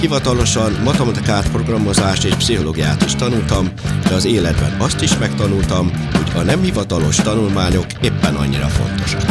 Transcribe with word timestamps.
hivatalosan 0.00 0.72
matematikát, 0.84 1.50
programozást 1.50 2.24
és 2.24 2.34
pszichológiát 2.34 3.04
is 3.04 3.14
tanultam, 3.14 3.68
de 4.08 4.14
az 4.14 4.24
életben 4.24 4.80
azt 4.80 5.02
is 5.02 5.18
megtanultam, 5.18 5.90
hogy 6.12 6.40
a 6.40 6.42
nem 6.42 6.62
hivatalos 6.62 7.16
tanulmányok 7.16 7.86
éppen 8.02 8.34
annyira 8.34 8.66
fontosak. 8.66 9.22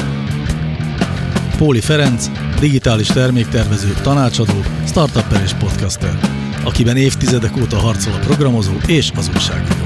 Póli 1.57 1.81
Ferenc, 1.81 2.29
digitális 2.59 3.07
terméktervező, 3.07 3.93
tanácsadó, 4.01 4.63
startupper 4.85 5.41
és 5.41 5.53
podcaster, 5.53 6.19
akiben 6.63 6.97
évtizedek 6.97 7.57
óta 7.57 7.77
harcol 7.77 8.13
a 8.13 8.19
programozó 8.19 8.73
és 8.87 9.11
az 9.15 9.29
újságíró. 9.35 9.83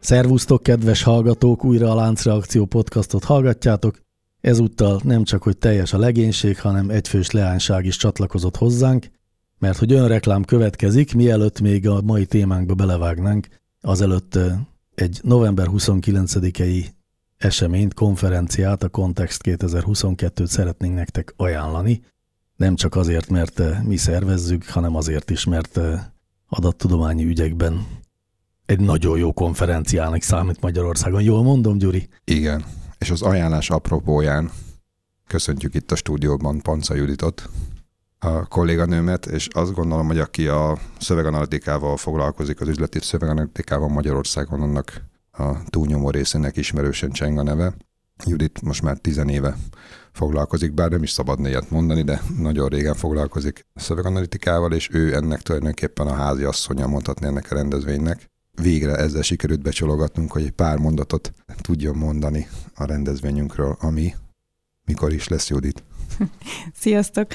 Szervusztok, 0.00 0.62
kedves 0.62 1.02
hallgatók! 1.02 1.64
Újra 1.64 1.90
a 1.90 1.94
Láncreakció 1.94 2.64
podcastot 2.64 3.24
hallgatjátok. 3.24 4.01
Ezúttal 4.42 5.00
nem 5.04 5.24
csak, 5.24 5.42
hogy 5.42 5.58
teljes 5.58 5.92
a 5.92 5.98
legénység, 5.98 6.60
hanem 6.60 6.90
egyfős 6.90 7.30
leányság 7.30 7.84
is 7.84 7.96
csatlakozott 7.96 8.56
hozzánk, 8.56 9.10
mert 9.58 9.78
hogy 9.78 9.92
önreklám 9.92 10.44
következik, 10.44 11.14
mielőtt 11.14 11.60
még 11.60 11.88
a 11.88 12.00
mai 12.00 12.26
témánkba 12.26 12.74
belevágnánk, 12.74 13.48
azelőtt 13.80 14.38
egy 14.94 15.20
november 15.22 15.66
29-i 15.70 16.86
eseményt, 17.36 17.94
konferenciát, 17.94 18.82
a 18.82 18.88
Context 18.88 19.40
2022-t 19.44 20.44
szeretnénk 20.46 20.94
nektek 20.94 21.34
ajánlani. 21.36 22.04
Nem 22.56 22.74
csak 22.74 22.96
azért, 22.96 23.28
mert 23.28 23.82
mi 23.84 23.96
szervezzük, 23.96 24.64
hanem 24.64 24.96
azért 24.96 25.30
is, 25.30 25.44
mert 25.44 25.80
adattudományi 26.48 27.24
ügyekben 27.24 27.86
egy 28.66 28.80
nagyon 28.80 29.18
jó 29.18 29.32
konferenciának 29.32 30.22
számít 30.22 30.60
Magyarországon. 30.60 31.22
Jól 31.22 31.42
mondom, 31.42 31.78
Gyuri? 31.78 32.08
Igen, 32.24 32.64
és 33.02 33.10
az 33.10 33.22
ajánlás 33.22 33.70
apropóján 33.70 34.50
köszöntjük 35.26 35.74
itt 35.74 35.92
a 35.92 35.96
stúdióban 35.96 36.60
Panca 36.60 36.94
Juditot, 36.94 37.48
a 38.18 38.46
kolléganőmet, 38.46 39.26
és 39.26 39.48
azt 39.52 39.74
gondolom, 39.74 40.06
hogy 40.06 40.18
aki 40.18 40.48
a 40.48 40.78
szöveganalitikával 40.98 41.96
foglalkozik, 41.96 42.60
az 42.60 42.68
üzleti 42.68 42.98
szöveganalitikával 43.00 43.88
Magyarországon, 43.88 44.60
annak 44.60 45.02
a 45.32 45.64
túlnyomó 45.64 46.10
részének 46.10 46.56
ismerősen 46.56 47.10
cseng 47.10 47.38
a 47.38 47.42
neve. 47.42 47.74
Judit 48.24 48.62
most 48.62 48.82
már 48.82 48.96
tizenéve 48.96 49.56
foglalkozik, 50.12 50.74
bár 50.74 50.90
nem 50.90 51.02
is 51.02 51.10
szabad 51.10 51.46
ilyet 51.46 51.70
mondani, 51.70 52.02
de 52.02 52.20
nagyon 52.38 52.68
régen 52.68 52.94
foglalkozik 52.94 53.66
szöveganalitikával, 53.74 54.72
és 54.72 54.88
ő 54.92 55.14
ennek 55.14 55.40
tulajdonképpen 55.40 56.06
a 56.06 56.14
házi 56.14 56.44
asszonya, 56.44 56.86
mondhatni 56.86 57.26
ennek 57.26 57.50
a 57.50 57.54
rendezvénynek 57.54 58.31
végre 58.60 58.96
ezzel 58.96 59.22
sikerült 59.22 59.62
becsologatnunk, 59.62 60.32
hogy 60.32 60.42
egy 60.42 60.50
pár 60.50 60.78
mondatot 60.78 61.32
tudjon 61.60 61.96
mondani 61.96 62.46
a 62.74 62.84
rendezvényünkről, 62.84 63.76
ami 63.80 64.14
mikor 64.84 65.12
is 65.12 65.28
lesz, 65.28 65.48
Judit. 65.48 65.82
Sziasztok! 66.74 67.26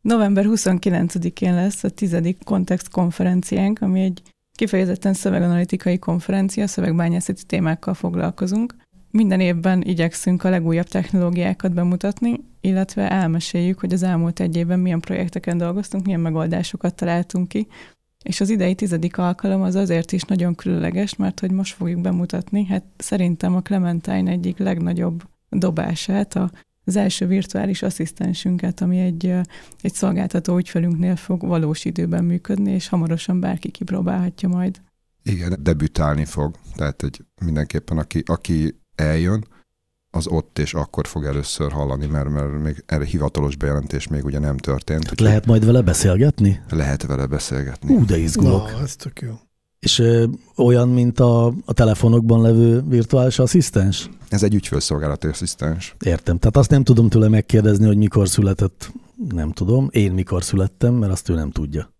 November 0.00 0.44
29-én 0.48 1.54
lesz 1.54 1.84
a 1.84 1.90
tizedik 1.90 2.44
Kontext 2.44 2.88
konferenciánk, 2.88 3.80
ami 3.80 4.00
egy 4.00 4.22
kifejezetten 4.54 5.14
szöveganalitikai 5.14 5.98
konferencia, 5.98 6.66
szövegbányászati 6.66 7.42
témákkal 7.44 7.94
foglalkozunk. 7.94 8.74
Minden 9.10 9.40
évben 9.40 9.82
igyekszünk 9.82 10.44
a 10.44 10.50
legújabb 10.50 10.86
technológiákat 10.86 11.74
bemutatni, 11.74 12.40
illetve 12.60 13.10
elmeséljük, 13.10 13.78
hogy 13.78 13.92
az 13.92 14.02
elmúlt 14.02 14.40
egy 14.40 14.56
évben 14.56 14.78
milyen 14.78 15.00
projekteken 15.00 15.58
dolgoztunk, 15.58 16.04
milyen 16.04 16.20
megoldásokat 16.20 16.94
találtunk 16.94 17.48
ki, 17.48 17.66
és 18.22 18.40
az 18.40 18.50
idei 18.50 18.74
tizedik 18.74 19.18
alkalom 19.18 19.62
az 19.62 19.74
azért 19.74 20.12
is 20.12 20.22
nagyon 20.22 20.54
különleges, 20.54 21.16
mert 21.16 21.40
hogy 21.40 21.50
most 21.50 21.74
fogjuk 21.74 22.00
bemutatni, 22.00 22.64
hát 22.64 22.84
szerintem 22.96 23.54
a 23.54 23.62
Clementine 23.62 24.30
egyik 24.30 24.58
legnagyobb 24.58 25.22
dobását, 25.48 26.34
a, 26.34 26.50
az 26.84 26.96
első 26.96 27.26
virtuális 27.26 27.82
asszisztensünket, 27.82 28.80
ami 28.80 28.98
egy, 28.98 29.26
egy 29.80 29.94
szolgáltató 29.94 30.56
ügyfelünknél 30.56 31.16
fog 31.16 31.46
valós 31.46 31.84
időben 31.84 32.24
működni, 32.24 32.70
és 32.70 32.88
hamarosan 32.88 33.40
bárki 33.40 33.70
kipróbálhatja 33.70 34.48
majd. 34.48 34.80
Igen, 35.22 35.56
debütálni 35.60 36.24
fog. 36.24 36.54
Tehát 36.74 37.02
egy 37.02 37.24
mindenképpen, 37.44 37.98
aki, 37.98 38.22
aki 38.26 38.80
eljön, 38.94 39.44
az 40.14 40.26
ott 40.26 40.58
és 40.58 40.74
akkor 40.74 41.06
fog 41.06 41.24
először 41.24 41.72
hallani, 41.72 42.06
mert, 42.06 42.28
mert 42.28 42.62
még 42.62 42.84
erre 42.86 43.04
hivatalos 43.04 43.56
bejelentés 43.56 44.08
még 44.08 44.24
ugye 44.24 44.38
nem 44.38 44.56
történt. 44.56 45.08
Hát 45.08 45.20
lehet 45.20 45.46
majd 45.46 45.64
vele 45.64 45.80
beszélgetni? 45.80 46.60
Lehet 46.70 47.06
vele 47.06 47.26
beszélgetni. 47.26 47.94
Ú, 47.94 48.04
de 48.04 48.18
izgulok. 48.18 48.70
Na, 48.70 48.82
ez 48.82 48.96
tök 48.96 49.20
jó. 49.20 49.32
És 49.78 49.98
ö, 49.98 50.26
olyan, 50.56 50.88
mint 50.88 51.20
a, 51.20 51.46
a 51.46 51.72
telefonokban 51.72 52.40
levő 52.40 52.82
virtuális 52.82 53.38
asszisztens? 53.38 54.10
Ez 54.28 54.42
egy 54.42 54.54
ügyfélszolgálati 54.54 55.26
asszisztens. 55.26 55.94
Értem. 56.04 56.38
Tehát 56.38 56.56
azt 56.56 56.70
nem 56.70 56.84
tudom 56.84 57.08
tőle 57.08 57.28
megkérdezni, 57.28 57.86
hogy 57.86 57.96
mikor 57.96 58.28
született, 58.28 58.92
nem 59.28 59.52
tudom. 59.52 59.88
Én 59.90 60.12
mikor 60.12 60.44
születtem, 60.44 60.94
mert 60.94 61.12
azt 61.12 61.28
ő 61.28 61.34
nem 61.34 61.50
tudja. 61.50 61.94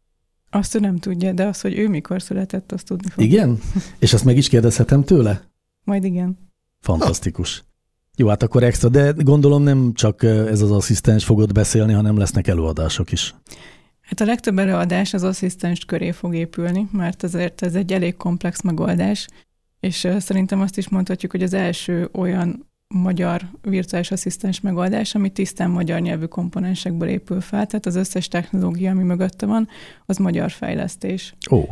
Azt 0.51 0.75
ő 0.75 0.79
nem 0.79 0.99
tudja, 0.99 1.33
de 1.33 1.47
az, 1.47 1.61
hogy 1.61 1.79
ő 1.79 1.89
mikor 1.89 2.23
született, 2.23 2.73
azt 2.73 2.87
tudni 2.87 3.11
fog. 3.11 3.25
Igen? 3.25 3.61
És 3.99 4.13
azt 4.13 4.25
meg 4.25 4.37
is 4.37 4.49
kérdezhetem 4.49 5.05
tőle? 5.05 5.43
Majd 5.85 6.05
igen. 6.05 6.39
Fantasztikus. 6.81 7.65
Jó, 8.17 8.29
hát 8.29 8.43
akkor 8.43 8.63
extra, 8.63 8.89
de 8.89 9.13
gondolom 9.17 9.63
nem 9.63 9.93
csak 9.95 10.23
ez 10.23 10.61
az 10.61 10.71
asszisztens 10.71 11.25
fogod 11.25 11.53
beszélni, 11.53 11.93
hanem 11.93 12.19
lesznek 12.19 12.47
előadások 12.47 13.13
is. 13.13 13.35
Hát 14.01 14.21
a 14.21 14.25
legtöbb 14.25 14.59
előadás 14.59 15.15
az 15.15 15.23
asszisztens 15.23 15.85
köré 15.85 16.11
fog 16.11 16.35
épülni, 16.35 16.89
mert 16.93 17.25
ezért 17.25 17.63
ez 17.63 17.75
egy 17.75 17.93
elég 17.93 18.17
komplex 18.17 18.63
megoldás, 18.63 19.29
és 19.81 20.09
szerintem 20.19 20.61
azt 20.61 20.79
is 20.79 20.89
mondhatjuk, 20.89 21.31
hogy 21.31 21.43
az 21.43 21.53
első 21.53 22.09
olyan 22.13 22.71
magyar 22.89 23.51
virtuális 23.63 24.11
asszisztens 24.11 24.61
megoldás, 24.61 25.15
ami 25.15 25.31
tisztán 25.31 25.71
magyar 25.71 26.01
nyelvű 26.01 26.25
komponensekből 26.25 27.09
épül 27.09 27.41
fel, 27.41 27.67
tehát 27.67 27.87
az 27.87 27.97
összes 27.97 28.29
technológia, 28.29 28.91
ami 28.91 29.03
mögötte 29.03 29.47
van, 29.47 29.69
az 30.07 30.17
magyar 30.17 30.51
fejlesztés. 30.51 31.35
Ó. 31.51 31.63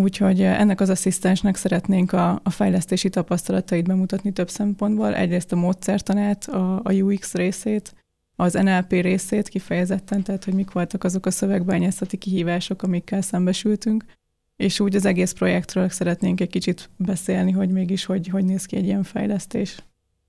Úgyhogy 0.00 0.42
ennek 0.42 0.80
az 0.80 0.88
asszisztensnek 0.88 1.56
szeretnénk 1.56 2.12
a, 2.12 2.40
a 2.42 2.50
fejlesztési 2.50 3.08
tapasztalatait 3.08 3.86
bemutatni 3.86 4.32
több 4.32 4.50
szempontból. 4.50 5.14
Egyrészt 5.14 5.52
a 5.52 5.56
módszertanát, 5.56 6.44
a, 6.44 6.80
a 6.82 6.92
UX 6.92 7.34
részét, 7.34 7.94
az 8.36 8.52
NLP 8.52 8.90
részét 8.90 9.48
kifejezetten, 9.48 10.22
tehát 10.22 10.44
hogy 10.44 10.54
mik 10.54 10.70
voltak 10.70 11.04
azok 11.04 11.26
a 11.26 11.30
szövegbányászati 11.30 12.16
kihívások, 12.16 12.82
amikkel 12.82 13.20
szembesültünk, 13.20 14.04
és 14.56 14.80
úgy 14.80 14.96
az 14.96 15.04
egész 15.04 15.32
projektről 15.32 15.88
szeretnénk 15.88 16.40
egy 16.40 16.50
kicsit 16.50 16.90
beszélni, 16.96 17.50
hogy 17.50 17.70
mégis 17.70 18.04
hogy, 18.04 18.28
hogy 18.28 18.44
néz 18.44 18.64
ki 18.64 18.76
egy 18.76 18.84
ilyen 18.84 19.02
fejlesztés. 19.02 19.74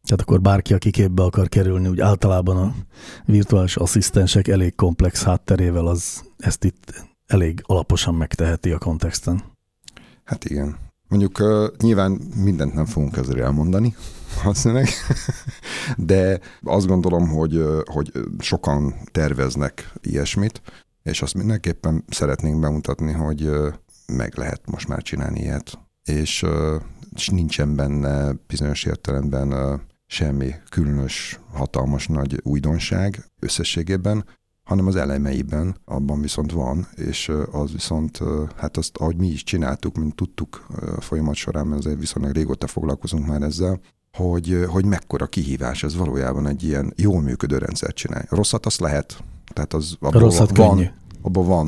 Tehát 0.03 0.21
akkor 0.21 0.41
bárki, 0.41 0.73
aki 0.73 0.91
képbe 0.91 1.23
akar 1.23 1.49
kerülni, 1.49 1.87
úgy 1.87 1.99
általában 1.99 2.57
a 2.57 2.73
virtuális 3.25 3.75
asszisztensek 3.75 4.47
elég 4.47 4.75
komplex 4.75 5.23
hátterével, 5.23 5.87
az 5.87 6.23
ezt 6.37 6.63
itt 6.63 7.09
elég 7.27 7.61
alaposan 7.65 8.15
megteheti 8.15 8.71
a 8.71 8.77
kontexten. 8.77 9.50
Hát 10.31 10.45
igen. 10.45 10.77
Mondjuk 11.07 11.39
uh, 11.39 11.67
nyilván 11.77 12.11
mindent 12.35 12.73
nem 12.73 12.85
fogunk 12.85 13.17
ezzel 13.17 13.41
elmondani, 13.41 13.95
valószínűleg, 14.43 14.87
de 15.97 16.39
azt 16.61 16.87
gondolom, 16.87 17.27
hogy, 17.27 17.63
hogy 17.85 18.11
sokan 18.39 18.95
terveznek 19.11 19.93
ilyesmit, 20.01 20.61
és 21.03 21.21
azt 21.21 21.33
mindenképpen 21.33 22.03
szeretnénk 22.07 22.59
bemutatni, 22.59 23.11
hogy 23.11 23.49
meg 24.07 24.37
lehet 24.37 24.61
most 24.65 24.87
már 24.87 25.01
csinálni 25.01 25.39
ilyet, 25.39 25.79
és, 26.03 26.45
és 27.15 27.29
nincsen 27.29 27.75
benne 27.75 28.33
bizonyos 28.47 28.83
értelemben 28.83 29.81
semmi 30.05 30.53
különös, 30.69 31.39
hatalmas 31.53 32.07
nagy 32.07 32.39
újdonság 32.43 33.25
összességében, 33.39 34.25
hanem 34.63 34.87
az 34.87 34.95
elemeiben 34.95 35.75
abban 35.85 36.21
viszont 36.21 36.51
van, 36.51 36.87
és 36.95 37.31
az 37.51 37.71
viszont, 37.71 38.19
hát 38.55 38.77
azt, 38.77 38.97
ahogy 38.97 39.15
mi 39.15 39.27
is 39.27 39.43
csináltuk, 39.43 39.97
mint 39.97 40.15
tudtuk 40.15 40.65
a 40.97 41.01
folyamat 41.01 41.35
során, 41.35 41.67
mert 41.67 41.79
azért 41.79 41.99
viszonylag 41.99 42.33
régóta 42.33 42.67
foglalkozunk 42.67 43.27
már 43.27 43.41
ezzel, 43.41 43.79
hogy, 44.17 44.65
hogy 44.67 44.85
mekkora 44.85 45.25
kihívás 45.25 45.83
ez 45.83 45.95
valójában 45.95 46.47
egy 46.47 46.63
ilyen 46.63 46.93
jól 46.95 47.21
működő 47.21 47.57
rendszert 47.57 47.95
csinálni. 47.95 48.27
Rosszat 48.29 48.65
azt 48.65 48.79
lehet, 48.79 49.23
tehát 49.53 49.73
az 49.73 49.95
abban 49.99 50.21
Rosszat 50.21 50.57
van, 50.57 50.75
könnyű. 50.75 50.89
abban 51.21 51.45
van 51.45 51.67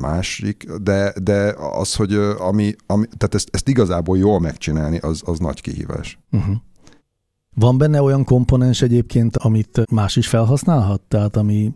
másik, 0.00 0.72
de, 0.72 1.14
de 1.22 1.54
az, 1.58 1.94
hogy 1.94 2.14
ami, 2.38 2.74
ami 2.86 3.06
tehát 3.06 3.34
ezt, 3.34 3.48
ezt 3.52 3.68
igazából 3.68 4.18
jól 4.18 4.40
megcsinálni, 4.40 4.98
az, 4.98 5.22
az 5.24 5.38
nagy 5.38 5.60
kihívás. 5.60 6.18
Uh-huh. 6.30 6.56
Van 7.56 7.78
benne 7.78 8.02
olyan 8.02 8.24
komponens 8.24 8.82
egyébként, 8.82 9.36
amit 9.36 9.80
más 9.90 10.16
is 10.16 10.28
felhasználhat? 10.28 11.00
Tehát 11.00 11.36
ami 11.36 11.74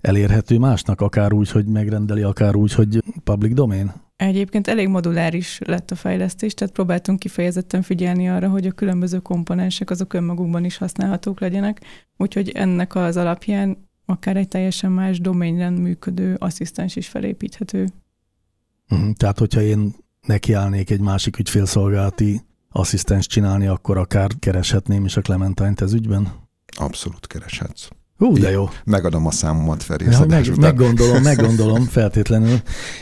elérhető 0.00 0.58
másnak, 0.58 1.00
akár 1.00 1.32
úgy, 1.32 1.50
hogy 1.50 1.66
megrendeli, 1.66 2.22
akár 2.22 2.54
úgy, 2.54 2.72
hogy 2.72 3.02
public 3.24 3.54
domain? 3.54 3.92
Egyébként 4.16 4.68
elég 4.68 4.88
moduláris 4.88 5.60
lett 5.64 5.90
a 5.90 5.94
fejlesztés, 5.94 6.54
tehát 6.54 6.72
próbáltunk 6.72 7.18
kifejezetten 7.18 7.82
figyelni 7.82 8.28
arra, 8.28 8.48
hogy 8.48 8.66
a 8.66 8.72
különböző 8.72 9.18
komponensek 9.18 9.90
azok 9.90 10.12
önmagukban 10.12 10.64
is 10.64 10.76
használhatók 10.76 11.40
legyenek, 11.40 11.80
úgyhogy 12.16 12.50
ennek 12.50 12.94
az 12.94 13.16
alapján 13.16 13.88
akár 14.06 14.36
egy 14.36 14.48
teljesen 14.48 14.92
más 14.92 15.20
doményen 15.20 15.72
működő 15.72 16.34
asszisztens 16.38 16.96
is 16.96 17.08
felépíthető. 17.08 17.88
Uh-huh. 18.88 19.12
Tehát, 19.12 19.38
hogyha 19.38 19.60
én 19.60 19.94
nekiállnék 20.26 20.90
egy 20.90 21.00
másik 21.00 21.38
ügyfélszolgálati 21.38 22.40
asszisztens 22.70 23.26
csinálni, 23.26 23.66
akkor 23.66 23.98
akár 23.98 24.30
kereshetném 24.38 25.04
is 25.04 25.16
a 25.16 25.20
Clementine-t 25.20 25.80
ez 25.80 25.92
ügyben? 25.92 26.32
Abszolút 26.78 27.26
kereshetsz. 27.26 27.88
Hú, 28.16 28.38
de 28.38 28.50
jó. 28.50 28.68
Megadom 28.84 29.26
a 29.26 29.30
számomat 29.30 29.82
Feri. 29.82 30.04
Ja, 30.04 30.24
meg, 30.28 30.56
meggondolom, 30.56 31.22
meggondolom 31.32 31.84
feltétlenül. 31.84 32.58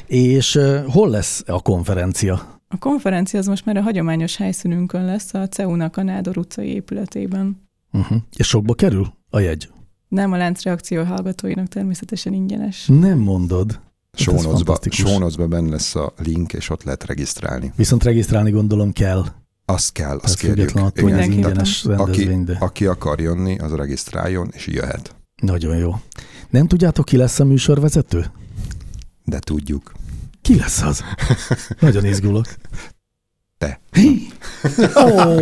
És 0.07 0.55
uh, 0.55 0.85
hol 0.87 1.11
lesz 1.11 1.43
a 1.47 1.63
konferencia? 1.63 2.61
A 2.69 2.79
konferencia 2.79 3.39
az 3.39 3.47
most 3.47 3.65
már 3.65 3.77
a 3.77 3.83
hagyományos 3.83 4.37
helyszínünkön 4.37 5.05
lesz, 5.05 5.35
a 5.35 5.49
CEU-nak 5.49 5.97
a 5.97 6.03
Nádor 6.03 6.39
utcai 6.39 6.69
épületében. 6.69 7.69
Uh-huh. 7.93 8.19
És 8.37 8.47
sokba 8.47 8.75
kerül 8.75 9.15
a 9.31 9.39
jegy? 9.39 9.69
Nem, 10.09 10.33
a 10.33 10.37
láncreakció 10.37 11.05
hallgatóinak 11.05 11.69
természetesen 11.69 12.33
ingyenes. 12.33 12.87
Nem 12.87 13.19
mondod. 13.19 13.81
Sónocba 14.91 15.47
benne 15.47 15.71
lesz 15.71 15.95
a 15.95 16.13
link, 16.23 16.53
és 16.53 16.71
ott 16.71 16.83
lehet 16.83 17.05
regisztrálni. 17.05 17.73
Viszont 17.77 18.05
regisztrálni 18.05 18.51
gondolom 18.51 18.93
kell. 18.93 19.25
Azt 19.65 19.93
kell, 19.93 20.19
azt 20.23 20.39
kérjük. 20.39 20.71
Attól, 20.75 21.09
Igen, 21.09 21.33
ingyenes 21.33 21.85
aki, 21.85 22.29
aki 22.59 22.87
akar 22.87 23.21
jönni, 23.21 23.59
az 23.59 23.73
regisztráljon, 23.73 24.51
és 24.53 24.67
jöhet. 24.67 25.15
Nagyon 25.43 25.77
jó. 25.77 26.01
Nem 26.51 26.67
tudjátok, 26.67 27.05
ki 27.05 27.17
lesz 27.17 27.41
a 27.41 27.45
műsorvezető? 27.45 28.27
De 29.25 29.39
tudjuk. 29.39 29.93
Ki 30.43 30.57
lesz 30.57 30.83
az? 30.83 31.01
Nagyon 31.81 32.05
izgulok. 32.05 32.47
Te. 33.59 33.81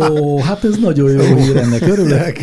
Ó, 0.09 0.39
hát 0.39 0.63
ez 0.63 0.77
nagyon 0.77 1.11
jó 1.11 1.35
hír, 1.35 1.57
ennek 1.57 1.81
örülök. 1.81 2.37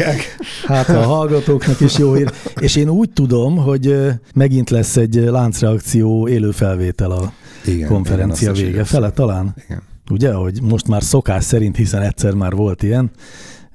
Hát 0.67 0.89
a 0.89 1.03
hallgatóknak 1.03 1.81
is 1.81 1.99
jó 1.99 2.15
hír. 2.15 2.33
És 2.61 2.77
én 2.77 2.89
úgy 2.89 3.11
tudom, 3.11 3.57
hogy 3.57 3.97
megint 4.35 4.71
lesz 4.71 4.97
egy 4.97 5.15
láncreakció 5.15 6.29
élő 6.29 6.51
felvétel 6.51 7.11
a 7.11 7.33
igen, 7.65 7.89
konferencia 7.89 8.53
igen, 8.53 8.65
vége 8.65 8.85
fele 8.85 9.11
talán. 9.11 9.55
Igen. 9.65 9.83
Ugye, 10.11 10.33
hogy 10.33 10.63
most 10.63 10.89
már 10.89 11.03
szokás 11.03 11.45
szerint, 11.45 11.77
hiszen 11.77 12.03
egyszer 12.03 12.35
már 12.35 12.53
volt 12.53 12.83
ilyen, 12.83 13.11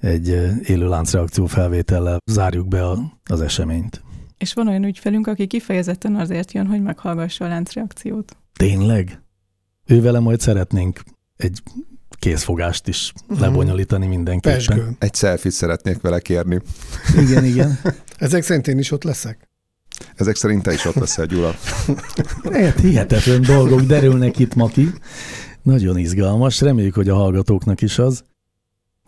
egy 0.01 0.27
élő 0.63 0.87
láncreakció 0.87 1.45
felvétellel 1.45 2.17
zárjuk 2.31 2.67
be 2.67 2.87
a, 2.87 3.19
az 3.23 3.41
eseményt. 3.41 4.03
És 4.37 4.53
van 4.53 4.67
olyan 4.67 4.83
ügyfelünk, 4.83 5.27
aki 5.27 5.47
kifejezetten 5.47 6.15
azért 6.15 6.51
jön, 6.51 6.65
hogy 6.67 6.81
meghallgassa 6.81 7.45
a 7.45 7.47
láncreakciót. 7.47 8.37
Tényleg? 8.53 9.21
Ővele 9.85 10.19
majd 10.19 10.39
szeretnénk 10.39 10.99
egy 11.37 11.61
kézfogást 12.19 12.87
is 12.87 13.13
uh-huh. 13.21 13.39
lebonyolítani 13.39 14.07
mindenképpen. 14.07 14.57
Pesgő. 14.57 14.89
Egy 14.99 15.15
selfie 15.15 15.51
szeretnék 15.51 16.01
vele 16.01 16.19
kérni. 16.19 16.61
Igen, 17.17 17.45
igen. 17.45 17.79
Ezek 18.17 18.43
szerint 18.43 18.67
én 18.67 18.77
is 18.77 18.91
ott 18.91 19.03
leszek. 19.03 19.49
Ezek 20.15 20.35
szerint 20.35 20.63
te 20.63 20.73
is 20.73 20.85
ott 20.85 20.95
leszel, 20.95 21.25
Gyula. 21.25 21.55
Hát 22.51 22.79
hihetetlen 22.79 23.41
dolgok 23.41 23.81
derülnek 23.81 24.39
itt 24.39 24.55
ma 24.55 24.67
ki. 24.67 24.93
Nagyon 25.65 25.97
izgalmas, 25.97 26.61
reméljük, 26.61 26.93
hogy 26.93 27.09
a 27.09 27.15
hallgatóknak 27.15 27.81
is 27.81 27.99
az. 27.99 28.23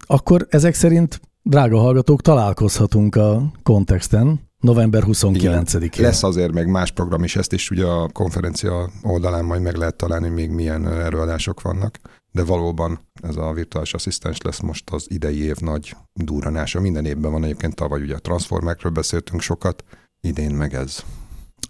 Akkor 0.05 0.47
ezek 0.49 0.73
szerint, 0.73 1.21
drága 1.41 1.77
hallgatók, 1.77 2.21
találkozhatunk 2.21 3.15
a 3.15 3.51
kontexten 3.63 4.39
november 4.59 5.03
29-én. 5.05 6.03
Lesz 6.03 6.23
azért 6.23 6.53
meg 6.53 6.67
más 6.67 6.91
program 6.91 7.23
is, 7.23 7.35
ezt 7.35 7.53
is 7.53 7.69
ugye 7.69 7.85
a 7.85 8.09
konferencia 8.09 8.89
oldalán 9.03 9.45
majd 9.45 9.61
meg 9.61 9.75
lehet 9.75 9.95
találni, 9.95 10.29
még 10.29 10.49
milyen 10.49 10.87
előadások 10.87 11.61
vannak 11.61 11.99
de 12.37 12.43
valóban 12.43 12.99
ez 13.21 13.35
a 13.35 13.53
virtuális 13.53 13.93
asszisztens 13.93 14.41
lesz 14.41 14.59
most 14.59 14.89
az 14.89 15.05
idei 15.09 15.43
év 15.43 15.55
nagy 15.55 15.95
duranása. 16.13 16.79
Minden 16.79 17.05
évben 17.05 17.31
van 17.31 17.43
egyébként, 17.43 17.75
tavaly 17.75 18.01
ugye 18.01 18.15
a 18.15 18.19
transformákról 18.19 18.91
beszéltünk 18.91 19.41
sokat, 19.41 19.83
idén 20.21 20.51
meg 20.51 20.73
ez. 20.73 21.03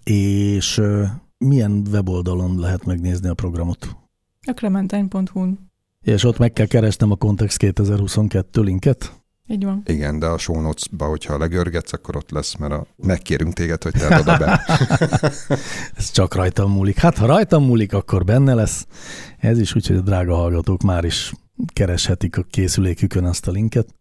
És 0.04 0.82
milyen 1.38 1.86
weboldalon 1.90 2.58
lehet 2.58 2.84
megnézni 2.84 3.28
a 3.28 3.34
programot? 3.34 3.96
A 4.48 4.52
clementine.hu-n. 4.54 5.58
És 6.04 6.24
ott 6.24 6.38
meg 6.38 6.52
kell 6.52 6.66
keresnem 6.66 7.10
a 7.10 7.16
Context 7.16 7.56
2022 7.56 8.62
linket? 8.62 9.12
Így 9.50 9.64
van. 9.64 9.82
Igen, 9.86 10.18
de 10.18 10.26
a 10.26 10.38
show 10.38 10.60
notes-ba, 10.60 11.06
hogyha 11.06 11.38
legörgetsz, 11.38 11.92
akkor 11.92 12.16
ott 12.16 12.30
lesz, 12.30 12.56
mert 12.56 12.72
a, 12.72 12.86
megkérünk 12.96 13.52
téged, 13.52 13.82
hogy 13.82 13.92
te 13.92 14.18
oda 14.18 14.36
be. 14.36 14.64
Ez 15.96 16.10
csak 16.10 16.34
rajtam 16.34 16.70
múlik. 16.70 16.98
Hát, 16.98 17.18
ha 17.18 17.26
rajtam 17.26 17.64
múlik, 17.64 17.92
akkor 17.92 18.24
benne 18.24 18.54
lesz. 18.54 18.86
Ez 19.38 19.58
is 19.58 19.74
úgy, 19.74 19.86
hogy 19.86 19.96
a 19.96 20.00
drága 20.00 20.34
hallgatók 20.34 20.82
már 20.82 21.04
is 21.04 21.32
kereshetik 21.72 22.36
a 22.36 22.42
készülékükön 22.42 23.24
azt 23.24 23.48
a 23.48 23.50
linket. 23.50 23.94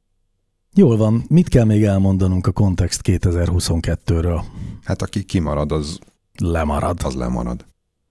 Jól 0.73 0.97
van, 0.97 1.23
mit 1.29 1.47
kell 1.47 1.65
még 1.65 1.83
elmondanunk 1.83 2.47
a 2.47 2.51
Context 2.51 3.01
2022-ről? 3.03 4.41
Hát 4.83 5.01
aki 5.01 5.23
kimarad, 5.23 5.71
az 5.71 5.99
lemarad. 6.39 7.03
Az 7.03 7.15
lemarad. 7.15 7.65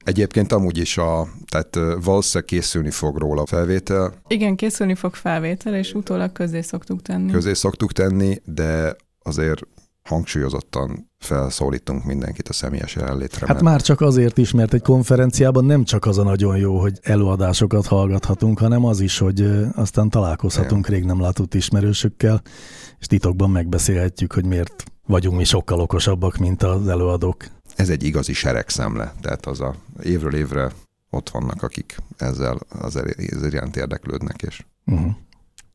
Egyébként 0.06 0.53
amúgy 0.53 0.79
is 0.79 0.99
a, 0.99 1.29
tehát 1.50 1.79
valószínűleg 2.05 2.49
készülni 2.49 2.91
fog 2.91 3.17
róla 3.17 3.43
a 3.43 3.47
felvétel. 3.47 4.14
Igen, 4.29 4.56
készülni 4.56 4.94
fog 4.94 5.14
felvétel, 5.14 5.75
és 5.75 5.94
utólag 5.94 6.32
közé 6.32 6.61
szoktuk 6.61 7.03
tenni. 7.03 7.32
Közé 7.32 7.53
szoktuk 7.53 7.93
tenni, 7.93 8.41
de 8.44 8.97
azért 9.23 9.61
hangsúlyozottan 10.03 11.11
felszólítunk 11.19 12.05
mindenkit 12.05 12.49
a 12.49 12.53
személyes 12.53 12.94
jelenlétre. 12.94 13.47
Hát 13.47 13.62
már 13.62 13.82
csak 13.82 14.00
azért 14.00 14.38
is, 14.38 14.53
mert 14.53 14.75
egy 14.75 14.82
konferenciában 14.82 15.64
nem 15.64 15.85
csak 15.85 16.05
az 16.06 16.19
a 16.19 16.23
nagyon 16.23 16.56
jó, 16.56 16.79
hogy 16.81 16.99
előadásokat 17.02 17.87
hallgathatunk, 17.87 18.59
hanem 18.59 18.85
az 18.85 19.00
is, 19.00 19.19
hogy 19.19 19.49
aztán 19.75 20.09
találkozhatunk 20.09 20.87
Igen. 20.87 20.99
rég 20.99 21.09
nem 21.09 21.20
látott 21.20 21.55
ismerősökkel, 21.55 22.43
és 22.99 23.06
titokban 23.06 23.50
megbeszélhetjük, 23.50 24.32
hogy 24.32 24.44
miért 24.44 24.85
vagyunk 25.06 25.37
mi 25.37 25.44
sokkal 25.44 25.81
okosabbak, 25.81 26.37
mint 26.37 26.62
az 26.62 26.88
előadók 26.88 27.44
ez 27.76 27.88
egy 27.88 28.05
igazi 28.05 28.32
seregszemle, 28.32 29.14
tehát 29.20 29.46
az 29.46 29.61
a 29.61 29.75
évről 30.02 30.34
évre 30.34 30.73
ott 31.11 31.31
vannak, 31.31 31.62
akik 31.62 31.96
ezzel 32.17 32.58
az 32.69 33.02
iránt 33.43 33.76
érdeklődnek, 33.76 34.43
és 34.43 34.64
uh-huh. 34.87 35.14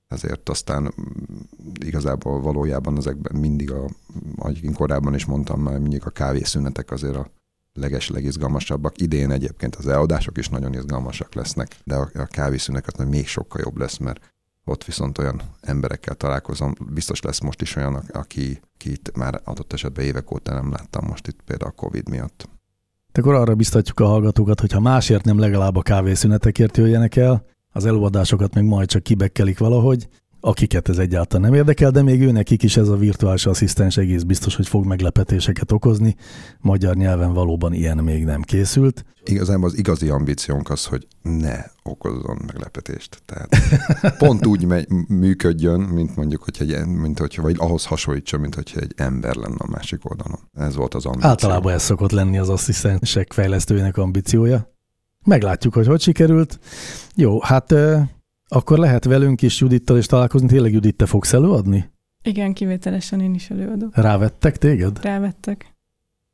ezért 0.07 0.49
aztán 0.49 0.81
mm, 0.81 1.35
igazából 1.79 2.41
valójában 2.41 2.97
ezekben 2.97 3.39
mindig, 3.39 3.71
a, 3.71 3.89
ahogy 4.35 4.63
én 4.63 4.73
korábban 4.73 5.13
is 5.13 5.25
mondtam, 5.25 5.61
már 5.61 5.79
mindig 5.79 6.01
a 6.05 6.09
kávészünetek 6.09 6.91
azért 6.91 7.15
a 7.15 7.31
leges, 7.73 8.09
legizgalmasabbak. 8.09 9.01
Idén 9.01 9.31
egyébként 9.31 9.75
az 9.75 9.87
eladások 9.87 10.37
is 10.37 10.49
nagyon 10.49 10.73
izgalmasak 10.73 11.33
lesznek, 11.33 11.75
de 11.83 11.95
a, 11.95 12.09
a 12.13 12.25
kávészünek 12.25 12.87
az 12.87 13.05
még 13.05 13.27
sokkal 13.27 13.61
jobb 13.63 13.77
lesz, 13.77 13.97
mert 13.97 14.30
ott 14.65 14.83
viszont 14.83 15.17
olyan 15.17 15.41
emberekkel 15.61 16.15
találkozom, 16.15 16.73
biztos 16.93 17.21
lesz 17.21 17.39
most 17.39 17.61
is 17.61 17.75
olyan, 17.75 17.95
aki, 17.95 18.61
akit 18.75 19.11
már 19.15 19.41
adott 19.43 19.73
esetben 19.73 20.05
évek 20.05 20.31
óta 20.31 20.53
nem 20.53 20.71
láttam 20.71 21.05
most 21.07 21.27
itt 21.27 21.41
például 21.45 21.71
a 21.71 21.81
Covid 21.81 22.09
miatt. 22.09 22.49
Akkor 23.13 23.33
arra 23.33 23.55
biztatjuk 23.55 23.99
a 23.99 24.05
hallgatókat, 24.05 24.59
hogy 24.59 24.71
ha 24.71 24.79
másért 24.79 25.25
nem 25.25 25.39
legalább 25.39 25.75
a 25.75 25.81
kávészünetekért 25.81 26.77
jöjjenek 26.77 27.15
el, 27.15 27.45
az 27.71 27.85
előadásokat 27.85 28.53
meg 28.53 28.65
majd 28.65 28.87
csak 28.87 29.03
kibekkelik 29.03 29.57
valahogy, 29.57 30.07
akiket 30.41 30.89
ez 30.89 30.97
egyáltalán 30.97 31.49
nem 31.49 31.59
érdekel, 31.59 31.91
de 31.91 32.01
még 32.01 32.21
ő 32.21 32.31
nekik 32.31 32.63
is 32.63 32.77
ez 32.77 32.87
a 32.87 32.95
virtuális 32.95 33.45
asszisztens 33.45 33.97
egész 33.97 34.21
biztos, 34.21 34.55
hogy 34.55 34.67
fog 34.67 34.85
meglepetéseket 34.85 35.71
okozni. 35.71 36.15
Magyar 36.59 36.95
nyelven 36.95 37.33
valóban 37.33 37.73
ilyen 37.73 37.97
még 37.97 38.25
nem 38.25 38.41
készült. 38.41 39.05
Igazából 39.23 39.65
az 39.65 39.77
igazi 39.77 40.09
ambíciónk 40.09 40.69
az, 40.69 40.85
hogy 40.85 41.07
ne 41.21 41.63
okozzon 41.83 42.37
meglepetést. 42.45 43.21
Tehát 43.25 43.49
pont 44.17 44.45
úgy 44.45 44.65
megy, 44.65 44.87
működjön, 45.07 45.79
mint 45.79 46.15
mondjuk, 46.15 46.43
hogy 46.43 46.71
egy, 46.71 46.85
mint 46.85 47.19
hogyha, 47.19 47.41
vagy 47.41 47.55
ahhoz 47.57 47.85
hasonlítson, 47.85 48.39
mint 48.39 48.55
hogyha 48.55 48.79
egy 48.79 48.93
ember 48.95 49.35
lenne 49.35 49.57
a 49.57 49.69
másik 49.69 50.09
oldalon. 50.09 50.39
Ez 50.53 50.75
volt 50.75 50.93
az 50.93 51.05
ambíció. 51.05 51.29
Általában 51.29 51.73
ez 51.73 51.83
szokott 51.83 52.11
lenni 52.11 52.37
az 52.37 52.49
asszisztensek 52.49 53.33
fejlesztőjének 53.33 53.97
ambíciója. 53.97 54.69
Meglátjuk, 55.23 55.73
hogy 55.73 55.87
hogy 55.87 56.01
sikerült. 56.01 56.59
Jó, 57.15 57.41
hát 57.41 57.73
akkor 58.53 58.77
lehet 58.77 59.05
velünk 59.05 59.41
is 59.41 59.59
Judittal 59.59 59.97
is 59.97 60.05
találkozni. 60.05 60.47
Tényleg 60.47 60.73
Judit, 60.73 60.95
te 60.95 61.05
fogsz 61.05 61.33
előadni? 61.33 61.91
Igen, 62.23 62.53
kivételesen 62.53 63.21
én 63.21 63.33
is 63.33 63.49
előadok. 63.49 63.95
Rávettek 63.95 64.57
téged? 64.57 65.03
Rávettek. 65.03 65.75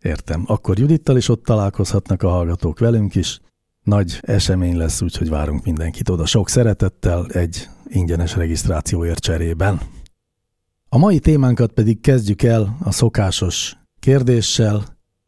Értem. 0.01 0.43
Akkor 0.47 0.79
Judittal 0.79 1.17
is 1.17 1.29
ott 1.29 1.43
találkozhatnak 1.43 2.24
a 2.24 2.29
hallgatók 2.29 2.79
velünk 2.79 3.15
is. 3.15 3.39
Nagy 3.83 4.19
esemény 4.21 4.77
lesz, 4.77 5.01
úgyhogy 5.01 5.29
várunk 5.29 5.63
mindenkit 5.63 6.09
oda 6.09 6.25
sok 6.25 6.50
szeretettel 6.50 7.25
egy 7.27 7.69
ingyenes 7.88 8.36
regisztrációért 8.36 9.19
cserében. 9.19 9.79
A 10.89 10.97
mai 10.97 11.19
témánkat 11.19 11.71
pedig 11.71 12.01
kezdjük 12.01 12.43
el 12.43 12.77
a 12.83 12.91
szokásos 12.91 13.77
kérdéssel, 14.00 14.83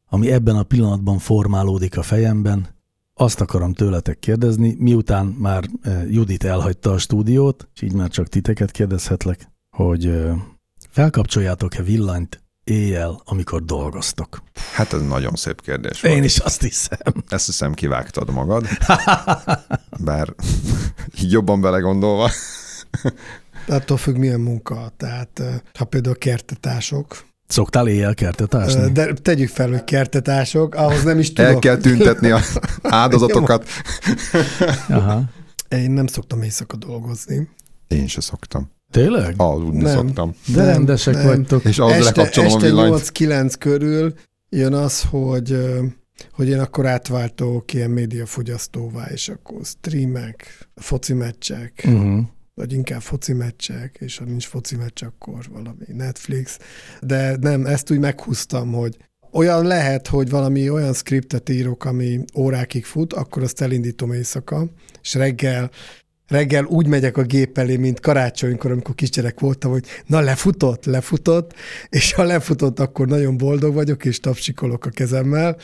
ami 0.05 0.31
ebben 0.31 0.55
a 0.55 0.63
pillanatban 0.63 1.17
formálódik 1.17 1.97
a 1.97 2.01
fejemben– 2.01 2.67
azt 3.19 3.41
akarom 3.41 3.73
tőletek 3.73 4.19
kérdezni, 4.19 4.75
miután 4.77 5.25
már 5.25 5.63
eh, 5.81 6.11
Judit 6.11 6.43
elhagyta 6.43 6.91
a 6.91 6.97
stúdiót, 6.97 7.67
és 7.75 7.81
így 7.81 7.93
már 7.93 8.09
csak 8.09 8.27
titeket 8.27 8.71
kérdezhetlek, 8.71 9.47
hogy 9.69 10.05
eh, 10.05 10.35
felkapcsoljátok-e 10.89 11.83
villanyt, 11.83 12.43
éjjel, 12.63 13.21
amikor 13.25 13.63
dolgoztok? 13.63 14.43
Hát 14.73 14.93
ez 14.93 15.01
nagyon 15.01 15.35
szép 15.35 15.61
kérdés 15.61 16.03
Én 16.03 16.11
volt. 16.11 16.23
is 16.23 16.37
azt 16.37 16.61
hiszem. 16.61 16.97
Ezt 17.27 17.45
hiszem 17.45 17.73
kivágtad 17.73 18.31
magad. 18.31 18.65
Bár 20.05 20.33
így 21.21 21.31
jobban 21.31 21.61
belegondolva. 21.61 22.29
Attól 23.67 23.97
függ, 23.97 24.15
milyen 24.15 24.39
munka. 24.39 24.91
Tehát 24.97 25.39
eh, 25.39 25.55
ha 25.73 25.85
például 25.85 26.17
kertetások, 26.17 27.27
Szoktál 27.49 27.87
éjjel 27.87 28.13
kertet 28.13 28.53
ásni? 28.55 28.91
de 28.91 29.13
tegyük 29.13 29.49
fel, 29.49 29.69
hogy 29.69 29.83
kertetások, 29.83 30.75
ahhoz 30.75 31.03
nem 31.03 31.19
is 31.19 31.33
tudok. 31.33 31.51
El 31.51 31.59
kell 31.59 31.77
tüntetni 31.77 32.31
a 32.31 32.39
áldozatokat. 32.81 33.65
Aha. 34.89 35.23
Én 35.69 35.91
nem 35.91 36.07
szoktam 36.07 36.41
éjszaka 36.41 36.77
dolgozni. 36.77 37.49
Én 37.87 38.07
se 38.07 38.21
szoktam. 38.21 38.71
Tényleg? 38.91 39.33
Aludni 39.37 39.81
Nem. 39.81 39.93
szoktam. 39.95 40.35
De 40.47 40.57
Nem, 40.63 40.65
rendesek 40.65 41.13
nem. 41.13 41.25
vagytok. 41.25 41.63
És 41.65 41.79
az 41.79 41.91
este 41.91 42.21
este 42.21 42.57
villanyt. 42.59 43.11
8-9 43.13 43.53
körül 43.59 44.13
jön 44.49 44.73
az, 44.73 45.03
hogy, 45.09 45.57
hogy 46.31 46.47
én 46.49 46.59
akkor 46.59 46.85
átváltok 46.85 47.73
ilyen 47.73 47.89
médiafogyasztóvá, 47.89 49.05
és 49.05 49.29
akkor 49.29 49.61
streamek, 49.65 50.67
foci 50.75 51.13
meccsek, 51.13 51.83
Uh-huh. 51.87 52.19
Vagy 52.59 52.73
inkább 52.73 53.01
foci 53.01 53.33
meccsek, 53.33 53.97
és 53.99 54.17
ha 54.17 54.25
nincs 54.25 54.45
foci 54.45 54.75
meccs, 54.75 55.03
akkor 55.03 55.45
valami 55.51 55.85
Netflix. 55.87 56.59
De 57.01 57.35
nem, 57.39 57.65
ezt 57.65 57.91
úgy 57.91 57.99
meghúztam, 57.99 58.71
hogy 58.71 58.97
olyan 59.31 59.65
lehet, 59.65 60.07
hogy 60.07 60.29
valami 60.29 60.69
olyan 60.69 60.93
skriptet 60.93 61.49
írok, 61.49 61.85
ami 61.85 62.19
órákig 62.35 62.85
fut, 62.85 63.13
akkor 63.13 63.43
azt 63.43 63.61
elindítom 63.61 64.13
éjszaka, 64.13 64.65
és 65.01 65.13
reggel 65.13 65.71
reggel 66.27 66.65
úgy 66.65 66.87
megyek 66.87 67.17
a 67.17 67.21
gép 67.21 67.57
elé, 67.57 67.77
mint 67.77 67.99
karácsonykor, 67.99 68.71
amikor 68.71 68.95
kisgyerek 68.95 69.39
voltam, 69.39 69.71
hogy 69.71 69.85
na 70.05 70.19
lefutott, 70.19 70.85
lefutott, 70.85 71.53
és 71.89 72.13
ha 72.13 72.23
lefutott, 72.23 72.79
akkor 72.79 73.07
nagyon 73.07 73.37
boldog 73.37 73.73
vagyok, 73.73 74.05
és 74.05 74.19
tapsikolok 74.19 74.85
a 74.85 74.89
kezemmel, 74.89 75.57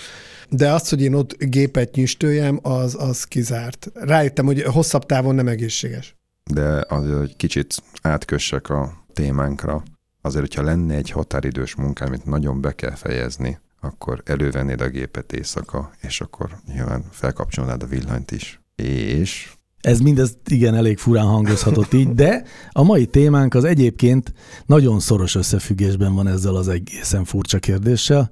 de 0.49 0.71
azt, 0.71 0.89
hogy 0.89 1.01
én 1.01 1.13
ott 1.13 1.43
gépet 1.43 1.95
nyüstöljem, 1.95 2.59
az, 2.61 2.95
az 2.99 3.23
kizárt. 3.23 3.91
Rájöttem, 3.93 4.45
hogy 4.45 4.61
hosszabb 4.61 5.05
távon 5.05 5.35
nem 5.35 5.47
egészséges. 5.47 6.15
De 6.51 6.85
azért, 6.87 7.17
hogy 7.17 7.35
kicsit 7.35 7.83
átkössek 8.01 8.69
a 8.69 9.05
témánkra, 9.13 9.83
azért, 10.21 10.45
hogyha 10.45 10.63
lenne 10.63 10.95
egy 10.95 11.09
határidős 11.09 11.75
munkám, 11.75 12.07
amit 12.07 12.25
nagyon 12.25 12.61
be 12.61 12.71
kell 12.71 12.95
fejezni, 12.95 13.59
akkor 13.81 14.21
elővennéd 14.25 14.81
a 14.81 14.89
gépet 14.89 15.33
éjszaka, 15.33 15.91
és 16.01 16.21
akkor 16.21 16.57
nyilván 16.73 17.03
felkapcsolnád 17.11 17.83
a 17.83 17.87
villanyt 17.87 18.31
is. 18.31 18.61
És 18.75 19.53
Ez 19.81 19.99
mindez 19.99 20.37
igen 20.47 20.75
elég 20.75 20.97
furán 20.97 21.25
hangozhatott 21.25 21.93
így, 21.93 22.13
de 22.13 22.43
a 22.71 22.83
mai 22.83 23.05
témánk 23.05 23.53
az 23.53 23.63
egyébként 23.63 24.33
nagyon 24.65 24.99
szoros 24.99 25.35
összefüggésben 25.35 26.13
van 26.13 26.27
ezzel 26.27 26.55
az 26.55 26.67
egészen 26.67 27.23
furcsa 27.23 27.59
kérdéssel, 27.59 28.31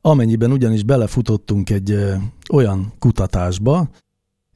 amennyiben 0.00 0.52
ugyanis 0.52 0.82
belefutottunk 0.82 1.70
egy 1.70 1.90
ö, 1.90 2.14
olyan 2.52 2.92
kutatásba, 2.98 3.90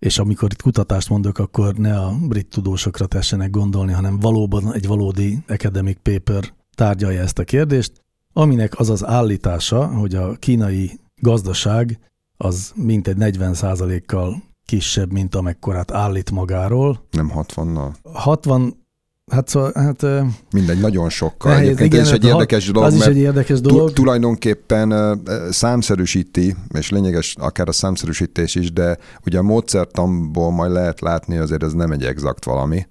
és 0.04 0.18
amikor 0.18 0.52
itt 0.52 0.62
kutatást 0.62 1.08
mondok, 1.08 1.38
akkor 1.38 1.75
ne 1.75 1.99
a 1.99 2.12
brit 2.28 2.46
tudósokra 2.46 3.06
tessenek 3.06 3.50
gondolni, 3.50 3.92
hanem 3.92 4.20
valóban 4.20 4.75
egy 4.75 4.87
valódi 4.87 5.38
academic 5.49 5.99
paper 6.02 6.52
tárgyalja 6.75 7.20
ezt 7.20 7.38
a 7.38 7.44
kérdést, 7.44 7.92
aminek 8.32 8.78
az 8.78 8.90
az 8.90 9.04
állítása, 9.04 9.87
hogy 9.87 10.14
a 10.14 10.34
kínai 10.34 11.00
gazdaság 11.20 11.99
az 12.37 12.73
mintegy 12.76 13.16
40%-kal 13.20 14.42
kisebb, 14.66 15.12
mint 15.12 15.34
amekkorát 15.34 15.90
állít 15.90 16.30
magáról. 16.30 17.06
nem 17.11 17.32
60-nal. 17.34 17.94
60, 18.12 18.83
hát 19.32 19.48
szóval, 19.48 19.72
hát 19.74 20.06
Mindegy, 20.52 20.80
nagyon 20.80 21.08
sokkal. 21.08 21.52
Nehéz, 21.52 21.66
Egyébként 21.66 21.92
igen, 21.92 22.00
ez 22.00 22.06
is 22.06 22.12
egy 22.12 22.22
hát 22.22 22.32
érdekes 22.32 22.70
dolog, 22.70 22.88
az 22.88 22.94
is 22.94 23.06
egy 23.06 23.16
érdekes 23.16 23.60
dolog. 23.60 23.92
tulajdonképpen 23.92 25.20
számszerűsíti, 25.50 26.56
és 26.78 26.90
lényeges 26.90 27.34
akár 27.38 27.68
a 27.68 27.72
számszerűsítés 27.72 28.54
is, 28.54 28.72
de 28.72 28.98
ugye 29.26 29.38
a 29.38 29.42
módszertamból 29.42 30.50
majd 30.50 30.72
lehet 30.72 31.00
látni, 31.00 31.36
azért 31.36 31.62
ez 31.62 31.72
nem 31.72 31.90
egy 31.90 32.04
exakt 32.04 32.44
valami, 32.44 32.86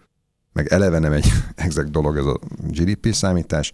meg 0.54 0.68
eleve 0.68 1.00
nem 1.00 1.12
egy 1.12 1.32
exakt 1.56 1.92
dolog 1.92 2.18
ez 2.18 2.26
a 2.26 2.40
GDP 2.68 3.14
számítás. 3.14 3.72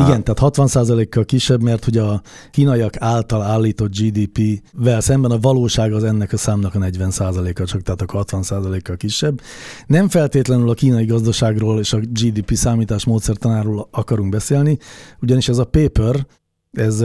Igen, 0.00 0.24
tehát 0.24 0.56
60%-kal 0.56 1.24
kisebb, 1.24 1.62
mert 1.62 1.84
hogy 1.84 1.96
a 1.96 2.22
kínaiak 2.50 2.96
által 2.98 3.42
állított 3.42 3.96
GDP-vel 3.96 5.00
szemben 5.00 5.30
a 5.30 5.38
valóság 5.38 5.92
az 5.92 6.04
ennek 6.04 6.32
a 6.32 6.36
számnak 6.36 6.74
a 6.74 6.78
40%-a, 6.78 7.64
csak 7.64 7.82
tehát 7.82 8.02
akkor 8.02 8.24
60%-kal 8.26 8.96
kisebb. 8.96 9.40
Nem 9.86 10.08
feltétlenül 10.08 10.70
a 10.70 10.74
kínai 10.74 11.04
gazdaságról 11.04 11.78
és 11.78 11.92
a 11.92 11.98
GDP 11.98 12.54
számítás 12.54 13.04
módszertanáról 13.04 13.88
akarunk 13.90 14.30
beszélni, 14.30 14.78
ugyanis 15.20 15.48
ez 15.48 15.58
a 15.58 15.64
paper, 15.64 16.26
ez 16.72 17.04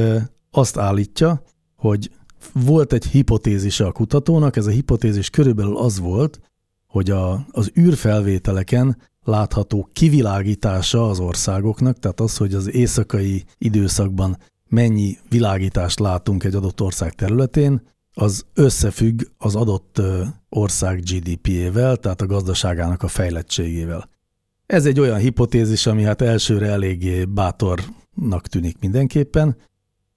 azt 0.52 0.78
állítja, 0.78 1.42
hogy 1.76 2.12
volt 2.54 2.94
egy 2.94 3.06
hipotézise 3.06 3.86
a 3.86 3.92
kutatónak, 3.92 4.56
ez 4.56 4.66
a 4.66 4.72
hipotézis 4.72 5.30
körülbelül 5.30 5.78
az 5.78 6.00
volt, 6.00 6.40
hogy 6.88 7.10
a, 7.10 7.46
az 7.52 7.72
űrfelvételeken 7.80 8.98
látható 9.28 9.90
kivilágítása 9.94 11.10
az 11.10 11.20
országoknak, 11.20 12.00
tehát 12.00 12.20
az, 12.20 12.38
hogy 12.38 12.54
az 12.54 12.74
éjszakai 12.74 13.44
időszakban 13.58 14.38
mennyi 14.68 15.18
világítást 15.30 16.00
látunk 16.00 16.44
egy 16.44 16.56
adott 16.56 16.82
ország 16.82 17.14
területén, 17.14 17.82
az 18.14 18.46
összefügg 18.54 19.22
az 19.38 19.56
adott 19.56 20.02
ország 20.50 21.00
GDP-ével, 21.00 21.98
tehát 21.98 22.22
a 22.22 22.26
gazdaságának 22.26 23.04
a 23.04 23.08
fejlettségével. 23.08 24.10
Ez 24.66 24.86
egy 24.86 25.00
olyan 25.00 25.18
hipotézis, 25.20 25.86
ami 25.86 26.04
hát 26.04 26.22
elsőre 26.22 26.68
eléggé 26.68 27.26
bátornak 27.26 28.48
tűnik 28.48 28.78
mindenképpen, 28.80 29.56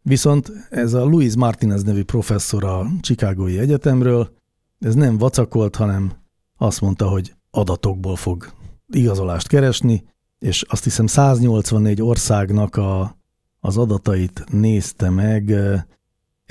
viszont 0.02 0.52
ez 0.70 0.92
a 0.92 1.04
Louis 1.04 1.36
Martinez 1.36 1.82
nevű 1.82 2.02
professzor 2.02 2.64
a 2.64 2.86
Chicagói 3.00 3.58
Egyetemről, 3.58 4.30
ez 4.78 4.94
nem 4.94 5.18
vacakolt, 5.18 5.76
hanem 5.76 6.12
azt 6.56 6.80
mondta, 6.80 7.08
hogy 7.08 7.34
adatokból 7.50 8.16
fog 8.16 8.52
igazolást 8.90 9.48
keresni, 9.48 10.04
és 10.38 10.62
azt 10.68 10.84
hiszem 10.84 11.06
184 11.06 12.02
országnak 12.02 12.76
a, 12.76 13.16
az 13.60 13.76
adatait 13.76 14.44
nézte 14.50 15.10
meg 15.10 15.50
eh, 15.50 15.82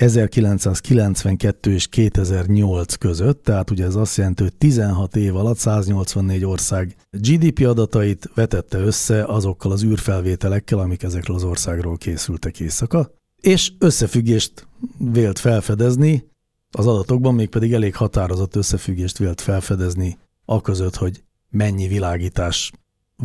1992 0.00 1.72
és 1.72 1.86
2008 1.86 2.94
között, 2.94 3.42
tehát 3.44 3.70
ugye 3.70 3.84
ez 3.84 3.94
azt 3.94 4.16
jelenti, 4.16 4.42
hogy 4.42 4.54
16 4.54 5.16
év 5.16 5.36
alatt 5.36 5.56
184 5.56 6.44
ország 6.44 6.96
GDP 7.10 7.66
adatait 7.66 8.30
vetette 8.34 8.78
össze 8.78 9.24
azokkal 9.24 9.72
az 9.72 9.84
űrfelvételekkel, 9.84 10.78
amik 10.78 11.02
ezekről 11.02 11.36
az 11.36 11.44
országról 11.44 11.96
készültek 11.96 12.60
éjszaka, 12.60 13.10
és 13.40 13.72
összefüggést 13.78 14.66
vélt 14.98 15.38
felfedezni 15.38 16.28
az 16.70 16.86
adatokban, 16.86 17.34
mégpedig 17.34 17.72
elég 17.72 17.96
határozott 17.96 18.56
összefüggést 18.56 19.18
vélt 19.18 19.40
felfedezni 19.40 20.18
aközött, 20.44 20.96
hogy 20.96 21.22
mennyi 21.50 21.88
világítás 21.88 22.72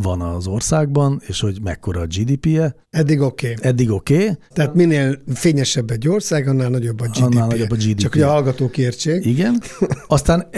van 0.02 0.20
az 0.20 0.46
országban, 0.46 1.22
és 1.26 1.40
hogy 1.40 1.58
mekkora 1.62 2.00
a 2.00 2.06
GDP-je. 2.06 2.74
Eddig 2.90 3.20
oké. 3.20 3.52
Okay. 3.52 3.68
Eddig 3.68 3.90
oké, 3.90 4.14
okay, 4.14 4.36
Tehát 4.52 4.74
minél 4.74 5.22
fényesebb 5.34 5.90
egy 5.90 6.08
ország, 6.08 6.48
annál 6.48 6.68
nagyobb 6.68 7.00
a 7.00 7.04
GDP. 7.04 7.22
Annál 7.22 7.46
nagyobb 7.46 7.70
a 7.70 7.74
GDP. 7.74 7.98
Csak 7.98 8.12
hogy 8.12 8.22
a 8.22 8.28
hallgatók 8.28 8.78
értsék. 8.78 9.24
igen. 9.24 9.62
Aztán 10.06 10.48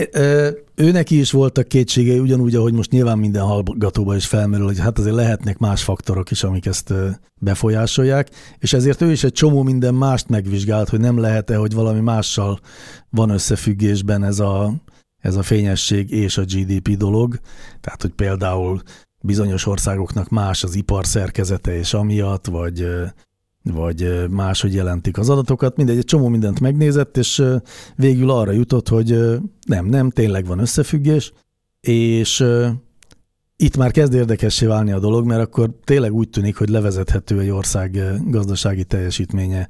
ő 0.74 0.90
neki 0.90 1.18
is 1.18 1.30
voltak 1.30 1.68
kétségei, 1.68 2.18
ugyanúgy, 2.18 2.54
ahogy 2.54 2.72
most 2.72 2.90
nyilván 2.90 3.18
minden 3.18 3.42
hallgatóban 3.42 4.16
is 4.16 4.26
felmerül, 4.26 4.66
hogy 4.66 4.78
hát 4.78 4.98
azért 4.98 5.14
lehetnek 5.14 5.58
más 5.58 5.82
faktorok 5.82 6.30
is, 6.30 6.44
amik 6.44 6.66
ezt 6.66 6.94
befolyásolják, 7.40 8.28
és 8.58 8.72
ezért 8.72 9.02
ő 9.02 9.10
is 9.10 9.24
egy 9.24 9.32
csomó 9.32 9.62
minden 9.62 9.94
mást 9.94 10.28
megvizsgált, 10.28 10.88
hogy 10.88 11.00
nem 11.00 11.18
lehet-e, 11.18 11.56
hogy 11.56 11.74
valami 11.74 12.00
mással 12.00 12.60
van 13.10 13.30
összefüggésben 13.30 14.24
ez 14.24 14.38
a, 14.38 14.74
ez 15.18 15.36
a 15.36 15.42
fényesség 15.42 16.10
és 16.10 16.38
a 16.38 16.44
GDP 16.44 16.96
dolog. 16.96 17.38
Tehát, 17.80 18.02
hogy 18.02 18.12
például 18.12 18.82
bizonyos 19.20 19.66
országoknak 19.66 20.28
más 20.28 20.64
az 20.64 20.74
ipar 20.74 21.06
szerkezete 21.06 21.76
és 21.76 21.94
amiatt, 21.94 22.46
vagy, 22.46 22.86
vagy 23.62 24.28
máshogy 24.30 24.74
jelentik 24.74 25.18
az 25.18 25.28
adatokat. 25.28 25.76
Mindegy, 25.76 25.96
egy 25.96 26.04
csomó 26.04 26.28
mindent 26.28 26.60
megnézett, 26.60 27.16
és 27.16 27.42
végül 27.96 28.30
arra 28.30 28.52
jutott, 28.52 28.88
hogy 28.88 29.38
nem, 29.66 29.86
nem, 29.86 30.10
tényleg 30.10 30.46
van 30.46 30.58
összefüggés, 30.58 31.32
és 31.80 32.44
itt 33.56 33.76
már 33.76 33.90
kezd 33.90 34.14
érdekessé 34.14 34.66
válni 34.66 34.92
a 34.92 34.98
dolog, 34.98 35.26
mert 35.26 35.40
akkor 35.40 35.70
tényleg 35.84 36.12
úgy 36.12 36.30
tűnik, 36.30 36.56
hogy 36.56 36.68
levezethető 36.68 37.40
egy 37.40 37.50
ország 37.50 38.02
gazdasági 38.24 38.84
teljesítménye 38.84 39.68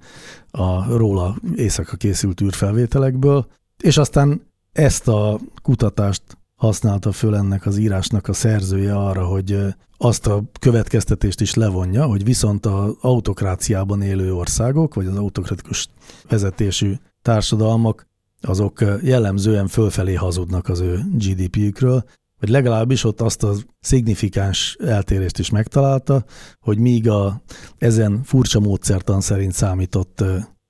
a 0.50 0.97
róla 0.97 1.37
éjszaka 1.55 1.97
készült 1.97 2.40
űrfelvételekből, 2.40 3.47
és 3.83 3.97
aztán 3.97 4.48
ezt 4.79 5.09
a 5.09 5.41
kutatást 5.63 6.23
használta 6.55 7.13
föl 7.13 7.37
ennek 7.37 7.67
az 7.67 7.77
írásnak 7.77 8.29
a 8.29 8.33
szerzője 8.33 8.97
arra, 8.97 9.27
hogy 9.27 9.59
azt 9.97 10.27
a 10.27 10.43
következtetést 10.61 11.41
is 11.41 11.55
levonja, 11.55 12.07
hogy 12.07 12.25
viszont 12.25 12.67
az 12.67 12.97
autokráciában 13.01 14.03
élő 14.03 14.35
országok, 14.35 14.95
vagy 14.95 15.07
az 15.07 15.17
autokratikus 15.17 15.89
vezetésű 16.29 16.95
társadalmak, 17.23 18.07
azok 18.41 18.85
jellemzően 19.03 19.67
fölfelé 19.67 20.15
hazudnak 20.15 20.69
az 20.69 20.81
ő 20.81 21.01
GDP-jükről, 21.13 22.05
vagy 22.41 22.49
legalábbis 22.49 23.05
ott 23.05 23.21
azt 23.21 23.43
a 23.43 23.55
szignifikáns 23.81 24.77
eltérést 24.81 25.39
is 25.39 25.51
megtalálta, 25.51 26.25
hogy 26.61 26.79
míg 26.79 27.09
a 27.09 27.43
ezen 27.79 28.23
furcsa 28.23 28.61
módszertan 28.61 29.21
szerint 29.21 29.53
számított 29.53 30.25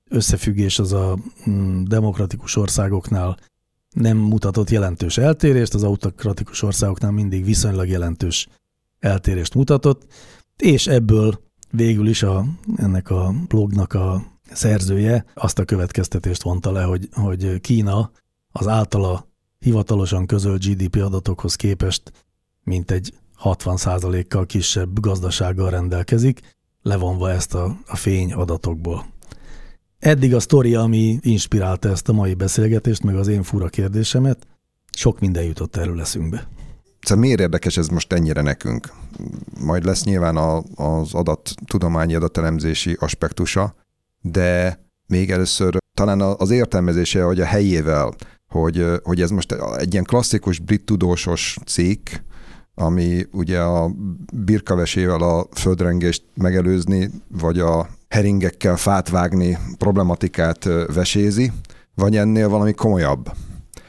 összefüggés 0.09 0.79
az 0.79 0.93
a 0.93 1.17
mm, 1.49 1.83
demokratikus 1.83 2.55
országoknál 2.55 3.37
nem 3.89 4.17
mutatott 4.17 4.69
jelentős 4.69 5.17
eltérést, 5.17 5.73
az 5.73 5.83
autokratikus 5.83 6.61
országoknál 6.61 7.11
mindig 7.11 7.45
viszonylag 7.45 7.87
jelentős 7.87 8.47
eltérést 8.99 9.53
mutatott, 9.53 10.07
és 10.57 10.87
ebből 10.87 11.41
végül 11.71 12.07
is 12.07 12.23
a, 12.23 12.45
ennek 12.75 13.09
a 13.09 13.33
blognak 13.47 13.93
a 13.93 14.23
szerzője 14.51 15.25
azt 15.33 15.59
a 15.59 15.65
következtetést 15.65 16.41
vonta 16.41 16.71
le, 16.71 16.83
hogy, 16.83 17.09
hogy 17.11 17.61
Kína 17.61 18.11
az 18.51 18.67
általa 18.67 19.27
hivatalosan 19.59 20.25
közölt 20.25 20.65
GDP 20.65 20.95
adatokhoz 20.95 21.55
képest 21.55 22.11
mint 22.63 22.91
egy 22.91 23.13
60%-kal 23.43 24.45
kisebb 24.45 24.99
gazdasággal 24.99 25.69
rendelkezik, 25.69 26.57
levonva 26.81 27.31
ezt 27.31 27.53
a, 27.53 27.77
a 27.87 27.95
fény 27.95 28.33
adatokból. 28.33 29.05
Eddig 29.99 30.35
a 30.35 30.39
sztori, 30.39 30.75
ami 30.75 31.19
inspirálta 31.21 31.89
ezt 31.89 32.09
a 32.09 32.13
mai 32.13 32.33
beszélgetést, 32.33 33.03
meg 33.03 33.15
az 33.15 33.27
én 33.27 33.43
fura 33.43 33.67
kérdésemet, 33.67 34.47
sok 34.91 35.19
minden 35.19 35.43
jutott 35.43 35.75
erről 35.75 36.01
eszünkbe. 36.01 36.47
Szóval 37.01 37.23
miért 37.23 37.39
érdekes 37.39 37.77
ez 37.77 37.87
most 37.87 38.13
ennyire 38.13 38.41
nekünk? 38.41 38.93
Majd 39.59 39.85
lesz 39.85 40.03
nyilván 40.03 40.37
a, 40.37 40.63
az 40.75 41.13
adat, 41.13 41.53
tudományi 41.65 42.15
adatelemzési 42.15 42.97
aspektusa, 42.99 43.75
de 44.21 44.79
még 45.07 45.31
először 45.31 45.77
talán 45.93 46.21
az 46.21 46.49
értelmezése, 46.49 47.23
hogy 47.23 47.39
a 47.39 47.45
helyével, 47.45 48.13
hogy, 48.47 48.85
hogy 49.03 49.21
ez 49.21 49.29
most 49.29 49.55
egy 49.77 49.91
ilyen 49.91 50.03
klasszikus 50.03 50.59
brit 50.59 50.85
tudósos 50.85 51.57
cikk, 51.65 52.09
ami 52.75 53.25
ugye 53.31 53.59
a 53.59 53.91
birkavesével 54.33 55.21
a 55.21 55.47
földrengést 55.51 56.23
megelőzni, 56.33 57.09
vagy 57.27 57.59
a 57.59 57.89
heringekkel 58.09 58.77
fát 58.77 59.09
vágni 59.09 59.57
problematikát 59.77 60.63
vesézi, 60.93 61.51
vagy 61.95 62.17
ennél 62.17 62.49
valami 62.49 62.73
komolyabb. 62.73 63.31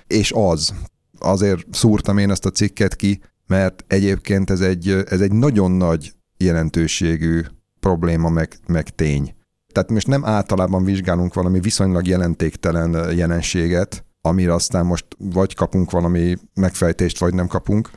És 0.07 0.33
az. 0.35 0.75
Azért 1.19 1.67
szúrtam 1.71 2.19
én 2.19 2.31
ezt 2.31 2.47
a 2.47 2.51
cikket 2.51 2.97
ki, 2.97 3.21
mert 3.47 3.85
egyébként 3.87 4.51
ez 4.51 4.61
egy, 4.61 4.89
ez 5.09 5.21
egy 5.21 5.33
nagyon 5.33 5.71
nagy 5.71 6.13
jelentőségű 6.37 7.41
probléma, 7.81 8.29
meg, 8.29 8.59
meg 8.67 8.89
tény. 8.89 9.35
Tehát 9.73 9.91
most 9.91 10.07
nem 10.07 10.25
általában 10.25 10.85
vizsgálunk 10.85 11.35
valami 11.35 11.61
viszonylag 11.61 12.07
jelentéktelen 12.07 13.13
jelenséget, 13.15 14.05
amire 14.21 14.55
aztán 14.55 14.87
most 14.87 15.07
vagy 15.19 15.55
kapunk 15.55 15.91
valami 15.91 16.37
megfejtést, 16.55 17.19
vagy 17.19 17.35
nem 17.35 17.47
kapunk, 17.47 17.91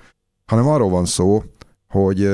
hanem 0.45 0.67
arról 0.67 0.89
van 0.89 1.05
szó, 1.05 1.43
hogy 1.87 2.29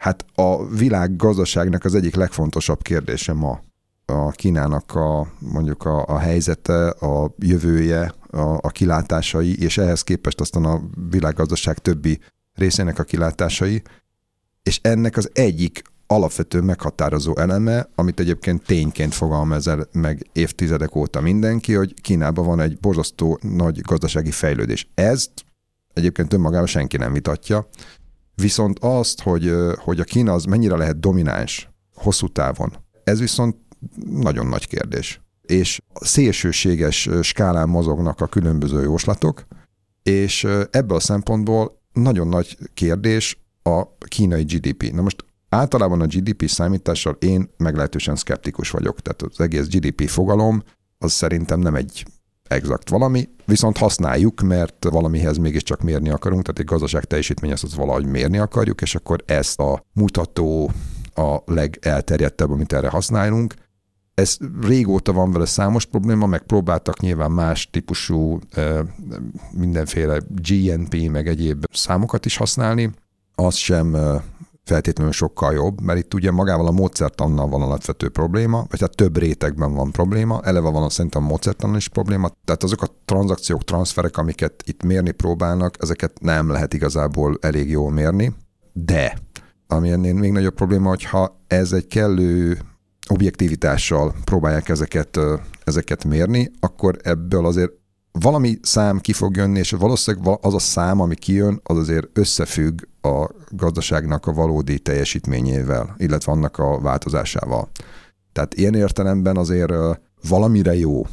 hát 0.00 0.24
a 0.34 0.66
világ 0.66 1.16
gazdaságnak 1.16 1.84
az 1.84 1.94
egyik 1.94 2.14
legfontosabb 2.14 2.82
kérdése 2.82 3.32
ma 3.32 3.60
a 4.04 4.30
Kínának 4.30 4.94
a, 4.94 5.26
mondjuk 5.38 5.84
a, 5.84 6.04
a 6.06 6.18
helyzete, 6.18 6.88
a 6.88 7.34
jövője, 7.38 8.14
a, 8.30 8.40
a 8.40 8.68
kilátásai, 8.68 9.62
és 9.62 9.78
ehhez 9.78 10.02
képest 10.02 10.40
aztán 10.40 10.64
a 10.64 10.80
világgazdaság 11.10 11.78
többi 11.78 12.20
részének 12.54 12.98
a 12.98 13.02
kilátásai, 13.02 13.82
és 14.62 14.78
ennek 14.82 15.16
az 15.16 15.30
egyik 15.32 15.82
alapvető 16.06 16.60
meghatározó 16.60 17.36
eleme, 17.36 17.88
amit 17.94 18.20
egyébként 18.20 18.66
tényként 18.66 19.14
fogalmaz 19.14 19.68
el 19.68 19.88
meg 19.92 20.26
évtizedek 20.32 20.94
óta 20.94 21.20
mindenki, 21.20 21.74
hogy 21.74 21.94
Kínában 22.00 22.46
van 22.46 22.60
egy 22.60 22.78
borzasztó 22.78 23.38
nagy 23.42 23.80
gazdasági 23.80 24.30
fejlődés. 24.30 24.90
Ezt 24.94 25.30
egyébként 25.92 26.32
önmagában 26.32 26.66
senki 26.66 26.96
nem 26.96 27.12
vitatja, 27.12 27.68
viszont 28.40 28.78
azt, 28.78 29.20
hogy, 29.22 29.54
hogy 29.76 30.00
a 30.00 30.04
Kína 30.04 30.32
az 30.32 30.44
mennyire 30.44 30.76
lehet 30.76 31.00
domináns 31.00 31.70
hosszú 31.94 32.28
távon, 32.28 32.72
ez 33.04 33.18
viszont 33.18 33.56
nagyon 34.04 34.46
nagy 34.46 34.66
kérdés. 34.66 35.20
És 35.42 35.80
szélsőséges 36.00 37.08
skálán 37.22 37.68
mozognak 37.68 38.20
a 38.20 38.26
különböző 38.26 38.82
jóslatok, 38.82 39.46
és 40.02 40.44
ebből 40.70 40.96
a 40.96 41.00
szempontból 41.00 41.82
nagyon 41.92 42.28
nagy 42.28 42.58
kérdés 42.74 43.38
a 43.62 43.96
kínai 43.98 44.42
GDP. 44.42 44.92
Na 44.92 45.02
most 45.02 45.24
általában 45.48 46.00
a 46.00 46.06
GDP 46.06 46.48
számítással 46.48 47.16
én 47.18 47.50
meglehetősen 47.56 48.16
szkeptikus 48.16 48.70
vagyok. 48.70 49.00
Tehát 49.00 49.22
az 49.22 49.40
egész 49.40 49.66
GDP 49.66 50.08
fogalom 50.08 50.62
az 50.98 51.12
szerintem 51.12 51.60
nem 51.60 51.74
egy 51.74 52.04
exakt 52.50 52.88
valami, 52.88 53.28
viszont 53.44 53.78
használjuk, 53.78 54.40
mert 54.40 54.84
valamihez 54.90 55.36
mégiscsak 55.36 55.82
mérni 55.82 56.10
akarunk, 56.10 56.42
tehát 56.42 56.58
egy 56.58 56.66
gazdaság 56.66 57.04
teljesítmény 57.04 57.50
ezt 57.50 57.74
valahogy 57.74 58.06
mérni 58.06 58.38
akarjuk, 58.38 58.80
és 58.80 58.94
akkor 58.94 59.22
ezt 59.26 59.60
a 59.60 59.84
mutató 59.92 60.70
a 61.14 61.36
legelterjedtebb, 61.44 62.50
amit 62.50 62.72
erre 62.72 62.88
használunk. 62.88 63.54
Ez 64.14 64.36
régóta 64.62 65.12
van 65.12 65.32
vele 65.32 65.46
számos 65.46 65.84
probléma, 65.84 66.26
meg 66.26 66.42
próbáltak 66.42 67.00
nyilván 67.00 67.30
más 67.30 67.70
típusú 67.70 68.38
mindenféle 69.50 70.20
GNP, 70.28 71.08
meg 71.10 71.28
egyéb 71.28 71.64
számokat 71.72 72.26
is 72.26 72.36
használni. 72.36 72.90
Az 73.34 73.54
sem 73.54 73.96
feltétlenül 74.70 75.12
sokkal 75.12 75.52
jobb, 75.52 75.80
mert 75.80 75.98
itt 75.98 76.14
ugye 76.14 76.30
magával 76.30 76.66
a 76.66 76.70
módszertannal 76.70 77.48
van 77.48 77.62
alapvető 77.62 78.08
probléma, 78.08 78.66
vagy 78.68 78.78
tehát 78.78 78.96
több 78.96 79.18
rétegben 79.18 79.74
van 79.74 79.90
probléma, 79.90 80.40
eleve 80.42 80.70
van 80.70 80.82
a 80.82 80.90
szerintem 80.90 81.24
a 81.24 81.26
módszertannal 81.26 81.76
is 81.76 81.88
probléma, 81.88 82.30
tehát 82.44 82.62
azok 82.62 82.82
a 82.82 82.88
tranzakciók, 83.04 83.64
transferek, 83.64 84.16
amiket 84.16 84.62
itt 84.66 84.82
mérni 84.82 85.10
próbálnak, 85.10 85.76
ezeket 85.80 86.20
nem 86.20 86.50
lehet 86.50 86.74
igazából 86.74 87.38
elég 87.40 87.70
jól 87.70 87.90
mérni, 87.90 88.32
de 88.72 89.18
ami 89.66 89.90
ennél 89.90 90.14
még 90.14 90.32
nagyobb 90.32 90.54
probléma, 90.54 90.88
hogyha 90.88 91.40
ez 91.46 91.72
egy 91.72 91.86
kellő 91.86 92.58
objektivitással 93.08 94.14
próbálják 94.24 94.68
ezeket, 94.68 95.18
ezeket 95.64 96.04
mérni, 96.04 96.50
akkor 96.60 96.96
ebből 97.02 97.46
azért 97.46 97.72
valami 98.12 98.58
szám 98.62 98.98
ki 98.98 99.12
fog 99.12 99.36
jönni, 99.36 99.58
és 99.58 99.70
valószínűleg 99.70 100.38
az 100.40 100.54
a 100.54 100.58
szám, 100.58 101.00
ami 101.00 101.14
kijön, 101.14 101.60
az 101.62 101.76
azért 101.76 102.06
összefügg 102.12 102.80
a 103.02 103.30
gazdaságnak 103.48 104.26
a 104.26 104.32
valódi 104.32 104.78
teljesítményével, 104.78 105.94
illetve 105.98 106.32
annak 106.32 106.58
a 106.58 106.80
változásával. 106.80 107.68
Tehát 108.32 108.54
ilyen 108.54 108.74
értelemben 108.74 109.36
azért 109.36 109.72
valamire 110.28 110.76
jó 110.76 111.06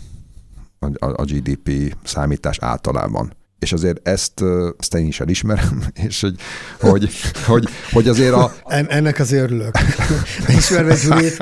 a 1.00 1.24
GDP 1.24 1.96
számítás 2.04 2.60
általában 2.60 3.34
és 3.60 3.74
azért 3.74 4.08
ezt, 4.08 4.44
ezt 4.78 4.94
én 4.96 5.08
is 5.08 5.20
elismerem, 5.20 5.84
és 6.08 6.22
hogy, 6.22 6.36
hogy, 6.80 7.10
hogy, 7.46 7.68
hogy 7.92 8.08
azért 8.08 8.34
a... 8.34 8.54
En, 8.66 8.90
ennek 8.90 9.20
az 9.20 9.32
örülök. 9.32 9.78
Ismerve 10.58 10.96
Gyurit, 11.04 11.38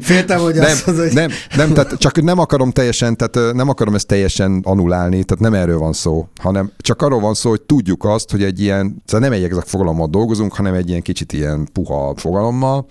féltem, 0.00 0.40
hogy 0.40 0.54
nem, 0.54 0.64
azt 0.64 0.86
mondod, 0.86 1.04
hogy... 1.04 1.14
Nem, 1.14 1.30
nem, 1.56 1.72
tehát 1.72 1.98
csak 1.98 2.22
nem 2.22 2.38
akarom 2.38 2.70
teljesen, 2.70 3.16
tehát 3.16 3.54
nem 3.54 3.68
akarom 3.68 3.94
ezt 3.94 4.06
teljesen 4.06 4.60
anulálni, 4.64 5.24
tehát 5.24 5.42
nem 5.42 5.54
erről 5.54 5.78
van 5.78 5.92
szó, 5.92 6.28
hanem 6.40 6.72
csak 6.76 7.02
arról 7.02 7.20
van 7.20 7.34
szó, 7.34 7.50
hogy 7.50 7.62
tudjuk 7.62 8.04
azt, 8.04 8.30
hogy 8.30 8.42
egy 8.42 8.60
ilyen, 8.60 9.02
szóval 9.04 9.28
nem 9.28 9.38
egy 9.38 9.44
exakt 9.44 9.68
fogalommal 9.68 10.08
dolgozunk, 10.08 10.54
hanem 10.54 10.74
egy 10.74 10.88
ilyen 10.88 11.02
kicsit 11.02 11.32
ilyen 11.32 11.68
puha 11.72 12.14
fogalommal, 12.16 12.86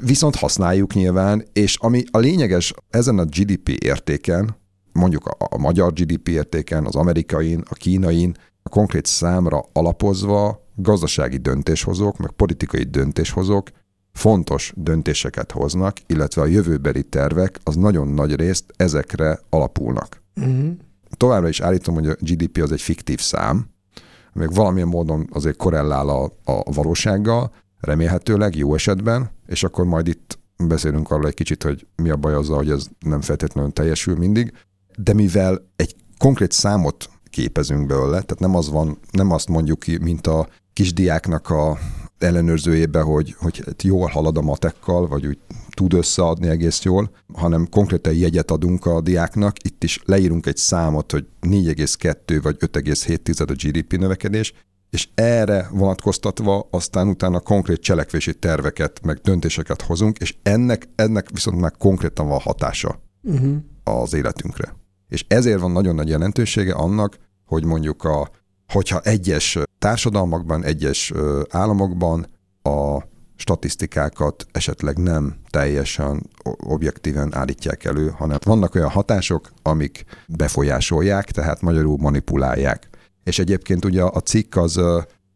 viszont 0.00 0.36
használjuk 0.36 0.94
nyilván, 0.94 1.44
és 1.52 1.76
ami 1.80 2.04
a 2.10 2.18
lényeges 2.18 2.72
ezen 2.90 3.18
a 3.18 3.24
GDP 3.24 3.68
értéken, 3.68 4.56
mondjuk 4.96 5.26
a, 5.26 5.36
a 5.50 5.58
magyar 5.58 5.92
GDP 5.92 6.28
értéken, 6.28 6.86
az 6.86 6.94
amerikain, 6.94 7.62
a 7.68 7.74
kínain, 7.74 8.36
a 8.62 8.68
konkrét 8.68 9.06
számra 9.06 9.64
alapozva 9.72 10.64
gazdasági 10.74 11.36
döntéshozók, 11.36 12.18
meg 12.18 12.30
politikai 12.30 12.82
döntéshozók 12.82 13.70
fontos 14.12 14.72
döntéseket 14.76 15.52
hoznak, 15.52 15.96
illetve 16.06 16.42
a 16.42 16.46
jövőbeli 16.46 17.02
tervek 17.02 17.58
az 17.62 17.74
nagyon 17.74 18.08
nagy 18.08 18.34
részt 18.34 18.64
ezekre 18.76 19.40
alapulnak. 19.50 20.22
Uh-huh. 20.36 20.70
Továbbra 21.16 21.48
is 21.48 21.60
állítom, 21.60 21.94
hogy 21.94 22.08
a 22.08 22.16
GDP 22.20 22.58
az 22.62 22.72
egy 22.72 22.80
fiktív 22.80 23.20
szám, 23.20 23.66
még 24.32 24.54
valamilyen 24.54 24.88
módon 24.88 25.28
azért 25.32 25.56
korrelál 25.56 26.08
a, 26.08 26.24
a 26.44 26.72
valósággal, 26.72 27.52
remélhetőleg 27.80 28.56
jó 28.56 28.74
esetben, 28.74 29.30
és 29.46 29.64
akkor 29.64 29.84
majd 29.84 30.06
itt 30.06 30.38
beszélünk 30.56 31.10
arról 31.10 31.26
egy 31.26 31.34
kicsit, 31.34 31.62
hogy 31.62 31.86
mi 31.96 32.10
a 32.10 32.16
baj 32.16 32.34
azzal, 32.34 32.56
hogy 32.56 32.70
ez 32.70 32.86
nem 32.98 33.20
feltétlenül 33.20 33.72
teljesül 33.72 34.16
mindig, 34.16 34.52
de 34.96 35.12
mivel 35.12 35.66
egy 35.76 35.96
konkrét 36.18 36.52
számot 36.52 37.10
képezünk 37.30 37.86
belőle, 37.86 38.10
tehát 38.10 38.38
nem 38.38 38.54
az 38.54 38.70
van, 38.70 38.98
nem 39.10 39.30
azt 39.30 39.48
mondjuk 39.48 39.78
ki, 39.78 39.98
mint 39.98 40.26
a 40.26 40.48
kisdiáknak 40.72 41.50
a 41.50 41.78
ellenőrzőjébe, 42.18 43.00
hogy, 43.00 43.34
hogy 43.38 43.62
jól 43.82 44.08
halad 44.08 44.36
a 44.36 44.42
matekkal, 44.42 45.08
vagy 45.08 45.26
úgy 45.26 45.38
tud 45.70 45.92
összeadni 45.92 46.48
egész 46.48 46.82
jól, 46.82 47.10
hanem 47.34 47.68
konkrétan 47.70 48.14
jegyet 48.14 48.50
adunk 48.50 48.86
a 48.86 49.00
diáknak, 49.00 49.64
itt 49.64 49.84
is 49.84 50.00
leírunk 50.04 50.46
egy 50.46 50.56
számot, 50.56 51.12
hogy 51.12 51.26
4,2 51.40 52.38
vagy 52.42 52.56
5,7 52.60 53.48
a 53.48 53.52
GDP 53.52 53.98
növekedés, 53.98 54.52
és 54.90 55.08
erre 55.14 55.68
vonatkoztatva 55.72 56.68
aztán 56.70 57.08
utána 57.08 57.40
konkrét 57.40 57.80
cselekvési 57.80 58.34
terveket, 58.34 59.00
meg 59.02 59.16
döntéseket 59.16 59.82
hozunk, 59.82 60.18
és 60.18 60.36
ennek, 60.42 60.88
ennek 60.94 61.30
viszont 61.30 61.60
már 61.60 61.72
konkrétan 61.78 62.28
van 62.28 62.40
hatása 62.40 63.00
uh-huh. 63.22 63.56
az 63.84 64.14
életünkre. 64.14 64.74
És 65.08 65.24
ezért 65.28 65.60
van 65.60 65.70
nagyon 65.70 65.94
nagy 65.94 66.08
jelentősége 66.08 66.74
annak, 66.74 67.16
hogy 67.46 67.64
mondjuk 67.64 68.04
a 68.04 68.30
hogyha 68.72 69.00
egyes 69.00 69.58
társadalmakban, 69.78 70.64
egyes 70.64 71.12
államokban 71.50 72.26
a 72.62 73.02
statisztikákat 73.36 74.46
esetleg 74.52 74.98
nem 74.98 75.36
teljesen 75.50 76.30
objektíven 76.64 77.34
állítják 77.34 77.84
elő, 77.84 78.08
hanem 78.08 78.38
vannak 78.44 78.74
olyan 78.74 78.90
hatások, 78.90 79.50
amik 79.62 80.04
befolyásolják, 80.28 81.30
tehát 81.30 81.60
magyarul 81.60 81.96
manipulálják. 81.96 82.88
És 83.24 83.38
egyébként 83.38 83.84
ugye 83.84 84.02
a 84.02 84.20
cikk 84.20 84.56
az 84.56 84.80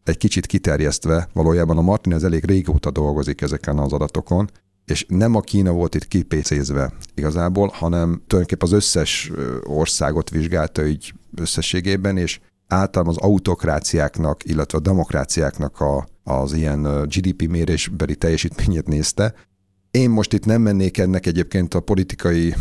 egy 0.04 0.16
kicsit 0.16 0.46
kiterjesztve, 0.46 1.28
valójában 1.32 1.78
a 1.78 1.82
Martin 1.82 2.14
az 2.14 2.24
elég 2.24 2.44
régóta 2.44 2.90
dolgozik 2.90 3.40
ezeken 3.40 3.78
az 3.78 3.92
adatokon, 3.92 4.50
és 4.84 5.04
nem 5.08 5.34
a 5.34 5.40
Kína 5.40 5.72
volt 5.72 5.94
itt 5.94 6.08
kipécézve 6.08 6.92
igazából, 7.14 7.68
hanem 7.74 8.22
tulajdonképpen 8.26 8.68
az 8.68 8.72
összes 8.72 9.30
országot 9.62 10.30
vizsgálta 10.30 10.86
így 10.86 11.14
összességében, 11.36 12.16
és 12.16 12.40
általában 12.66 13.14
az 13.16 13.22
autokráciáknak, 13.22 14.44
illetve 14.44 14.78
a 14.78 14.80
demokráciáknak 14.80 15.80
a, 15.80 16.06
az 16.22 16.52
ilyen 16.52 16.82
GDP 16.82 17.48
mérésbeli 17.48 18.16
teljesítményét 18.16 18.88
nézte. 18.88 19.34
Én 19.90 20.10
most 20.10 20.32
itt 20.32 20.44
nem 20.44 20.62
mennék 20.62 20.98
ennek 20.98 21.26
egyébként 21.26 21.74
a 21.74 21.80
politikai 21.80 22.54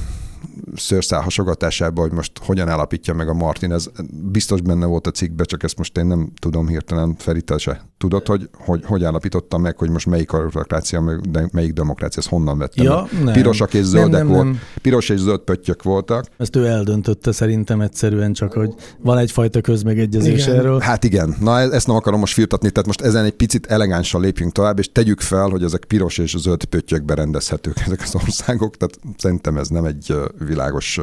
szőrszál 0.75 1.21
hasogatásába, 1.21 2.01
hogy 2.01 2.11
most 2.11 2.31
hogyan 2.45 2.67
állapítja 2.67 3.13
meg 3.13 3.29
a 3.29 3.33
Martin, 3.33 3.71
ez 3.71 3.87
biztos 4.31 4.61
benne 4.61 4.85
volt 4.85 5.07
a 5.07 5.11
cikkben, 5.11 5.45
csak 5.45 5.63
ezt 5.63 5.77
most 5.77 5.97
én 5.97 6.05
nem 6.05 6.31
tudom 6.39 6.67
hirtelen 6.67 7.15
felítese. 7.17 7.87
Tudod, 7.97 8.27
hogy, 8.27 8.49
hogy 8.53 8.85
hogy 8.85 9.03
állapította 9.03 9.57
meg, 9.57 9.77
hogy 9.77 9.89
most 9.89 10.05
melyik 10.05 10.31
autokrácia, 10.31 11.21
melyik 11.51 11.73
demokrácia, 11.73 12.19
ezt 12.21 12.29
honnan 12.29 12.57
vettem? 12.57 12.85
Ja, 12.85 13.07
nem. 13.23 13.33
Pirosak 13.33 13.73
és 13.73 13.83
zöldek 13.83 14.11
nem, 14.11 14.27
nem, 14.27 14.35
volt, 14.35 14.43
nem. 14.43 14.59
piros 14.81 15.09
és 15.09 15.19
zöld 15.19 15.39
pöttyök 15.39 15.83
voltak. 15.83 16.25
Ezt 16.37 16.55
ő 16.55 16.65
eldöntötte 16.65 17.31
szerintem 17.31 17.81
egyszerűen, 17.81 18.33
csak 18.33 18.53
hogy 18.53 18.73
van 19.01 19.17
egyfajta 19.17 19.61
közmegegyezés 19.61 20.43
Igen. 20.45 20.55
erről. 20.55 20.79
Hát 20.79 21.03
igen, 21.03 21.35
na 21.39 21.59
e- 21.59 21.69
ezt 21.71 21.87
nem 21.87 21.95
akarom 21.95 22.19
most 22.19 22.33
firtatni, 22.33 22.69
tehát 22.69 22.87
most 22.87 23.01
ezen 23.01 23.25
egy 23.25 23.35
picit 23.35 23.65
elegánsan 23.65 24.21
lépjünk 24.21 24.51
tovább, 24.51 24.79
és 24.79 24.91
tegyük 24.91 25.21
fel, 25.21 25.49
hogy 25.49 25.63
ezek 25.63 25.83
piros 25.85 26.17
és 26.17 26.35
zöld 26.37 26.65
pöttyökbe 26.65 27.13
rendezhetők 27.13 27.79
ezek 27.85 28.01
az 28.01 28.15
országok, 28.15 28.77
tehát 28.77 28.99
szerintem 29.17 29.57
ez 29.57 29.67
nem 29.67 29.85
egy 29.85 30.05
ö, 30.09 30.25
világos, 30.59 30.99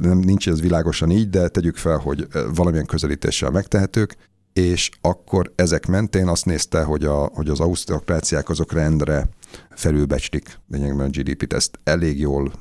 nem, 0.00 0.18
nincs 0.18 0.48
ez 0.48 0.60
világosan 0.60 1.10
így, 1.10 1.30
de 1.30 1.48
tegyük 1.48 1.76
fel, 1.76 1.96
hogy 1.96 2.26
valamilyen 2.54 2.86
közelítéssel 2.86 3.50
megtehetők, 3.50 4.16
és 4.52 4.90
akkor 5.00 5.52
ezek 5.54 5.86
mentén 5.86 6.28
azt 6.28 6.44
nézte, 6.44 6.82
hogy, 6.82 7.04
a, 7.04 7.30
hogy 7.34 7.48
az 7.48 7.60
ausztrokráciák 7.60 8.48
azok 8.48 8.72
rendre 8.72 9.28
felülbecslik 9.70 10.58
lényegben 10.68 11.06
a 11.06 11.10
GDP-t, 11.10 11.52
ezt 11.52 11.78
elég 11.84 12.18
jól 12.18 12.52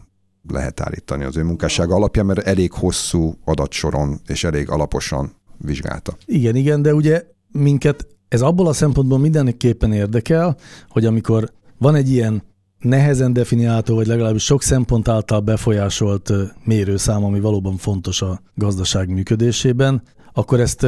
lehet 0.50 0.80
állítani 0.80 1.24
az 1.24 1.38
ő 1.38 1.44
munkássága 1.44 1.96
alapján, 1.96 2.26
mert 2.26 2.48
elég 2.48 2.72
hosszú 2.72 3.38
adatsoron 3.46 4.20
és 4.28 4.44
elég 4.44 4.70
alaposan 4.70 5.32
vizsgálta. 5.58 6.18
Igen, 6.26 6.56
igen, 6.56 6.82
de 6.82 6.94
ugye 6.94 7.24
minket 7.52 8.08
ez 8.28 8.42
abból 8.42 8.68
a 8.68 8.74
szempontból 8.74 9.20
mindenképpen 9.20 9.94
érdekel, 9.94 10.58
hogy 10.90 11.06
amikor 11.06 11.52
van 11.78 11.96
egy 11.96 12.10
ilyen 12.10 12.44
nehezen 12.82 13.34
definiálható, 13.34 13.96
vagy 13.96 14.08
legalábbis 14.08 14.44
sok 14.44 14.62
szempont 14.62 15.08
által 15.08 15.40
befolyásolt 15.40 16.32
mérőszám, 16.64 17.24
ami 17.24 17.40
valóban 17.40 17.78
fontos 17.78 18.22
a 18.22 18.42
gazdaság 18.56 19.10
működésében, 19.10 20.02
akkor 20.34 20.60
ezt 20.60 20.88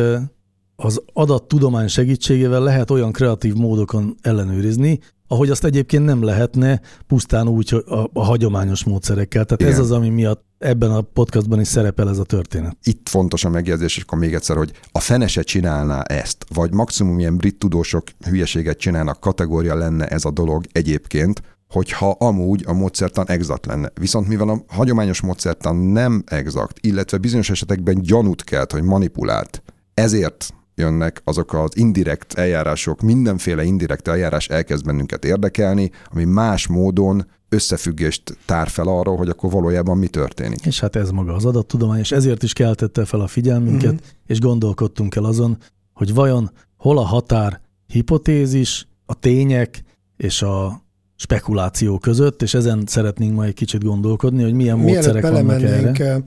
az 0.76 1.02
adattudomány 1.14 1.88
segítségével 1.88 2.62
lehet 2.62 2.92
olyan 2.92 3.12
kreatív 3.12 3.54
módokon 3.54 4.16
ellenőrizni, 4.22 5.00
ahogy 5.28 5.50
azt 5.50 5.66
egyébként 5.66 6.06
nem 6.06 6.24
lehetne 6.24 6.82
pusztán 7.08 7.48
úgy 7.48 7.70
hogy 7.70 7.84
a, 7.88 8.10
a 8.14 8.24
hagyományos 8.24 8.84
módszerekkel. 8.84 9.46
Tehát 9.46 9.62
Igen. 9.62 9.74
ez 9.74 9.80
az, 9.80 9.92
ami 9.92 10.10
miatt 10.10 10.44
ebben 10.58 10.92
a 10.92 11.02
podcastban 11.02 11.60
is 11.60 11.68
szerepel 11.68 12.10
ez 12.10 12.18
a 12.18 12.24
történet. 12.24 12.78
Itt 12.84 13.10
fontos 13.10 13.46
a 13.46 13.50
megjegyzés, 13.50 13.98
és 13.98 14.04
akkor 14.04 14.18
még 14.18 14.34
egyszer, 14.34 14.58
hogy 14.58 14.72
a 14.92 15.00
fene 15.00 15.28
se 15.28 15.42
csinálná 15.42 16.02
ezt, 16.02 16.46
vagy 16.54 16.74
maximum 16.74 17.20
ilyen 17.20 17.38
brit 17.38 17.58
tudósok 17.58 18.04
hülyeséget 18.30 18.78
csinálnak, 18.78 19.20
kategória 19.20 19.76
lenne 19.76 20.08
ez 20.08 20.26
a 20.26 20.32
dolog 20.32 20.66
egyébként, 20.72 21.42
hogyha 21.74 22.10
amúgy 22.10 22.64
a 22.68 22.74
módszertan 22.74 23.30
exakt 23.30 23.66
lenne. 23.66 23.92
Viszont 24.00 24.28
mivel 24.28 24.50
a 24.50 24.64
hagyományos 24.68 25.22
módszertan 25.22 25.76
nem 25.76 26.24
exakt, 26.26 26.78
illetve 26.86 27.18
bizonyos 27.18 27.50
esetekben 27.50 28.02
gyanút 28.02 28.44
kelt, 28.44 28.72
hogy 28.72 28.84
manipulált, 28.84 29.64
ezért 29.94 30.54
jönnek 30.76 31.22
azok 31.24 31.54
az 31.54 31.78
indirekt 31.78 32.34
eljárások, 32.34 33.02
mindenféle 33.02 33.64
indirekt 33.64 34.08
eljárás 34.08 34.48
elkezd 34.48 34.86
bennünket 34.86 35.26
érdekelni, 35.26 35.92
ami 36.12 36.24
más 36.24 36.68
módon 36.68 37.26
összefüggést 37.50 38.38
tár 38.46 38.68
fel 38.68 38.88
arról, 38.88 39.18
hogy 39.18 39.30
akkor 39.30 39.52
valójában 39.52 39.98
mi 39.98 40.08
történik. 40.08 40.66
És 40.66 40.80
hát 40.80 40.96
ez 40.96 41.10
maga 41.10 41.34
az 41.34 41.46
adattudomány, 41.46 42.00
és 42.00 42.12
ezért 42.12 42.44
is 42.44 42.54
keltette 42.54 43.06
fel 43.06 43.20
a 43.20 43.28
figyelmünket, 43.28 43.92
Mhm. 43.92 44.02
és 44.26 44.40
gondolkodtunk 44.40 45.16
el 45.16 45.24
azon, 45.24 45.58
hogy 45.94 46.14
vajon 46.14 46.52
hol 46.78 46.98
a 46.98 47.04
határ 47.06 47.62
hipotézis, 47.88 48.88
a 49.06 49.14
tények 49.14 49.84
és 50.18 50.42
a 50.42 50.83
spekuláció 51.16 51.98
között, 51.98 52.42
és 52.42 52.54
ezen 52.54 52.84
szeretnénk 52.86 53.34
majd 53.36 53.50
egy 53.50 53.56
kicsit 53.56 53.84
gondolkodni, 53.84 54.44
hogy 54.44 54.54
milyen 54.54 54.78
Mielőtt 54.78 54.94
módszerek 54.94 55.32
vannak 55.32 55.62
erre. 55.62 55.92
ö, 56.00 56.18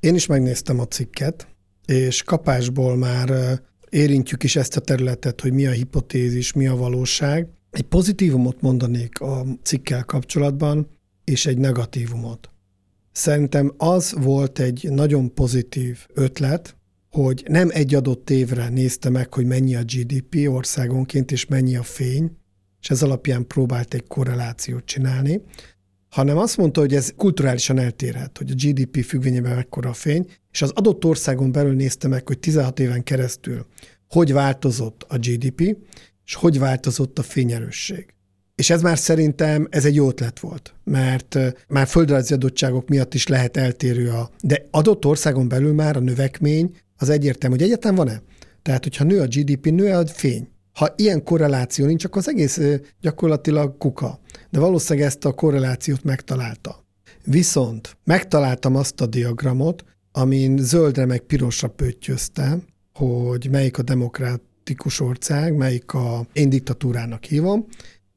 én 0.00 0.14
is 0.14 0.26
megnéztem 0.26 0.80
a 0.80 0.86
cikket, 0.86 1.46
és 1.86 2.22
kapásból 2.22 2.96
már 2.96 3.30
ö, 3.30 3.52
érintjük 3.90 4.42
is 4.42 4.56
ezt 4.56 4.76
a 4.76 4.80
területet, 4.80 5.40
hogy 5.40 5.52
mi 5.52 5.66
a 5.66 5.70
hipotézis, 5.70 6.52
mi 6.52 6.66
a 6.66 6.76
valóság. 6.76 7.48
Egy 7.70 7.82
pozitívumot 7.82 8.60
mondanék 8.60 9.20
a 9.20 9.44
cikkel 9.62 10.04
kapcsolatban, 10.04 10.88
és 11.24 11.46
egy 11.46 11.58
negatívumot. 11.58 12.50
Szerintem 13.12 13.72
az 13.76 14.14
volt 14.20 14.58
egy 14.58 14.88
nagyon 14.90 15.34
pozitív 15.34 16.06
ötlet, 16.14 16.76
hogy 17.10 17.44
nem 17.48 17.68
egy 17.72 17.94
adott 17.94 18.30
évre 18.30 18.68
nézte 18.68 19.10
meg, 19.10 19.34
hogy 19.34 19.46
mennyi 19.46 19.74
a 19.74 19.82
GDP 19.82 20.48
országonként, 20.48 21.32
és 21.32 21.46
mennyi 21.46 21.76
a 21.76 21.82
fény, 21.82 22.36
és 22.82 22.90
ez 22.90 23.02
alapján 23.02 23.46
próbált 23.46 23.94
egy 23.94 24.06
korrelációt 24.06 24.84
csinálni, 24.84 25.42
hanem 26.08 26.38
azt 26.38 26.56
mondta, 26.56 26.80
hogy 26.80 26.94
ez 26.94 27.12
kulturálisan 27.16 27.78
eltérhet, 27.78 28.38
hogy 28.38 28.50
a 28.50 28.54
GDP 28.54 29.04
függvényében 29.04 29.54
mekkora 29.54 29.88
a 29.90 29.92
fény, 29.92 30.26
és 30.50 30.62
az 30.62 30.70
adott 30.74 31.04
országon 31.04 31.52
belül 31.52 31.74
nézte 31.74 32.08
meg, 32.08 32.26
hogy 32.26 32.38
16 32.38 32.80
éven 32.80 33.02
keresztül 33.02 33.66
hogy 34.12 34.32
változott 34.32 35.04
a 35.08 35.18
GDP, 35.18 35.76
és 36.24 36.34
hogy 36.34 36.58
változott 36.58 37.18
a 37.18 37.22
fényerősség. 37.22 38.14
És 38.54 38.70
ez 38.70 38.82
már 38.82 38.98
szerintem 38.98 39.66
ez 39.70 39.84
egy 39.84 39.94
jó 39.94 40.08
ötlet 40.08 40.40
volt, 40.40 40.74
mert 40.84 41.38
már 41.68 41.86
földrajzi 41.86 42.34
adottságok 42.34 42.88
miatt 42.88 43.14
is 43.14 43.26
lehet 43.26 43.56
eltérő 43.56 44.10
a... 44.10 44.30
De 44.42 44.66
adott 44.70 45.04
országon 45.04 45.48
belül 45.48 45.72
már 45.72 45.96
a 45.96 46.00
növekmény 46.00 46.76
az 46.96 47.08
egyértelmű, 47.08 47.56
hogy 47.56 47.64
egyetem 47.64 47.94
van-e? 47.94 48.22
Tehát, 48.62 48.82
hogyha 48.82 49.04
nő 49.04 49.20
a 49.20 49.26
GDP, 49.26 49.70
nő 49.70 49.92
a 49.92 50.06
fény. 50.06 50.48
Ha 50.72 50.92
ilyen 50.96 51.24
korreláció 51.24 51.86
nincs, 51.86 52.04
akkor 52.04 52.18
az 52.18 52.28
egész 52.28 52.60
gyakorlatilag 53.00 53.76
kuka. 53.78 54.20
De 54.50 54.58
valószínűleg 54.58 55.08
ezt 55.08 55.24
a 55.24 55.32
korrelációt 55.32 56.04
megtalálta. 56.04 56.84
Viszont 57.24 57.96
megtaláltam 58.04 58.76
azt 58.76 59.00
a 59.00 59.06
diagramot, 59.06 59.84
amin 60.12 60.58
zöldre 60.58 61.06
meg 61.06 61.20
pirosra 61.20 61.68
pöttyöztem, 61.68 62.62
hogy 62.94 63.48
melyik 63.50 63.78
a 63.78 63.82
demokratikus 63.82 65.00
ország, 65.00 65.56
melyik 65.56 65.92
a 65.92 66.26
én 66.32 66.48
diktatúrának 66.48 67.24
hívom, 67.24 67.66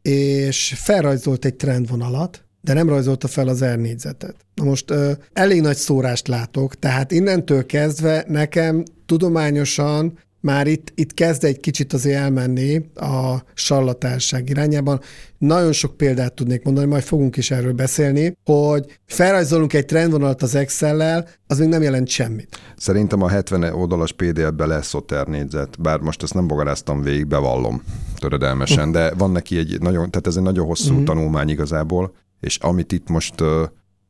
és 0.02 0.74
felrajzolt 0.78 1.46
egy 1.46 1.56
trendvonalat, 1.56 2.46
de 2.62 2.74
nem 2.74 2.89
rajzolta 2.89 3.28
fel 3.28 3.48
az 3.48 3.63
R 3.63 3.78
négyzetet. 3.78 4.36
Na 4.54 4.63
most 4.63 4.91
ö, 4.91 5.12
elég 5.34 5.62
nagy 5.62 5.76
szórást 5.76 6.28
látok, 6.28 6.76
tehát 6.76 7.12
innentől 7.12 7.65
kezdve 7.65 8.26
nekem 8.28 8.84
tudományosan 9.06 10.20
már 10.46 10.68
itt, 10.68 10.92
itt 10.96 11.14
kezd 11.14 11.44
egy 11.44 11.60
kicsit 11.60 11.94
azért 11.94 12.18
elmenni 12.18 12.82
a 12.96 13.36
sarlatánság 13.54 14.50
irányában. 14.50 15.00
Nagyon 15.38 15.72
sok 15.72 15.98
példát 15.98 16.34
tudnék 16.34 16.64
mondani, 16.64 16.88
majd 16.88 17.04
fogunk 17.04 17.38
is 17.38 17.52
erről 17.52 17.74
beszélni, 17.74 18.38
hogy 18.44 19.00
felrajzolunk 19.06 19.74
egy 19.74 19.86
trendvonalat 19.86 20.42
az 20.42 20.56
Excel-lel, 20.56 21.28
az 21.48 21.60
még 21.60 21.68
nem 21.70 21.82
jelent 21.82 22.08
semmit. 22.08 22.60
Szerintem 22.78 23.22
a 23.22 23.28
70 23.28 23.64
oldalas 23.74 24.12
PDF-be 24.14 24.66
lesz 24.66 24.94
Otter 24.94 25.28
négyzet, 25.28 25.82
bár 25.82 26.00
most 26.00 26.24
ezt 26.24 26.34
nem 26.34 26.48
bogaráztam 26.48 27.02
végig, 27.02 27.28
bevallom 27.28 27.84
töredelmesen, 28.18 28.92
de 28.92 29.14
van 29.14 29.32
neki 29.32 29.58
egy 29.58 29.82
nagyon, 29.82 30.12
tehát 30.12 30.28
ez 30.28 30.36
egy 30.36 30.44
nagyon 30.44 30.66
hosszú 30.66 30.94
Mhm. 30.94 31.04
tanulmány 31.04 31.50
igazából, 31.50 32.14
és 32.40 32.58
amit 32.58 32.92
itt 32.92 33.10
most 33.10 33.42
uh, 33.42 33.48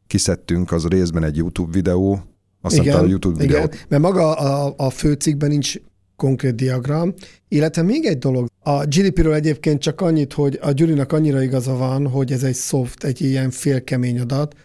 kiszedtünk, 0.07 0.71
az 0.71 0.87
részben 0.87 1.23
egy 1.23 1.37
YouTube 1.37 1.71
videó, 1.71 2.19
azt 2.61 2.81
te 2.81 2.95
a 2.97 3.05
YouTube 3.05 3.43
igen, 3.43 3.47
videót. 3.61 3.85
mert 3.89 4.01
maga 4.01 4.33
a, 4.33 4.73
a 4.77 4.89
főcikkben 4.89 5.49
nincs 5.49 5.75
konkrét 6.15 6.55
diagram, 6.55 7.13
illetve 7.47 7.81
még 7.81 8.05
egy 8.05 8.17
dolog. 8.17 8.47
A 8.59 8.85
GDP-ről 8.85 9.33
egyébként 9.33 9.81
csak 9.81 10.01
annyit, 10.01 10.33
hogy 10.33 10.59
a 10.61 10.71
Gyurinak 10.71 11.11
annyira 11.11 11.41
igaza 11.41 11.73
van, 11.73 12.07
hogy 12.07 12.31
ez 12.31 12.43
egy 12.43 12.55
soft, 12.55 13.03
egy 13.03 13.21
ilyen 13.21 13.49
félkemény 13.49 14.19
adat, 14.19 14.55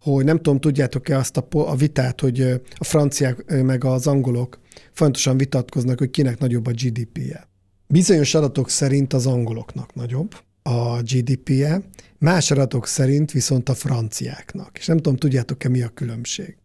hogy 0.00 0.24
nem 0.24 0.36
tudom, 0.36 0.60
tudjátok-e 0.60 1.18
azt 1.18 1.36
a, 1.36 1.46
a 1.50 1.74
vitát, 1.74 2.20
hogy 2.20 2.40
a 2.74 2.84
franciák 2.84 3.62
meg 3.62 3.84
az 3.84 4.06
angolok 4.06 4.58
fontosan 4.92 5.36
vitatkoznak, 5.36 5.98
hogy 5.98 6.10
kinek 6.10 6.38
nagyobb 6.38 6.66
a 6.66 6.70
GDP-je. 6.70 7.48
Bizonyos 7.86 8.34
adatok 8.34 8.70
szerint 8.70 9.12
az 9.12 9.26
angoloknak 9.26 9.94
nagyobb 9.94 10.34
a 10.62 11.02
GDP-je, 11.02 11.82
más 12.18 12.50
adatok 12.50 12.86
szerint 12.86 13.32
viszont 13.32 13.68
a 13.68 13.74
franciáknak. 13.74 14.78
És 14.78 14.86
nem 14.86 14.96
tudom, 14.96 15.16
tudjátok-e 15.16 15.68
mi 15.68 15.82
a 15.82 15.88
különbség. 15.88 16.56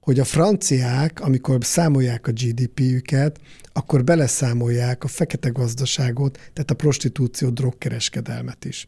Hogy 0.00 0.18
a 0.18 0.24
franciák, 0.24 1.20
amikor 1.20 1.58
számolják 1.64 2.26
a 2.26 2.32
GDP-üket, 2.32 3.40
akkor 3.72 4.04
beleszámolják 4.04 5.04
a 5.04 5.08
fekete 5.08 5.48
gazdaságot, 5.48 6.36
tehát 6.52 6.70
a 6.70 6.74
prostitúció, 6.74 7.48
drogkereskedelmet 7.48 8.64
is. 8.64 8.86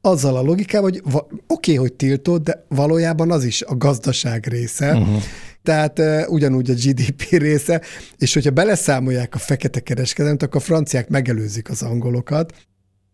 Azzal 0.00 0.36
a 0.36 0.42
logikával, 0.42 0.90
hogy 0.90 1.02
oké, 1.04 1.30
okay, 1.46 1.74
hogy 1.74 1.92
tiltod, 1.92 2.42
de 2.42 2.64
valójában 2.68 3.30
az 3.30 3.44
is 3.44 3.62
a 3.62 3.76
gazdaság 3.76 4.46
része, 4.46 4.92
uh-huh. 4.92 5.22
tehát 5.62 5.98
uh, 5.98 6.22
ugyanúgy 6.28 6.70
a 6.70 6.74
GDP 6.74 7.22
része, 7.30 7.82
és 8.18 8.34
hogyha 8.34 8.50
beleszámolják 8.50 9.34
a 9.34 9.38
fekete 9.38 9.80
kereskedelmet, 9.80 10.42
akkor 10.42 10.60
a 10.60 10.64
franciák 10.64 11.08
megelőzik 11.08 11.70
az 11.70 11.82
angolokat, 11.82 12.52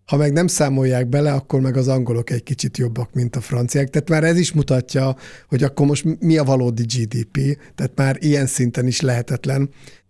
ha 0.07 0.17
meg 0.17 0.33
nem 0.33 0.47
számolják 0.47 1.09
bele, 1.09 1.33
akkor 1.33 1.61
meg 1.61 1.77
az 1.77 1.89
angolok 1.89 2.31
egy 2.31 2.43
kicsit 2.43 2.77
jobbak, 2.77 3.13
mint 3.13 3.37
a 3.37 3.41
franciák. 3.41 3.91
Tehát 3.91 4.09
már 4.09 4.25
ez 4.25 4.39
is 4.39 4.53
mutatja, 4.53 5.17
hogy 5.49 5.63
akkor 5.63 5.87
most 5.87 6.21
mi 6.21 6.37
a 6.37 6.45
valódi 6.45 6.83
GDP, 6.83 7.59
tehát 7.75 7.93
már 7.95 8.17
ilyen 8.21 8.47
szinten 8.47 8.87
is 8.87 9.01
lehetetlen. 9.01 9.59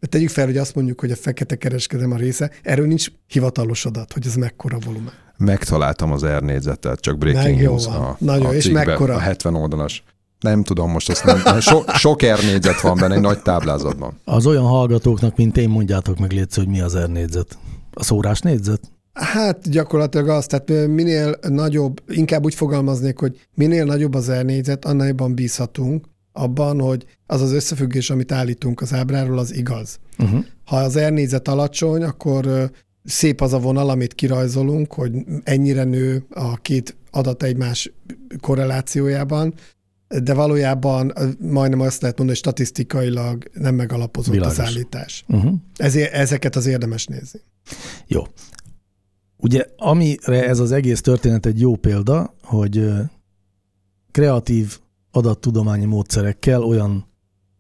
Mert 0.01 0.13
tegyük 0.13 0.29
fel, 0.29 0.45
hogy 0.45 0.57
azt 0.57 0.75
mondjuk, 0.75 1.01
hogy 1.01 1.11
a 1.11 1.17
fekete 1.17 1.57
kereskedelem 1.57 2.13
a 2.13 2.17
része, 2.17 2.51
erről 2.63 2.87
nincs 2.87 3.07
hivatalos 3.27 3.85
adat, 3.85 4.13
hogy 4.13 4.27
ez 4.27 4.35
mekkora 4.35 4.79
volumen. 4.85 5.13
Megtaláltam 5.39 6.13
az 6.13 6.25
R 6.27 6.43
négyzetet, 6.43 7.01
csak 7.01 7.19
breaking 7.19 7.55
Meg 7.55 7.63
jó 7.63 7.71
news. 7.71 7.87
van. 7.87 7.95
A, 7.97 8.17
Nagyon, 8.19 8.47
a 8.47 8.55
és 8.55 8.63
cikkben, 8.63 8.87
mekkora? 8.87 9.15
A 9.15 9.19
70 9.19 9.55
oldalas. 9.55 10.05
Nem 10.41 10.63
tudom, 10.63 10.91
most 10.91 11.11
azt 11.11 11.25
nem. 11.25 11.61
So, 11.61 11.83
sok 11.95 12.23
R 12.23 12.43
négyzet 12.45 12.81
van 12.81 12.97
benne, 12.97 13.15
egy 13.15 13.21
nagy 13.21 13.43
táblázatban. 13.43 14.21
Az 14.25 14.47
olyan 14.47 14.65
hallgatóknak, 14.65 15.37
mint 15.37 15.57
én, 15.57 15.69
mondjátok 15.69 16.19
meg 16.19 16.33
létsz, 16.33 16.57
hogy 16.57 16.69
mi 16.69 16.81
az 16.81 16.99
R 16.99 17.09
négyzet. 17.09 17.59
A 17.93 18.03
szórás 18.03 18.41
négyzet? 18.41 18.81
Hát 19.16 19.70
gyakorlatilag 19.70 20.29
az, 20.29 20.46
tehát 20.46 20.88
minél 20.88 21.38
nagyobb, 21.48 22.02
inkább 22.09 22.44
úgy 22.44 22.55
fogalmaznék, 22.55 23.18
hogy 23.18 23.46
minél 23.55 23.85
nagyobb 23.85 24.14
az 24.14 24.29
elnézet, 24.29 24.85
annál 24.85 25.07
jobban 25.07 25.35
bízhatunk 25.35 26.05
abban, 26.33 26.81
hogy 26.81 27.07
az 27.26 27.42
az 27.42 27.52
összefüggés, 27.52 28.11
amit 28.11 28.33
állítunk 28.33 28.81
az 28.81 28.92
ábráról, 28.92 29.38
az 29.38 29.55
igaz. 29.55 29.98
Uh-huh. 30.18 30.44
Ha 30.64 30.76
az 30.76 30.96
elnézet 30.96 31.48
alacsony, 31.48 32.02
akkor 32.02 32.70
szép 33.05 33.40
az 33.40 33.52
a 33.52 33.59
vonal, 33.59 33.88
amit 33.88 34.14
kirajzolunk, 34.14 34.92
hogy 34.92 35.12
ennyire 35.44 35.85
nő 35.85 36.24
a 36.31 36.57
két 36.57 36.96
adat 37.11 37.42
egymás 37.42 37.92
korrelációjában, 38.40 39.55
de 40.22 40.35
valójában 40.35 41.12
majdnem 41.38 41.81
azt 41.81 42.00
lehet 42.00 42.18
mondani, 42.18 42.29
hogy 42.29 42.37
statisztikailag 42.37 43.50
nem 43.52 43.74
megalapozott 43.74 44.35
Világos. 44.35 44.59
az 44.59 44.64
állítás. 44.64 45.24
Uh-huh. 45.29 45.52
Ezért, 45.76 46.12
ezeket 46.12 46.57
az 46.57 46.66
érdemes 46.66 47.07
nézni. 47.07 47.40
Jó. 48.07 48.22
Ugye, 49.37 49.64
amire 49.77 50.49
ez 50.49 50.59
az 50.59 50.72
egész 50.72 51.01
történet 51.01 51.46
egy 51.46 51.61
jó 51.61 51.77
példa, 51.77 52.35
hogy 52.42 52.88
kreatív 54.11 54.79
adattudományi 55.11 55.85
módszerekkel 55.85 56.62
olyan 56.62 57.07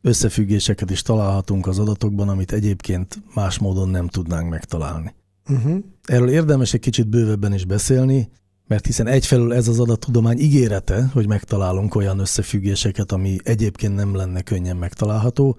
összefüggéseket 0.02 0.90
is 0.90 1.02
találhatunk 1.02 1.66
az 1.66 1.78
adatokban, 1.78 2.28
amit 2.28 2.52
egyébként 2.52 3.22
más 3.34 3.58
módon 3.58 3.88
nem 3.88 4.08
tudnánk 4.08 4.50
megtalálni. 4.50 5.14
Uh-huh. 5.48 5.78
Erről 6.04 6.28
érdemes 6.28 6.74
egy 6.74 6.80
kicsit 6.80 7.08
bővebben 7.08 7.54
is 7.54 7.64
beszélni, 7.64 8.28
mert 8.66 8.86
hiszen 8.86 9.06
egyfelől 9.06 9.54
ez 9.54 9.68
az 9.68 9.80
adattudomány 9.80 10.38
ígérete, 10.38 11.10
hogy 11.12 11.26
megtalálunk 11.26 11.94
olyan 11.94 12.18
összefüggéseket, 12.18 13.12
ami 13.12 13.36
egyébként 13.42 13.94
nem 13.94 14.14
lenne 14.14 14.42
könnyen 14.42 14.76
megtalálható. 14.76 15.58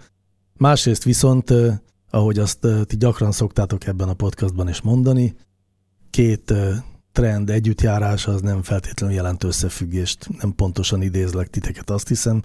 Másrészt 0.57 1.03
viszont, 1.03 1.53
ahogy 2.09 2.39
azt 2.39 2.67
ti 2.85 2.97
gyakran 2.97 3.31
szoktátok 3.31 3.87
ebben 3.87 4.09
a 4.09 4.13
podcastban 4.13 4.69
is 4.69 4.81
mondani, 4.81 5.35
két 6.09 6.53
trend 7.11 7.49
együttjárása 7.49 8.31
az 8.31 8.41
nem 8.41 8.61
feltétlenül 8.63 9.15
jelent 9.15 9.43
összefüggést. 9.43 10.27
Nem 10.41 10.55
pontosan 10.55 11.01
idézlek 11.01 11.47
titeket, 11.47 11.89
azt 11.89 12.07
hiszem, 12.07 12.41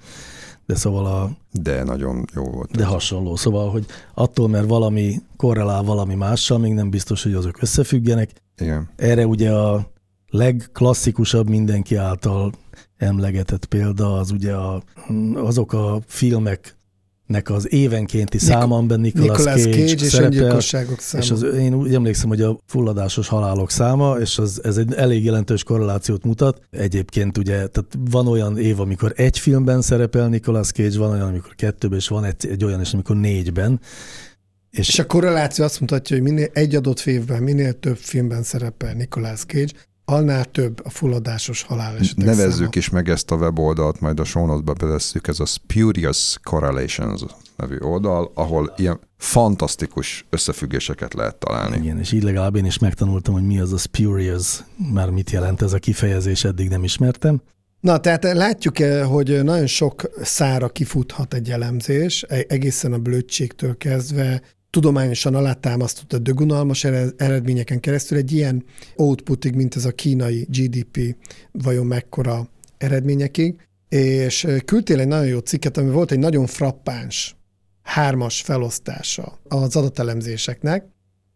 de 0.66 0.74
szóval 0.74 1.06
a, 1.06 1.30
De 1.52 1.82
nagyon 1.82 2.24
jó 2.34 2.44
volt. 2.44 2.70
de 2.70 2.84
hasonló. 2.84 3.36
Szóval, 3.36 3.70
hogy 3.70 3.86
attól, 4.14 4.48
mert 4.48 4.66
valami 4.66 5.20
korrelál 5.36 5.82
valami 5.82 6.14
mással, 6.14 6.58
még 6.58 6.72
nem 6.72 6.90
biztos, 6.90 7.22
hogy 7.22 7.34
azok 7.34 7.62
összefüggenek. 7.62 8.30
Igen. 8.56 8.88
Erre 8.96 9.26
ugye 9.26 9.52
a 9.52 9.90
legklasszikusabb 10.28 11.48
mindenki 11.48 11.94
által 11.96 12.52
emlegetett 12.96 13.64
példa 13.64 14.18
az 14.18 14.30
ugye 14.30 14.54
a, 14.54 14.82
azok 15.34 15.72
a 15.72 16.00
filmeknek 17.32 17.50
az 17.50 17.72
évenkénti 17.72 18.36
Nik- 18.36 18.46
száma, 18.46 18.76
amiben 18.76 19.00
Nicolas, 19.00 19.38
Nicolas 19.38 19.60
Cage, 19.62 19.76
Cage 19.76 20.04
és 20.04 20.10
szerepel, 20.10 20.60
száma. 20.60 21.22
és 21.22 21.30
az, 21.30 21.42
én 21.42 21.74
úgy 21.74 21.94
emlékszem, 21.94 22.28
hogy 22.28 22.42
a 22.42 22.58
fulladásos 22.66 23.28
halálok 23.28 23.70
száma, 23.70 24.16
és 24.20 24.38
az, 24.38 24.60
ez 24.64 24.76
egy 24.76 24.92
elég 24.94 25.24
jelentős 25.24 25.62
korrelációt 25.62 26.24
mutat. 26.24 26.60
Egyébként 26.70 27.38
ugye, 27.38 27.66
tehát 27.66 27.98
van 28.10 28.26
olyan 28.26 28.58
év, 28.58 28.80
amikor 28.80 29.12
egy 29.16 29.38
filmben 29.38 29.82
szerepel 29.82 30.28
Nicolas 30.28 30.70
Cage, 30.70 30.98
van 30.98 31.10
olyan, 31.10 31.28
amikor 31.28 31.54
kettőben, 31.54 31.98
és 31.98 32.08
van 32.08 32.24
egy, 32.24 32.46
egy 32.50 32.64
olyan 32.64 32.80
is, 32.80 32.92
amikor 32.92 33.16
négyben. 33.16 33.80
És, 34.70 34.88
És 34.88 34.98
a 34.98 35.06
korreláció 35.06 35.64
azt 35.64 35.80
mutatja, 35.80 36.16
hogy 36.16 36.24
minél 36.24 36.48
egy 36.52 36.74
adott 36.74 37.00
évben, 37.00 37.42
minél 37.42 37.72
több 37.72 37.96
filmben 37.96 38.42
szerepel 38.42 38.94
Nicolas 38.94 39.44
Cage, 39.44 39.72
annál 40.12 40.44
több 40.44 40.80
a 40.84 40.90
fulladásos 40.90 41.62
halálesetek 41.62 42.24
Nevezzük 42.24 42.54
száma. 42.56 42.70
is 42.72 42.90
meg 42.90 43.08
ezt 43.08 43.30
a 43.30 43.36
weboldalt, 43.36 44.00
majd 44.00 44.20
a 44.20 44.24
notes-ba 44.34 44.72
bevesszük, 44.72 45.28
ez 45.28 45.40
a 45.40 45.44
Spurious 45.44 46.38
Correlations 46.42 47.22
nevű 47.56 47.78
oldal, 47.78 48.30
ahol 48.34 48.72
ilyen 48.76 49.00
fantasztikus 49.16 50.26
összefüggéseket 50.30 51.14
lehet 51.14 51.36
találni. 51.36 51.76
igen, 51.76 51.98
és 51.98 52.12
így 52.12 52.22
legalább 52.22 52.56
én 52.56 52.64
is 52.64 52.78
megtanultam, 52.78 53.34
hogy 53.34 53.46
mi 53.46 53.60
az 53.60 53.72
a 53.72 53.76
spurious, 53.78 54.64
már 54.92 55.10
mit 55.10 55.30
jelent 55.30 55.62
ez 55.62 55.72
a 55.72 55.78
kifejezés, 55.78 56.44
eddig 56.44 56.68
nem 56.68 56.84
ismertem. 56.84 57.40
Na, 57.80 57.98
tehát 57.98 58.32
látjuk, 58.32 58.78
eh, 58.78 59.06
hogy 59.06 59.44
nagyon 59.44 59.66
sok 59.66 60.10
szára 60.22 60.68
kifuthat 60.68 61.34
egy 61.34 61.50
elemzés, 61.50 62.24
e- 62.28 62.44
egészen 62.48 62.92
a 62.92 62.98
blödségtől 62.98 63.76
kezdve, 63.76 64.42
tudományosan 64.72 65.34
alátámasztott 65.34 66.12
a 66.12 66.18
dögunalmas 66.18 66.84
ered- 66.84 67.20
eredményeken 67.20 67.80
keresztül 67.80 68.18
egy 68.18 68.32
ilyen 68.32 68.64
outputig, 68.96 69.54
mint 69.54 69.76
ez 69.76 69.84
a 69.84 69.92
kínai 69.92 70.46
GDP, 70.50 71.16
vajon 71.50 71.86
mekkora 71.86 72.48
eredményekig, 72.78 73.66
és 73.88 74.46
küldtél 74.64 75.00
egy 75.00 75.08
nagyon 75.08 75.26
jó 75.26 75.38
cikket, 75.38 75.76
ami 75.76 75.90
volt 75.90 76.10
egy 76.10 76.18
nagyon 76.18 76.46
frappáns 76.46 77.36
hármas 77.82 78.40
felosztása 78.40 79.38
az 79.48 79.76
adatelemzéseknek. 79.76 80.84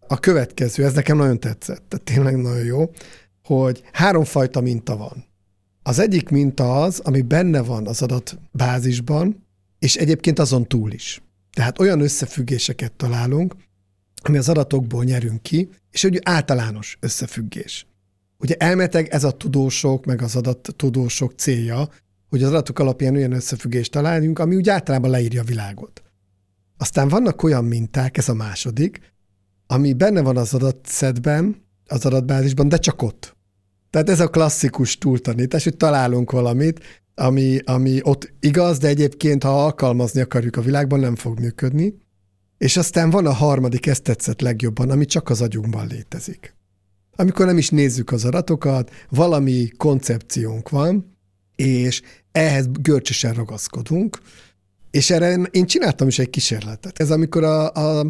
A 0.07 0.19
következő, 0.19 0.85
ez 0.85 0.95
nekem 0.95 1.17
nagyon 1.17 1.41
tetszett, 1.41 1.83
tehát 1.89 2.05
tényleg 2.05 2.37
nagyon 2.37 2.65
jó, 2.65 2.91
hogy 3.45 3.83
háromfajta 3.93 4.61
minta 4.61 4.97
van. 4.97 5.25
Az 5.83 5.99
egyik 5.99 6.29
minta 6.29 6.83
az, 6.83 6.99
ami 6.99 7.23
benne 7.23 7.63
van 7.63 7.87
az 7.87 8.03
adatbázisban, 8.03 9.47
és 9.79 9.97
egyébként 9.97 10.39
azon 10.39 10.67
túl 10.67 10.93
is. 10.93 11.23
Tehát 11.57 11.81
olyan 11.81 12.01
összefüggéseket 12.01 12.93
találunk, 12.93 13.57
ami 14.23 14.37
az 14.39 14.49
adatokból 14.49 15.05
nyerünk 15.05 15.43
ki, 15.43 15.69
és 15.91 16.05
egy 16.05 16.21
általános 16.23 16.97
összefüggés. 17.01 17.87
Ugye 18.39 18.55
elmeteg 18.59 19.09
ez 19.09 19.25
a 19.25 19.31
tudósok, 19.31 20.05
meg 20.05 20.23
az 20.23 20.37
adattudósok 20.37 21.33
célja, 21.37 21.89
hogy 22.29 22.43
az 22.43 22.49
adatok 22.49 22.79
alapján 22.79 23.15
olyan 23.15 23.33
összefüggést 23.33 23.91
találjunk, 23.91 24.39
ami 24.39 24.57
úgy 24.57 24.69
általában 24.69 25.11
leírja 25.11 25.41
a 25.41 25.45
világot. 25.45 26.03
Aztán 26.79 27.09
vannak 27.09 27.43
olyan 27.43 27.65
minták, 27.65 28.17
ez 28.17 28.29
a 28.29 28.35
második, 28.35 29.01
ami 29.67 29.93
benne 29.93 30.21
van 30.21 30.37
az 30.37 30.55
adatszedben, 30.55 31.63
az 31.87 32.05
adatbázisban, 32.07 32.69
de 32.69 32.77
csak 32.77 33.03
ott. 33.03 33.37
Tehát 33.91 34.11
ez 34.11 34.21
a 34.21 34.31
klasszikus 34.31 34.99
túltanítás, 34.99 35.65
hogy 35.65 35.77
találunk 35.77 36.31
valamit, 36.31 37.05
ami, 37.19 37.59
ami 37.65 38.01
ott 38.03 38.33
igaz, 38.41 38.79
de 38.79 38.89
egyébként, 38.89 39.43
ha 39.43 39.65
alkalmazni 39.65 40.21
akarjuk 40.21 40.57
a 40.57 40.61
világban, 40.61 41.01
nem 41.01 41.17
fog 41.17 41.39
működni. 41.39 41.95
És 42.59 42.77
aztán 42.77 43.11
van 43.11 43.27
a 43.27 43.33
harmadik, 43.33 43.87
ezt 43.87 44.03
tetszett 44.03 44.41
legjobban, 44.41 44.91
ami 44.91 45.05
csak 45.05 45.29
az 45.29 45.43
agyunkban 45.43 45.87
létezik. 45.87 46.55
Amikor 47.17 47.47
nem 47.47 47.59
is 47.59 47.71
nézzük 47.71 48.13
az 48.13 48.25
adatokat, 48.25 48.91
valami 49.09 49.69
koncepciónk 49.77 50.69
van, 50.69 51.17
és 51.57 52.03
ehhez 52.33 52.67
görcsösen 52.81 53.35
ragaszkodunk, 53.35 54.19
és 54.91 55.11
erre 55.11 55.33
én 55.51 55.67
csináltam 55.67 56.09
is 56.09 56.19
egy 56.19 56.31
kísérletet. 56.31 56.99
Ez 56.99 57.11
amikor 57.11 57.45
a, 57.45 57.73
a, 57.73 58.01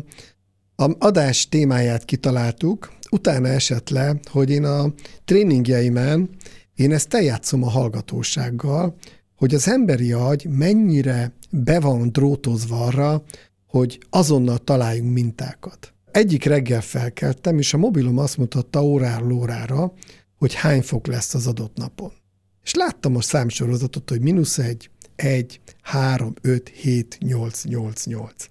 a 0.77 0.91
adás 0.99 1.49
témáját 1.49 2.05
kitaláltuk, 2.05 2.93
utána 3.11 3.49
esett 3.49 3.89
le, 3.89 4.21
hogy 4.31 4.51
én 4.51 4.65
a 4.65 4.93
tréningjeimen 5.25 6.31
én 6.77 6.93
ezt 6.93 7.15
eljátszom 7.15 7.63
a 7.63 7.71
hallgatósággal, 7.71 8.97
hogy 9.37 9.55
az 9.55 9.69
emberi 9.69 10.13
agy 10.13 10.47
mennyire 10.51 11.33
be 11.51 11.81
van 11.81 12.09
drótozva 12.13 12.85
arra, 12.85 13.23
hogy 13.67 13.99
azonnal 14.11 14.59
találjunk 14.59 15.13
mintákat. 15.13 15.95
Egyik 16.11 16.45
reggel 16.45 16.81
felkeltem, 16.81 17.59
és 17.59 17.75
a 17.75 17.79
mobilom 17.79 18.19
azt 18.19 18.37
mutatta 18.37 18.85
óráról 18.85 19.33
órára, 19.33 19.93
hogy 20.37 20.55
hány 20.55 20.83
fok 20.83 21.07
lesz 21.07 21.35
az 21.35 21.47
adott 21.47 21.77
napon. 21.77 22.13
És 22.63 22.75
láttam 22.75 23.17
a 23.17 23.21
számsorozatot, 23.21 24.11
hogy 24.11 24.21
mínusz 24.21 24.59
egy, 24.59 24.91
egy, 25.17 25.61
három, 25.83 26.35
öt, 26.41 26.69
hét, 26.69 27.19
nyolc, 27.21 27.65
nyolc, 27.65 28.07
nyolc. 28.07 28.47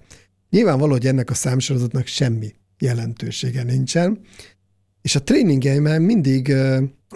Nyilvánvaló, 0.50 0.92
hogy 0.92 1.08
ennek 1.08 1.30
a 1.30 1.34
számsorozatnak 1.34 2.06
semmi 2.06 2.54
jelentősége 2.80 3.64
nincsen, 3.64 4.20
és 5.02 5.16
a 5.16 5.24
tréningeimen 5.24 6.02
mindig 6.02 6.54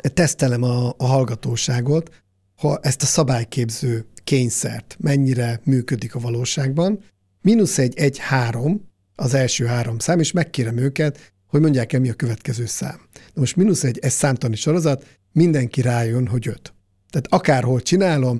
tesztelem 0.01 0.63
a, 0.63 0.93
a 0.97 1.05
hallgatóságot, 1.05 2.11
ha 2.55 2.79
ezt 2.81 3.01
a 3.01 3.05
szabályképző 3.05 4.05
kényszert 4.23 4.97
mennyire 4.99 5.61
működik 5.63 6.15
a 6.15 6.19
valóságban. 6.19 7.03
Mínusz 7.41 7.77
egy, 7.77 7.97
egy, 7.97 8.17
három, 8.17 8.87
az 9.15 9.33
első 9.33 9.65
három 9.65 9.99
szám, 9.99 10.19
és 10.19 10.31
megkérem 10.31 10.77
őket, 10.77 11.33
hogy 11.47 11.61
mondják 11.61 11.93
el, 11.93 11.99
mi 11.99 12.09
a 12.09 12.13
következő 12.13 12.65
szám. 12.65 12.99
Na 13.13 13.39
most 13.39 13.55
mínusz 13.55 13.83
egy, 13.83 13.99
ez 13.99 14.13
számtani 14.13 14.55
sorozat, 14.55 15.17
mindenki 15.31 15.81
rájön, 15.81 16.27
hogy 16.27 16.47
öt. 16.47 16.73
Tehát 17.09 17.27
akárhol 17.29 17.81
csinálom, 17.81 18.39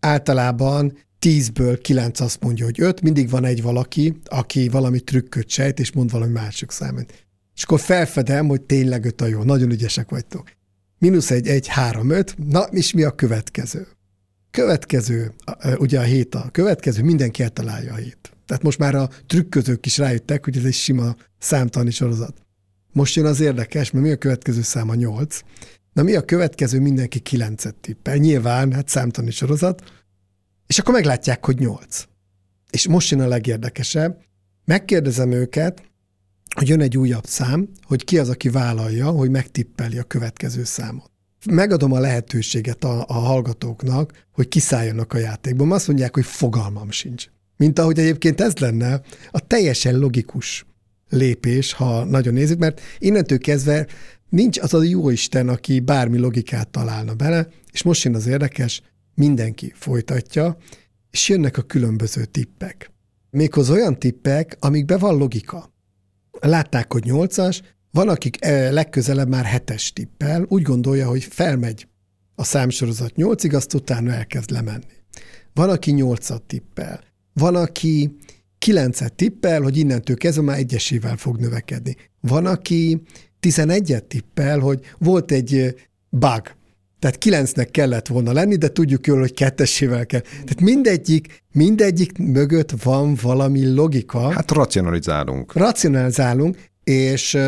általában 0.00 0.98
tízből 1.18 1.80
kilenc 1.80 2.20
azt 2.20 2.42
mondja, 2.42 2.64
hogy 2.64 2.80
öt, 2.80 3.00
mindig 3.00 3.30
van 3.30 3.44
egy 3.44 3.62
valaki, 3.62 4.20
aki 4.24 4.68
valami 4.68 5.00
trükköt 5.00 5.48
sejt, 5.48 5.80
és 5.80 5.92
mond 5.92 6.10
valami 6.10 6.32
másik 6.32 6.70
számot. 6.70 7.24
És 7.54 7.62
akkor 7.62 7.80
felfedem, 7.80 8.46
hogy 8.46 8.62
tényleg 8.62 9.04
öt 9.04 9.20
a 9.20 9.26
jó, 9.26 9.42
nagyon 9.42 9.70
ügyesek 9.70 10.10
vagytok. 10.10 10.50
Mínusz 10.98 11.30
egy, 11.30 11.46
egy, 11.48 11.66
három, 11.66 12.10
öt, 12.10 12.34
na, 12.48 12.60
és 12.60 12.92
mi 12.92 13.02
a 13.02 13.10
következő? 13.10 13.86
Következő, 14.50 15.34
ugye 15.78 15.98
a 15.98 16.02
hét 16.02 16.34
a 16.34 16.48
következő, 16.52 17.02
mindenki 17.02 17.42
eltalálja 17.42 17.92
a 17.92 17.96
hét. 17.96 18.32
Tehát 18.46 18.62
most 18.62 18.78
már 18.78 18.94
a 18.94 19.10
trükközők 19.26 19.86
is 19.86 19.98
rájöttek, 19.98 20.44
hogy 20.44 20.56
ez 20.56 20.64
egy 20.64 20.74
sima 20.74 21.16
számtani 21.38 21.90
sorozat. 21.90 22.42
Most 22.92 23.14
jön 23.14 23.26
az 23.26 23.40
érdekes, 23.40 23.90
mert 23.90 24.04
mi 24.04 24.10
a 24.10 24.16
következő 24.16 24.62
szám 24.62 24.88
a 24.88 24.94
nyolc. 24.94 25.40
Na 25.92 26.02
mi 26.02 26.14
a 26.14 26.24
következő, 26.24 26.80
mindenki 26.80 27.18
kilencet 27.18 27.74
tippel. 27.74 28.16
Nyilván, 28.16 28.72
hát 28.72 28.88
számtani 28.88 29.30
sorozat. 29.30 29.82
És 30.66 30.78
akkor 30.78 30.94
meglátják, 30.94 31.44
hogy 31.44 31.58
nyolc. 31.58 32.04
És 32.70 32.88
most 32.88 33.10
jön 33.10 33.20
a 33.20 33.26
legérdekesebb. 33.26 34.20
Megkérdezem 34.64 35.32
őket, 35.32 35.82
hogy 36.54 36.68
jön 36.68 36.80
egy 36.80 36.98
újabb 36.98 37.26
szám, 37.26 37.68
hogy 37.82 38.04
ki 38.04 38.18
az, 38.18 38.28
aki 38.28 38.48
vállalja, 38.48 39.10
hogy 39.10 39.30
megtippeli 39.30 39.98
a 39.98 40.02
következő 40.02 40.64
számot. 40.64 41.10
Megadom 41.50 41.92
a 41.92 41.98
lehetőséget 41.98 42.84
a, 42.84 43.04
a 43.08 43.12
hallgatóknak, 43.12 44.26
hogy 44.32 44.48
kiszálljanak 44.48 45.12
a 45.12 45.18
játékból. 45.18 45.72
Azt 45.72 45.86
mondják, 45.86 46.14
hogy 46.14 46.24
fogalmam 46.24 46.90
sincs. 46.90 47.26
Mint 47.56 47.78
ahogy 47.78 47.98
egyébként 47.98 48.40
ez 48.40 48.56
lenne 48.56 49.00
a 49.30 49.46
teljesen 49.46 49.98
logikus 49.98 50.66
lépés, 51.08 51.72
ha 51.72 52.04
nagyon 52.04 52.32
nézzük, 52.32 52.58
mert 52.58 52.80
innentől 52.98 53.38
kezdve 53.38 53.86
nincs 54.28 54.58
az 54.58 54.74
a 54.74 54.82
jó 54.82 55.10
Isten, 55.10 55.48
aki 55.48 55.80
bármi 55.80 56.18
logikát 56.18 56.68
találna 56.68 57.14
bele, 57.14 57.48
és 57.72 57.82
most 57.82 58.04
jön 58.04 58.14
az 58.14 58.26
érdekes, 58.26 58.82
mindenki 59.14 59.72
folytatja, 59.76 60.56
és 61.10 61.28
jönnek 61.28 61.58
a 61.58 61.62
különböző 61.62 62.24
tippek. 62.24 62.92
Méghoz 63.30 63.70
olyan 63.70 63.98
tippek, 63.98 64.56
amikben 64.60 64.98
van 64.98 65.16
logika. 65.16 65.73
Látták, 66.46 66.92
hogy 66.92 67.04
nyolcas, 67.04 67.62
van, 67.90 68.08
akik 68.08 68.44
eh, 68.44 68.72
legközelebb 68.72 69.28
már 69.28 69.44
hetes 69.44 69.92
tippel, 69.92 70.44
úgy 70.48 70.62
gondolja, 70.62 71.08
hogy 71.08 71.24
felmegy 71.24 71.88
a 72.34 72.44
számsorozat 72.44 73.16
nyolcig, 73.16 73.54
azt 73.54 73.74
utána 73.74 74.12
elkezd 74.12 74.50
lemenni. 74.50 74.84
Van, 75.52 75.70
aki 75.70 75.90
nyolcat 75.90 76.42
tippel. 76.42 77.00
Van, 77.32 77.54
aki 77.54 78.16
kilencet 78.58 79.12
tippel, 79.12 79.62
hogy 79.62 79.76
innentől 79.76 80.16
kezdve 80.16 80.42
már 80.42 80.58
egyesével 80.58 81.16
fog 81.16 81.36
növekedni. 81.36 81.96
Van, 82.20 82.46
aki 82.46 83.02
tizenegyet 83.40 84.04
tippel, 84.04 84.58
hogy 84.58 84.80
volt 84.98 85.32
egy 85.32 85.54
eh, 85.54 85.72
bug, 86.08 86.42
tehát 87.04 87.18
kilencnek 87.18 87.70
kellett 87.70 88.06
volna 88.06 88.32
lenni, 88.32 88.56
de 88.56 88.68
tudjuk 88.68 89.06
jól, 89.06 89.18
hogy 89.18 89.34
kettesével 89.34 90.06
kell. 90.06 90.20
Tehát 90.20 90.60
mindegyik, 90.60 91.42
mindegyik 91.52 92.18
mögött 92.18 92.70
van 92.82 93.18
valami 93.22 93.74
logika. 93.74 94.30
Hát 94.30 94.50
racionalizálunk. 94.50 95.52
Racionalizálunk, 95.52 96.56
és 96.84 97.38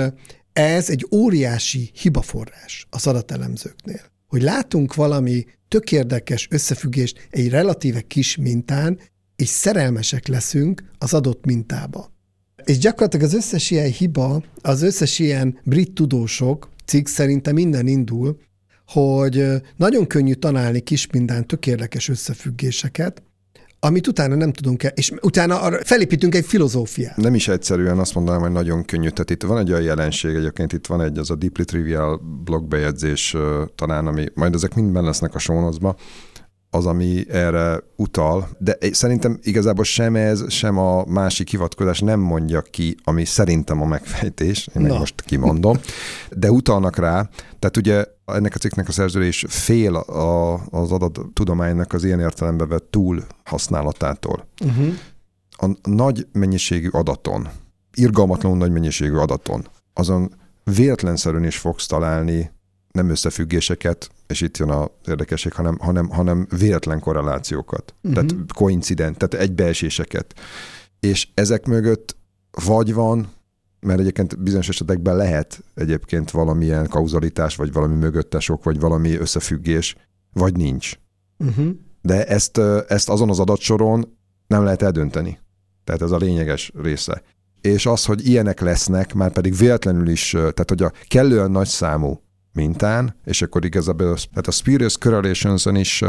ez 0.52 0.90
egy 0.90 1.06
óriási 1.12 1.90
hibaforrás 1.94 2.86
az 2.90 3.06
adatelemzőknél. 3.06 4.00
Hogy 4.26 4.42
látunk 4.42 4.94
valami 4.94 5.44
tök 5.68 5.92
érdekes 5.92 6.48
összefüggést 6.50 7.28
egy 7.30 7.48
relatíve 7.48 8.00
kis 8.00 8.36
mintán, 8.36 8.98
és 9.36 9.48
szerelmesek 9.48 10.26
leszünk 10.26 10.84
az 10.98 11.14
adott 11.14 11.44
mintába. 11.44 12.12
És 12.64 12.78
gyakorlatilag 12.78 13.26
az 13.26 13.34
összes 13.34 13.70
ilyen 13.70 13.90
hiba, 13.90 14.42
az 14.62 14.82
összes 14.82 15.18
ilyen 15.18 15.58
brit 15.64 15.92
tudósok 15.92 16.70
cikk 16.84 17.06
szerintem 17.06 17.54
minden 17.54 17.86
indul, 17.86 18.44
hogy 18.86 19.46
nagyon 19.76 20.06
könnyű 20.06 20.32
találni 20.32 20.80
kis 20.80 21.06
minden 21.12 21.46
tök 21.46 21.66
érdekes 21.66 22.08
összefüggéseket, 22.08 23.22
amit 23.80 24.06
utána 24.06 24.34
nem 24.34 24.52
tudunk 24.52 24.82
el, 24.82 24.92
és 24.94 25.12
utána 25.22 25.70
felépítünk 25.84 26.34
egy 26.34 26.44
filozófiát. 26.44 27.16
Nem 27.16 27.34
is 27.34 27.48
egyszerűen 27.48 27.98
azt 27.98 28.14
mondanám, 28.14 28.40
hogy 28.40 28.52
nagyon 28.52 28.84
könnyű. 28.84 29.08
Tehát 29.08 29.30
itt 29.30 29.42
van 29.42 29.58
egy 29.58 29.70
olyan 29.70 29.82
jelenség, 29.82 30.34
egyébként 30.34 30.72
itt 30.72 30.86
van 30.86 31.00
egy, 31.00 31.18
az 31.18 31.30
a 31.30 31.34
Deeply 31.34 31.62
Trivial 31.62 32.20
blogbejegyzés 32.44 33.36
talán, 33.74 34.06
ami 34.06 34.26
majd 34.34 34.54
ezek 34.54 34.74
mind 34.74 34.92
benne 34.92 35.06
lesznek 35.06 35.34
a 35.34 35.38
sónozba, 35.38 35.96
az, 36.76 36.86
ami 36.86 37.24
erre 37.28 37.80
utal, 37.96 38.48
de 38.58 38.78
szerintem 38.90 39.38
igazából 39.42 39.84
sem 39.84 40.16
ez, 40.16 40.52
sem 40.52 40.78
a 40.78 41.04
másik 41.04 41.48
hivatkozás 41.50 42.00
nem 42.00 42.20
mondja 42.20 42.62
ki, 42.62 42.96
ami 43.04 43.24
szerintem 43.24 43.82
a 43.82 43.86
megfejtés, 43.86 44.68
én 44.76 44.82
meg 44.82 44.98
most 44.98 45.22
kimondom, 45.22 45.78
de 46.36 46.50
utalnak 46.50 46.96
rá, 46.96 47.28
tehát 47.58 47.76
ugye 47.76 48.04
ennek 48.24 48.54
a 48.54 48.58
cikknek 48.58 48.88
a 48.88 48.92
szerződés 48.92 49.44
fél 49.48 49.94
a, 49.94 50.54
az 50.54 50.92
adattudománynak 50.92 51.92
az 51.92 52.04
ilyen 52.04 52.20
értelembe 52.20 52.66
vett 52.66 52.90
túl 52.90 53.22
használatától. 53.44 54.48
Uh-huh. 54.64 54.94
A 55.50 55.90
nagy 55.90 56.26
mennyiségű 56.32 56.88
adaton, 56.88 57.48
irgalmatlanul 57.94 58.58
nagy 58.58 58.72
mennyiségű 58.72 59.14
adaton, 59.14 59.66
azon 59.94 60.34
véletlenszerűen 60.64 61.44
is 61.44 61.58
fogsz 61.58 61.86
találni 61.86 62.50
nem 62.96 63.10
összefüggéseket, 63.10 64.10
és 64.26 64.40
itt 64.40 64.56
jön 64.56 64.70
az 64.70 64.88
érdekesség, 65.06 65.52
hanem, 65.52 65.78
hanem, 65.78 66.08
hanem 66.08 66.46
véletlen 66.58 67.00
korrelációkat, 67.00 67.94
uh-huh. 68.02 68.26
tehát 68.26 68.52
koincident, 68.52 69.16
tehát 69.16 69.46
egybeeséseket. 69.46 70.34
És 71.00 71.28
ezek 71.34 71.66
mögött 71.66 72.16
vagy 72.64 72.94
van, 72.94 73.28
mert 73.80 74.00
egyébként 74.00 74.42
bizonyos 74.42 74.68
esetekben 74.68 75.16
lehet 75.16 75.64
egyébként 75.74 76.30
valamilyen 76.30 76.88
kauzalitás, 76.88 77.56
vagy 77.56 77.72
valami 77.72 77.94
mögöttesok, 77.94 78.64
vagy 78.64 78.80
valami 78.80 79.16
összefüggés, 79.16 79.96
vagy 80.32 80.56
nincs. 80.56 80.92
Uh-huh. 81.38 81.68
De 82.02 82.26
ezt, 82.26 82.58
ezt 82.88 83.08
azon 83.08 83.30
az 83.30 83.38
adatsoron 83.38 84.18
nem 84.46 84.64
lehet 84.64 84.82
eldönteni. 84.82 85.38
Tehát 85.84 86.02
ez 86.02 86.10
a 86.10 86.16
lényeges 86.16 86.72
része. 86.82 87.22
És 87.60 87.86
az, 87.86 88.04
hogy 88.04 88.28
ilyenek 88.28 88.60
lesznek, 88.60 89.14
már 89.14 89.32
pedig 89.32 89.56
véletlenül 89.56 90.08
is, 90.08 90.30
tehát 90.30 90.68
hogy 90.68 90.82
a 90.82 90.92
kellően 91.08 91.50
nagy 91.50 91.66
számú 91.66 92.20
mintán, 92.56 93.14
és 93.24 93.42
akkor 93.42 93.64
igazából 93.64 94.14
tehát 94.14 94.46
a 94.46 94.50
Spurious 94.50 94.98
correlations 94.98 95.64
is 95.64 96.02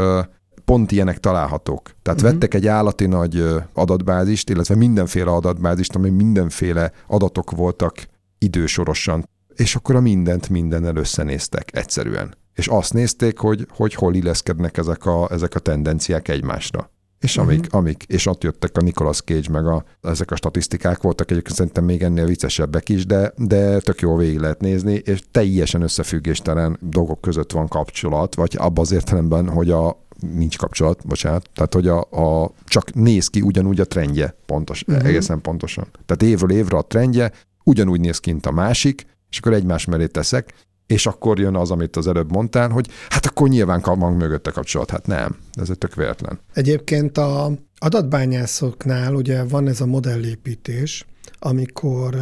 pont 0.64 0.92
ilyenek 0.92 1.18
találhatók. 1.18 1.90
Tehát 2.02 2.20
uh-huh. 2.20 2.32
vettek 2.32 2.54
egy 2.54 2.66
állati 2.66 3.06
nagy 3.06 3.44
adatbázist, 3.72 4.50
illetve 4.50 4.74
mindenféle 4.74 5.30
adatbázist, 5.30 5.94
ami 5.94 6.10
mindenféle 6.10 6.92
adatok 7.06 7.50
voltak 7.50 8.08
idősorosan, 8.38 9.28
és 9.54 9.74
akkor 9.74 9.94
a 9.96 10.00
mindent 10.00 10.48
mindennel 10.48 10.96
összenéztek 10.96 11.76
egyszerűen. 11.76 12.34
És 12.54 12.66
azt 12.66 12.92
nézték, 12.92 13.38
hogy, 13.38 13.66
hogy 13.74 13.94
hol 13.94 14.14
illeszkednek 14.14 14.76
ezek 14.76 15.06
a, 15.06 15.28
ezek 15.30 15.54
a 15.54 15.58
tendenciák 15.58 16.28
egymásra. 16.28 16.90
És, 17.20 17.36
uh-huh. 17.36 17.52
amik, 17.52 17.72
amik, 17.72 18.04
és 18.06 18.26
ott 18.26 18.42
jöttek 18.42 18.76
a 18.76 18.80
Nicolas 18.80 19.20
Cage, 19.20 19.50
meg 19.50 19.66
a, 19.66 19.84
ezek 20.02 20.30
a 20.30 20.36
statisztikák 20.36 21.00
voltak 21.00 21.30
egyébként 21.30 21.56
szerintem 21.56 21.84
még 21.84 22.02
ennél 22.02 22.26
viccesebbek 22.26 22.88
is, 22.88 23.06
de, 23.06 23.32
de 23.36 23.78
tök 23.78 24.00
jó 24.00 24.16
végig 24.16 24.38
lehet 24.38 24.60
nézni, 24.60 24.92
és 24.92 25.22
teljesen 25.30 25.82
összefüggéstelen 25.82 26.78
dolgok 26.80 27.20
között 27.20 27.52
van 27.52 27.68
kapcsolat, 27.68 28.34
vagy 28.34 28.56
abban 28.58 28.84
az 28.84 28.92
értelemben, 28.92 29.48
hogy 29.48 29.70
a, 29.70 30.06
nincs 30.32 30.58
kapcsolat, 30.58 31.06
bocsánat, 31.06 31.50
tehát 31.54 31.74
hogy 31.74 31.88
a, 31.88 32.00
a 32.00 32.52
csak 32.64 32.94
néz 32.94 33.28
ki 33.28 33.40
ugyanúgy 33.40 33.80
a 33.80 33.84
trendje, 33.84 34.36
pontos, 34.46 34.84
uh-huh. 34.86 35.06
egészen 35.06 35.40
pontosan. 35.40 35.86
Tehát 36.06 36.22
évről 36.22 36.50
évre 36.50 36.76
a 36.76 36.82
trendje 36.82 37.32
ugyanúgy 37.64 38.00
néz 38.00 38.18
ki, 38.18 38.30
mint 38.30 38.46
a 38.46 38.52
másik, 38.52 39.06
és 39.30 39.38
akkor 39.38 39.52
egymás 39.52 39.84
mellé 39.84 40.06
teszek, 40.06 40.54
és 40.88 41.06
akkor 41.06 41.38
jön 41.38 41.56
az, 41.56 41.70
amit 41.70 41.96
az 41.96 42.06
előbb 42.06 42.32
mondtál, 42.32 42.68
hogy 42.68 42.88
hát 43.08 43.26
akkor 43.26 43.48
nyilván 43.48 43.82
van 43.84 44.12
mögötte 44.12 44.50
kapcsolat. 44.50 44.90
Hát 44.90 45.06
nem, 45.06 45.36
ez 45.52 45.70
egy 45.70 45.78
tök 45.78 45.94
véletlen. 45.94 46.40
Egyébként 46.54 47.18
a 47.18 47.52
adatbányászoknál 47.78 49.14
ugye 49.14 49.44
van 49.44 49.68
ez 49.68 49.80
a 49.80 49.86
modellépítés, 49.86 51.06
amikor 51.38 52.16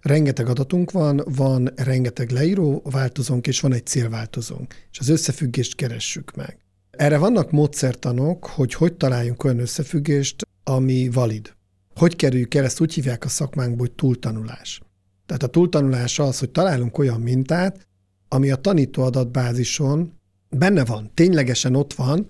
rengeteg 0.00 0.48
adatunk 0.48 0.90
van, 0.90 1.22
van 1.36 1.70
rengeteg 1.76 2.30
leíró 2.30 2.82
változónk, 2.90 3.46
és 3.46 3.60
van 3.60 3.72
egy 3.72 3.86
célváltozónk, 3.86 4.74
és 4.90 4.98
az 4.98 5.08
összefüggést 5.08 5.74
keressük 5.74 6.34
meg. 6.36 6.58
Erre 6.90 7.18
vannak 7.18 7.50
módszertanok, 7.50 8.46
hogy 8.46 8.74
hogy 8.74 8.94
találjunk 8.94 9.44
olyan 9.44 9.58
összefüggést, 9.58 10.46
ami 10.64 11.08
valid. 11.12 11.52
Hogy 11.94 12.16
kerüljük 12.16 12.54
el, 12.54 12.64
ezt 12.64 12.80
úgy 12.80 12.94
hívják 12.94 13.24
a 13.24 13.28
szakmánkból, 13.28 13.86
hogy 13.86 13.92
túltanulás. 13.92 14.80
Tehát 15.26 15.42
a 15.42 15.46
túltanulás 15.46 16.18
az, 16.18 16.38
hogy 16.38 16.50
találunk 16.50 16.98
olyan 16.98 17.20
mintát, 17.20 17.86
ami 18.28 18.50
a 18.50 18.56
tanító 18.56 19.02
adatbázison 19.02 20.12
benne 20.50 20.84
van, 20.84 21.10
ténylegesen 21.14 21.74
ott 21.74 21.94
van, 21.94 22.26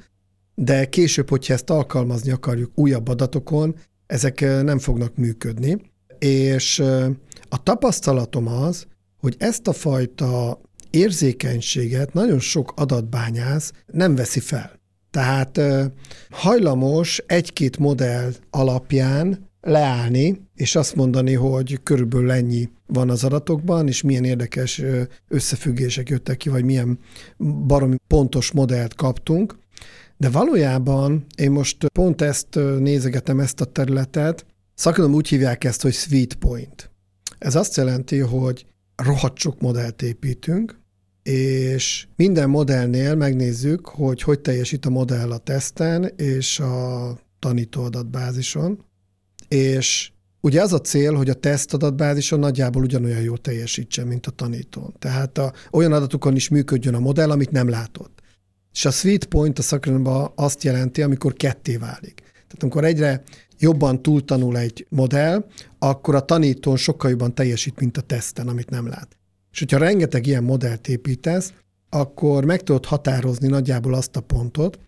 de 0.55 0.89
később, 0.89 1.29
hogyha 1.29 1.53
ezt 1.53 1.71
alkalmazni 1.71 2.31
akarjuk 2.31 2.71
újabb 2.75 3.09
adatokon, 3.09 3.77
ezek 4.07 4.41
nem 4.41 4.79
fognak 4.79 5.17
működni. 5.17 5.81
És 6.19 6.79
a 7.49 7.63
tapasztalatom 7.63 8.47
az, 8.49 8.87
hogy 9.21 9.37
ezt 9.39 9.69
a 9.69 9.73
fajta 9.73 10.61
érzékenységet 10.91 12.13
nagyon 12.13 12.39
sok 12.39 12.73
adatbányász 12.77 13.73
nem 13.87 14.15
veszi 14.15 14.41
fel. 14.41 14.73
Tehát 15.11 15.61
hajlamos 16.31 17.23
egy-két 17.27 17.79
modell 17.79 18.33
alapján 18.51 19.51
leállni, 19.61 20.44
és 20.55 20.77
azt 20.77 20.95
mondani, 20.95 21.33
hogy 21.33 21.81
körülbelül 21.83 22.31
ennyi 22.31 22.69
van 22.87 23.11
az 23.11 23.25
adatokban, 23.25 23.89
és 23.89 24.03
milyen 24.03 24.25
érdekes 24.25 24.83
összefüggések 25.29 26.09
jöttek 26.09 26.37
ki, 26.37 26.49
vagy 26.49 26.65
milyen 26.65 26.99
baromi 27.67 27.97
pontos 28.07 28.53
modellt 28.53 28.95
kaptunk. 28.95 29.59
De 30.17 30.31
valójában 30.31 31.27
én 31.37 31.51
most 31.51 31.87
pont 31.87 32.23
ezt 32.23 32.59
nézegetem, 32.79 33.41
ezt 33.41 33.61
a 33.61 33.65
területet, 33.65 34.47
szakadom 34.75 35.15
úgy 35.15 35.29
hívják 35.29 35.65
ezt, 35.65 35.83
hogy 35.83 35.93
sweet 35.93 36.35
point. 36.35 36.91
Ez 37.39 37.55
azt 37.55 37.77
jelenti, 37.77 38.19
hogy 38.19 38.67
rohadt 38.97 39.39
sok 39.39 39.61
modellt 39.61 40.03
építünk, 40.03 40.83
és 41.23 42.07
minden 42.17 42.51
modellnél 42.51 43.15
megnézzük, 43.15 43.87
hogy 43.87 44.23
hogy 44.23 44.41
teljesít 44.41 44.87
a 44.87 44.91
modell 44.91 45.31
a 45.31 45.39
teszten 45.39 46.13
és 46.17 46.61
a 46.61 47.19
tanító 47.39 47.83
adatbázison, 47.83 48.85
és 49.49 50.13
ugye 50.45 50.63
az 50.63 50.73
a 50.73 50.81
cél, 50.81 51.15
hogy 51.15 51.31
a 51.31 51.35
teszt 51.35 51.75
adatbázison 51.75 52.39
nagyjából 52.39 52.83
ugyanolyan 52.83 53.21
jól 53.21 53.39
teljesítsen, 53.39 54.07
mint 54.07 54.27
a 54.27 54.31
tanítón. 54.31 54.95
Tehát 54.99 55.39
a, 55.39 55.53
olyan 55.71 55.93
adatokon 55.93 56.37
is 56.37 56.49
működjön 56.49 56.95
a 56.95 56.99
modell, 56.99 57.31
amit 57.31 57.51
nem 57.51 57.69
látott. 57.69 58.23
És 58.73 58.85
a 58.85 58.91
sweet 58.91 59.25
point 59.25 59.59
a 59.59 59.63
szakranban 59.63 60.33
azt 60.35 60.63
jelenti, 60.63 61.03
amikor 61.03 61.33
ketté 61.33 61.77
válik. 61.77 62.15
Tehát 62.15 62.63
amikor 62.63 62.85
egyre 62.85 63.23
jobban 63.59 64.03
túltanul 64.03 64.59
egy 64.59 64.87
modell, 64.89 65.45
akkor 65.79 66.15
a 66.15 66.25
tanítón 66.25 66.77
sokkal 66.77 67.11
jobban 67.11 67.35
teljesít, 67.35 67.81
mint 67.81 67.97
a 67.97 68.01
teszten, 68.01 68.49
amit 68.49 68.71
nem 68.71 68.89
lát. 68.89 69.17
És 69.53 69.59
hogyha 69.59 69.79
rengeteg 69.79 70.27
ilyen 70.27 70.45
modellt 70.45 70.89
építesz, 70.89 71.53
akkor 71.89 72.45
meg 72.45 72.63
tudod 72.63 72.85
határozni 72.85 73.49
nagyjából 73.49 73.95
azt 73.95 74.17
a 74.17 74.21
pontot, 74.21 74.79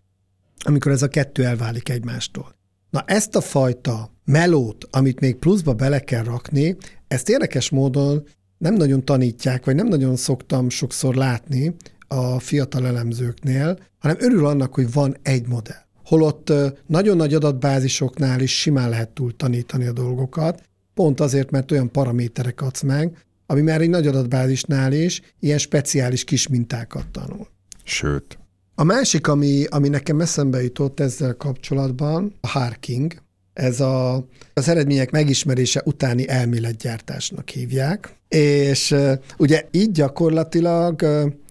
amikor 0.64 0.92
ez 0.92 1.02
a 1.02 1.08
kettő 1.08 1.44
elválik 1.44 1.88
egymástól. 1.88 2.54
Na 2.90 3.02
ezt 3.06 3.36
a 3.36 3.40
fajta 3.40 4.14
melót, 4.26 4.86
amit 4.90 5.20
még 5.20 5.36
pluszba 5.36 5.74
bele 5.74 6.00
kell 6.00 6.22
rakni, 6.22 6.76
ezt 7.08 7.28
érdekes 7.28 7.70
módon 7.70 8.26
nem 8.58 8.74
nagyon 8.74 9.04
tanítják, 9.04 9.64
vagy 9.64 9.74
nem 9.74 9.88
nagyon 9.88 10.16
szoktam 10.16 10.68
sokszor 10.68 11.14
látni 11.14 11.74
a 12.08 12.38
fiatal 12.38 12.86
elemzőknél, 12.86 13.78
hanem 13.98 14.16
örül 14.20 14.46
annak, 14.46 14.74
hogy 14.74 14.92
van 14.92 15.16
egy 15.22 15.46
modell. 15.46 15.84
Holott 16.04 16.52
nagyon 16.86 17.16
nagy 17.16 17.34
adatbázisoknál 17.34 18.40
is 18.40 18.60
simán 18.60 18.88
lehet 18.88 19.08
túl 19.08 19.36
tanítani 19.36 19.86
a 19.86 19.92
dolgokat, 19.92 20.62
pont 20.94 21.20
azért, 21.20 21.50
mert 21.50 21.70
olyan 21.70 21.90
paraméterek 21.90 22.60
adsz 22.60 22.82
meg, 22.82 23.24
ami 23.46 23.60
már 23.60 23.80
egy 23.80 23.88
nagy 23.88 24.06
adatbázisnál 24.06 24.92
is 24.92 25.20
ilyen 25.40 25.58
speciális 25.58 26.24
kis 26.24 26.48
mintákat 26.48 27.08
tanul. 27.08 27.48
Sőt. 27.84 28.38
A 28.74 28.84
másik, 28.84 29.28
ami, 29.28 29.64
ami 29.64 29.88
nekem 29.88 30.20
eszembe 30.20 30.62
jutott 30.62 31.00
ezzel 31.00 31.34
kapcsolatban, 31.34 32.34
a 32.40 32.48
harking. 32.48 33.24
Ez 33.56 33.80
a, 33.80 34.26
az 34.54 34.68
eredmények 34.68 35.10
megismerése 35.10 35.82
utáni 35.84 36.28
elméletgyártásnak 36.28 37.48
hívják. 37.48 38.16
És 38.28 38.94
ugye 39.36 39.64
így 39.70 39.90
gyakorlatilag 39.90 41.04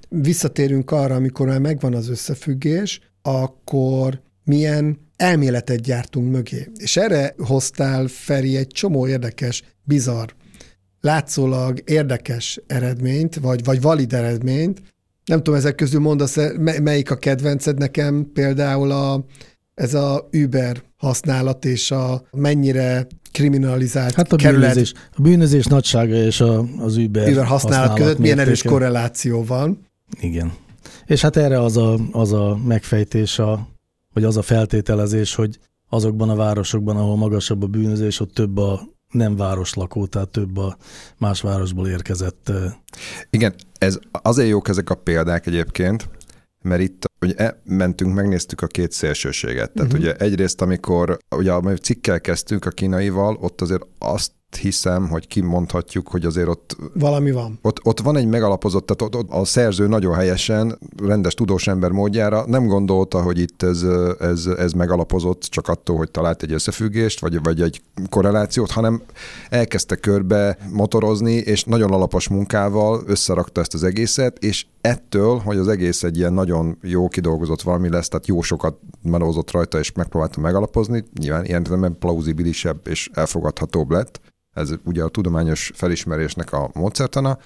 visszatérünk 0.09 0.91
arra, 0.91 1.15
amikor 1.15 1.47
már 1.47 1.59
megvan 1.59 1.93
az 1.93 2.09
összefüggés, 2.09 2.99
akkor 3.21 4.21
milyen 4.43 4.99
elméletet 5.15 5.81
gyártunk 5.81 6.31
mögé. 6.31 6.71
És 6.77 6.97
erre 6.97 7.33
hoztál, 7.37 8.07
Feri, 8.07 8.55
egy 8.57 8.67
csomó 8.67 9.07
érdekes, 9.07 9.63
bizarr 9.83 10.29
látszólag 11.05 11.81
érdekes 11.85 12.61
eredményt, 12.67 13.35
vagy, 13.35 13.63
vagy 13.63 13.81
valid 13.81 14.13
eredményt. 14.13 14.81
Nem 15.25 15.37
tudom, 15.37 15.59
ezek 15.59 15.75
közül 15.75 15.99
mondasz, 15.99 16.37
melyik 16.81 17.11
a 17.11 17.15
kedvenced 17.15 17.77
nekem, 17.77 18.29
például 18.33 18.91
a, 18.91 19.25
ez 19.75 19.93
a 19.93 20.29
Uber 20.31 20.83
használat, 20.97 21.65
és 21.65 21.91
a 21.91 22.23
mennyire 22.31 23.07
kriminalizált 23.31 24.13
Hát 24.13 24.31
a 24.31 24.35
kerület. 24.35 24.59
bűnözés, 24.59 24.93
a 25.15 25.21
bűnözés 25.21 25.65
nagysága 25.65 26.15
és 26.15 26.41
a, 26.41 26.65
az 26.77 26.97
Uber, 26.97 27.29
Uber 27.29 27.45
használat, 27.45 27.47
használat 27.47 27.97
között 27.97 28.17
milyen 28.17 28.39
erős 28.39 28.61
korreláció 28.61 29.43
van. 29.43 29.87
Igen. 30.19 30.53
És 31.05 31.21
hát 31.21 31.37
erre 31.37 31.61
az 31.61 31.77
a, 31.77 31.99
az 32.11 32.33
a 32.33 32.57
megfejtés, 32.65 33.39
a, 33.39 33.67
vagy 34.13 34.23
az 34.23 34.37
a 34.37 34.41
feltételezés, 34.41 35.35
hogy 35.35 35.59
azokban 35.89 36.29
a 36.29 36.35
városokban, 36.35 36.97
ahol 36.97 37.15
magasabb 37.17 37.63
a 37.63 37.67
bűnözés, 37.67 38.19
ott 38.19 38.33
több 38.33 38.57
a 38.57 38.81
nem 39.11 39.35
városlakó, 39.35 40.05
tehát 40.05 40.29
több 40.29 40.57
a 40.57 40.77
más 41.17 41.41
városból 41.41 41.87
érkezett. 41.87 42.51
Igen, 43.29 43.53
ez 43.77 43.99
azért 44.11 44.49
jók 44.49 44.67
ezek 44.67 44.89
a 44.89 44.95
példák 44.95 45.47
egyébként, 45.47 46.09
mert 46.65 46.81
itt 46.81 47.05
ugye 47.21 47.53
mentünk, 47.63 48.13
megnéztük 48.13 48.61
a 48.61 48.67
két 48.67 48.91
szélsőséget. 48.91 49.71
Tehát 49.71 49.93
uh-huh. 49.93 50.05
ugye 50.05 50.15
egyrészt, 50.15 50.61
amikor 50.61 51.17
ugye 51.35 51.51
a 51.51 51.73
cikkel 51.73 52.21
kezdtünk 52.21 52.65
a 52.65 52.69
kínaival, 52.69 53.37
ott 53.41 53.61
azért 53.61 53.85
azt 53.99 54.31
hiszem, 54.55 55.07
hogy 55.09 55.27
kimondhatjuk, 55.27 56.07
hogy 56.07 56.25
azért 56.25 56.47
ott... 56.47 56.77
Valami 56.93 57.31
van. 57.31 57.59
Ott, 57.61 57.79
ott 57.83 57.99
van 57.99 58.17
egy 58.17 58.27
megalapozott, 58.27 58.85
tehát 58.85 59.01
ott, 59.01 59.21
ott 59.21 59.41
a 59.41 59.45
szerző 59.45 59.87
nagyon 59.87 60.15
helyesen, 60.15 60.79
rendes 61.03 61.33
tudós 61.33 61.67
ember 61.67 61.91
módjára 61.91 62.45
nem 62.47 62.67
gondolta, 62.67 63.21
hogy 63.21 63.39
itt 63.39 63.63
ez, 63.63 63.85
ez, 64.19 64.45
ez 64.45 64.71
megalapozott 64.71 65.41
csak 65.41 65.67
attól, 65.67 65.97
hogy 65.97 66.11
talált 66.11 66.43
egy 66.43 66.51
összefüggést, 66.51 67.19
vagy, 67.19 67.43
vagy 67.43 67.61
egy 67.61 67.81
korrelációt, 68.09 68.71
hanem 68.71 69.01
elkezdte 69.49 69.95
körbe 69.95 70.57
motorozni, 70.71 71.33
és 71.33 71.63
nagyon 71.63 71.91
alapos 71.91 72.27
munkával 72.27 73.03
összerakta 73.05 73.61
ezt 73.61 73.73
az 73.73 73.83
egészet, 73.83 74.37
és 74.37 74.65
ettől, 74.81 75.37
hogy 75.37 75.57
az 75.57 75.67
egész 75.67 76.03
egy 76.03 76.17
ilyen 76.17 76.33
nagyon 76.33 76.77
jó 76.81 77.07
kidolgozott 77.07 77.61
valami 77.61 77.89
lesz, 77.89 78.07
tehát 78.07 78.27
jó 78.27 78.41
sokat 78.41 78.77
melózott 79.01 79.51
rajta, 79.51 79.79
és 79.79 79.91
megpróbálta 79.91 80.39
megalapozni, 80.39 81.03
nyilván 81.19 81.45
ilyen 81.45 81.95
plauzibilisebb 81.99 82.87
és 82.87 83.09
elfogadhatóbb 83.13 83.91
lett, 83.91 84.19
ez 84.55 84.73
ugye 84.85 85.03
a 85.03 85.09
tudományos 85.09 85.71
felismerésnek 85.75 86.53
a 86.53 86.69
módszertana, 86.73 87.37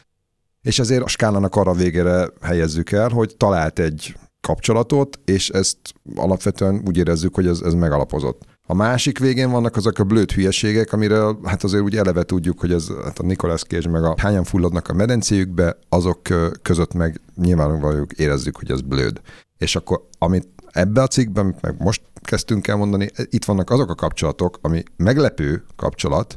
és 0.62 0.80
ezért 0.80 1.04
a 1.04 1.08
skálának 1.08 1.56
arra 1.56 1.74
végére 1.74 2.30
helyezzük 2.42 2.92
el, 2.92 3.10
hogy 3.10 3.36
talált 3.38 3.80
egy 3.80 4.16
kapcsolatot, 4.42 5.20
és 5.26 5.50
ezt 5.50 5.78
alapvetően 6.16 6.82
úgy 6.88 6.98
érezzük, 6.98 7.36
hogy 7.36 7.48
ez, 7.48 7.62
ez 7.62 7.74
megalapozott. 7.74 8.42
A 8.68 8.74
másik 8.74 9.20
végén 9.20 9.52
vannak 9.52 9.76
azok 9.76 10.00
a 10.00 10.04
blőd 10.04 10.32
hülyeségek, 10.32 10.94
amire 10.94 11.22
hát 11.44 11.64
azért 11.64 11.84
úgy 11.84 11.98
eleve 11.98 12.24
tudjuk, 12.24 12.60
hogy 12.60 12.72
ez 12.72 12.88
hát 13.04 13.20
a 13.20 13.24
Nicolas 13.24 13.64
Cage 13.64 13.90
meg 13.90 14.04
a 14.04 14.16
hányan 14.18 14.44
fulladnak 14.44 14.88
a 14.88 14.94
medencéjükbe, 14.94 15.78
azok 15.90 16.22
között 16.62 16.94
meg 16.94 17.22
nyilvánvalóan 17.36 18.08
érezzük, 18.16 18.58
hogy 18.58 18.72
ez 18.72 18.82
blőd. 18.82 19.22
És 19.58 19.76
akkor 19.76 20.08
amit 20.18 20.48
ebbe 20.72 21.02
a 21.02 21.08
cikkben, 21.08 21.56
meg 21.62 21.76
most 21.78 22.02
kezdtünk 22.22 22.68
el 22.68 22.76
mondani, 22.76 23.10
itt 23.30 23.46
vannak 23.46 23.70
azok 23.70 23.90
a 23.90 23.96
kapcsolatok, 23.96 24.58
ami 24.62 24.84
meglepő 24.98 25.64
kapcsolat, 25.76 26.36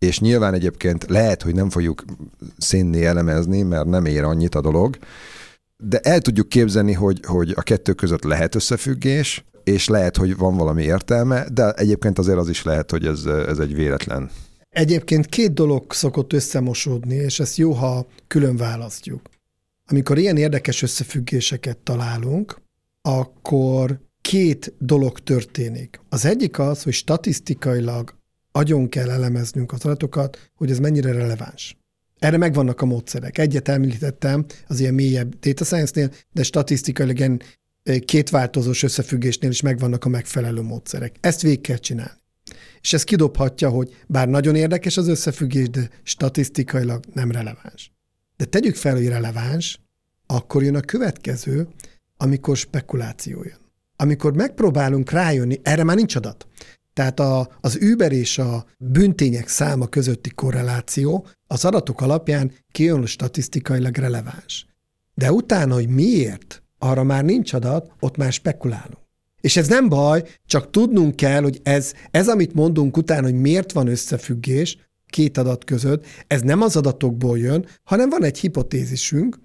és 0.00 0.20
nyilván 0.20 0.54
egyébként 0.54 1.04
lehet, 1.08 1.42
hogy 1.42 1.54
nem 1.54 1.70
fogjuk 1.70 2.04
szénné 2.58 3.04
elemezni, 3.04 3.62
mert 3.62 3.86
nem 3.86 4.04
ér 4.04 4.22
annyit 4.22 4.54
a 4.54 4.60
dolog, 4.60 4.98
de 5.76 5.98
el 5.98 6.20
tudjuk 6.20 6.48
képzelni, 6.48 6.92
hogy, 6.92 7.20
hogy 7.26 7.52
a 7.56 7.62
kettő 7.62 7.92
között 7.92 8.22
lehet 8.22 8.54
összefüggés, 8.54 9.44
és 9.64 9.88
lehet, 9.88 10.16
hogy 10.16 10.36
van 10.36 10.56
valami 10.56 10.82
értelme, 10.82 11.46
de 11.52 11.72
egyébként 11.72 12.18
azért 12.18 12.38
az 12.38 12.48
is 12.48 12.62
lehet, 12.62 12.90
hogy 12.90 13.06
ez, 13.06 13.24
ez 13.24 13.58
egy 13.58 13.74
véletlen. 13.74 14.30
Egyébként 14.68 15.26
két 15.26 15.52
dolog 15.52 15.92
szokott 15.92 16.32
összemosódni, 16.32 17.14
és 17.14 17.40
ezt 17.40 17.56
jó, 17.56 17.72
ha 17.72 18.06
külön 18.26 18.56
választjuk. 18.56 19.28
Amikor 19.86 20.18
ilyen 20.18 20.36
érdekes 20.36 20.82
összefüggéseket 20.82 21.78
találunk, 21.78 22.60
akkor 23.02 24.00
két 24.20 24.74
dolog 24.78 25.18
történik. 25.18 26.00
Az 26.08 26.24
egyik 26.24 26.58
az, 26.58 26.82
hogy 26.82 26.92
statisztikailag 26.92 28.14
agyon 28.52 28.88
kell 28.88 29.10
elemeznünk 29.10 29.72
az 29.72 29.84
adatokat, 29.84 30.50
hogy 30.54 30.70
ez 30.70 30.78
mennyire 30.78 31.12
releváns. 31.12 31.76
Erre 32.18 32.36
megvannak 32.36 32.80
a 32.80 32.86
módszerek. 32.86 33.38
Egyet 33.38 33.68
említettem 33.68 34.44
az 34.66 34.80
ilyen 34.80 34.94
mélyebb 34.94 35.38
data 35.38 35.64
science-nél, 35.64 36.10
de 36.32 36.42
statisztikailag 36.42 37.18
ilyen 37.18 37.42
két 38.04 38.30
változós 38.30 38.82
összefüggésnél 38.82 39.50
is 39.50 39.60
megvannak 39.60 40.04
a 40.04 40.08
megfelelő 40.08 40.62
módszerek. 40.62 41.16
Ezt 41.20 41.42
végig 41.42 41.60
kell 41.60 41.76
csinálni. 41.76 42.18
És 42.80 42.92
ez 42.92 43.04
kidobhatja, 43.04 43.68
hogy 43.68 43.96
bár 44.06 44.28
nagyon 44.28 44.54
érdekes 44.54 44.96
az 44.96 45.08
összefüggés, 45.08 45.70
de 45.70 45.88
statisztikailag 46.02 47.04
nem 47.12 47.30
releváns. 47.30 47.92
De 48.36 48.44
tegyük 48.44 48.74
fel, 48.74 48.94
hogy 48.94 49.08
releváns, 49.08 49.80
akkor 50.26 50.62
jön 50.62 50.76
a 50.76 50.80
következő, 50.80 51.68
amikor 52.16 52.56
spekuláció 52.56 53.42
jön. 53.42 53.58
Amikor 53.96 54.34
megpróbálunk 54.34 55.10
rájönni, 55.10 55.60
erre 55.62 55.84
már 55.84 55.96
nincs 55.96 56.16
adat. 56.16 56.46
Tehát 56.92 57.20
a, 57.20 57.48
az 57.60 57.78
Uber 57.82 58.12
és 58.12 58.38
a 58.38 58.64
büntények 58.78 59.48
száma 59.48 59.86
közötti 59.86 60.30
korreláció 60.30 61.26
az 61.46 61.64
adatok 61.64 62.00
alapján 62.00 62.52
kijön 62.72 63.06
statisztikailag 63.06 63.96
releváns. 63.96 64.66
De 65.14 65.32
utána, 65.32 65.74
hogy 65.74 65.88
miért, 65.88 66.62
arra 66.78 67.02
már 67.02 67.24
nincs 67.24 67.52
adat, 67.52 67.92
ott 68.00 68.16
már 68.16 68.32
spekulálunk. 68.32 68.98
És 69.40 69.56
ez 69.56 69.68
nem 69.68 69.88
baj, 69.88 70.24
csak 70.46 70.70
tudnunk 70.70 71.16
kell, 71.16 71.42
hogy 71.42 71.60
ez, 71.62 71.92
ez 72.10 72.28
amit 72.28 72.54
mondunk 72.54 72.96
utána, 72.96 73.22
hogy 73.22 73.40
miért 73.40 73.72
van 73.72 73.86
összefüggés 73.86 74.78
két 75.06 75.38
adat 75.38 75.64
között, 75.64 76.06
ez 76.26 76.40
nem 76.40 76.62
az 76.62 76.76
adatokból 76.76 77.38
jön, 77.38 77.66
hanem 77.84 78.08
van 78.08 78.24
egy 78.24 78.38
hipotézisünk, 78.38 79.38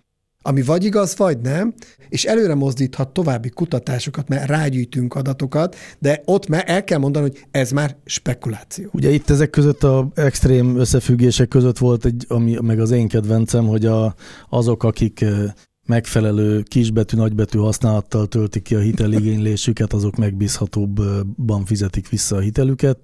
ami 0.48 0.62
vagy 0.62 0.84
igaz, 0.84 1.18
vagy 1.18 1.38
nem, 1.42 1.74
és 2.10 2.24
előre 2.24 2.56
mozdíthat 2.56 3.14
további 3.14 3.50
kutatásokat, 3.50 4.28
mert 4.28 4.48
rágyűjtünk 4.48 5.14
adatokat, 5.14 5.76
de 6.00 6.22
ott 6.26 6.48
már 6.48 6.64
el 6.68 6.84
kell 6.84 7.00
mondani, 7.00 7.30
hogy 7.30 7.46
ez 7.52 7.72
már 7.72 7.96
spekuláció. 8.06 8.90
Ugye 8.92 9.10
itt 9.10 9.30
ezek 9.30 9.50
között 9.50 9.84
a 9.84 10.12
extrém 10.16 10.78
összefüggések 10.78 11.48
között 11.48 11.78
volt 11.78 12.06
egy, 12.06 12.26
ami 12.28 12.58
meg 12.62 12.80
az 12.80 12.92
én 12.92 13.08
kedvencem, 13.08 13.68
hogy 13.68 13.86
a, 13.86 14.16
azok, 14.50 14.84
akik 14.84 15.26
megfelelő 15.86 16.62
kisbetű, 16.62 17.18
nagybetű 17.18 17.58
használattal 17.58 18.28
töltik 18.28 18.64
ki 18.64 18.76
a 18.76 18.80
hiteligénylésüket, 18.80 19.94
azok 19.94 20.16
megbízhatóbban 20.16 21.66
fizetik 21.66 22.10
vissza 22.10 22.36
a 22.36 22.40
hitelüket. 22.40 23.00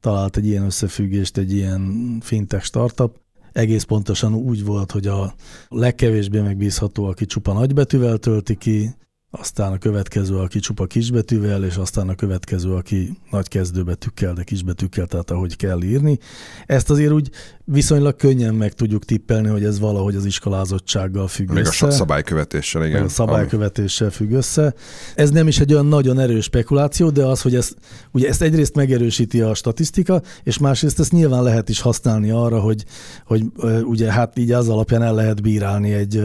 Talált 0.00 0.36
egy 0.36 0.46
ilyen 0.46 0.64
összefüggést 0.64 1.36
egy 1.36 1.52
ilyen 1.52 2.16
fintech 2.20 2.64
startup. 2.64 3.25
Egész 3.56 3.82
pontosan 3.82 4.34
úgy 4.34 4.64
volt, 4.64 4.90
hogy 4.90 5.06
a 5.06 5.34
legkevésbé 5.68 6.40
megbízható, 6.40 7.04
aki 7.04 7.26
csupa 7.26 7.52
nagybetűvel 7.52 8.18
tölti 8.18 8.56
ki, 8.56 8.94
aztán 9.30 9.72
a 9.72 9.78
következő, 9.78 10.36
aki 10.36 10.58
csupa 10.58 10.86
kisbetűvel, 10.86 11.64
és 11.64 11.76
aztán 11.76 12.08
a 12.08 12.14
következő, 12.14 12.72
aki 12.72 13.18
nagy 13.30 13.48
kezdőbetűkkel, 13.48 14.32
de 14.32 14.42
kisbetűkkel, 14.42 15.06
tehát 15.06 15.30
ahogy 15.30 15.56
kell 15.56 15.82
írni. 15.82 16.18
Ezt 16.66 16.90
azért 16.90 17.12
úgy 17.12 17.30
viszonylag 17.64 18.16
könnyen 18.16 18.54
meg 18.54 18.72
tudjuk 18.72 19.04
tippelni, 19.04 19.48
hogy 19.48 19.64
ez 19.64 19.78
valahogy 19.78 20.14
az 20.14 20.24
iskolázottsággal 20.24 21.28
függ 21.28 21.50
Még 21.50 21.64
össze. 21.64 21.86
a 21.86 21.90
szabálykövetéssel, 21.90 22.84
igen. 22.84 22.96
Meg 22.96 23.04
a 23.04 23.08
szabálykövetéssel 23.08 24.10
függ 24.10 24.30
össze. 24.30 24.74
Ez 25.14 25.30
nem 25.30 25.46
is 25.46 25.60
egy 25.60 25.72
olyan 25.72 25.86
nagyon 25.86 26.18
erős 26.18 26.44
spekuláció, 26.44 27.10
de 27.10 27.24
az, 27.24 27.40
hogy 27.40 27.54
ezt, 27.54 27.76
ugye 28.12 28.28
ezt 28.28 28.42
egyrészt 28.42 28.74
megerősíti 28.74 29.40
a 29.40 29.54
statisztika, 29.54 30.22
és 30.42 30.58
másrészt 30.58 31.00
ezt 31.00 31.12
nyilván 31.12 31.42
lehet 31.42 31.68
is 31.68 31.80
használni 31.80 32.30
arra, 32.30 32.60
hogy, 32.60 32.84
hogy 33.24 33.44
ugye 33.82 34.12
hát 34.12 34.38
így 34.38 34.52
az 34.52 34.68
alapján 34.68 35.02
el 35.02 35.14
lehet 35.14 35.42
bírálni 35.42 35.92
egy, 35.92 36.22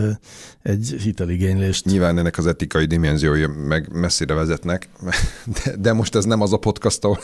egy 0.62 0.96
hiteligénylést. 1.04 1.86
Nyilván 1.86 2.18
ennek 2.18 2.38
az 2.38 2.48
etikai 2.48 2.86
dimenziói 2.92 3.46
meg 3.46 3.88
messzire 3.94 4.34
vezetnek, 4.34 4.90
de, 5.64 5.76
de 5.76 5.94
most 5.94 6.16
ez 6.16 6.26
nem 6.26 6.42
az 6.42 6.54
a 6.54 6.58
podcast, 6.58 7.04
ahol 7.04 7.20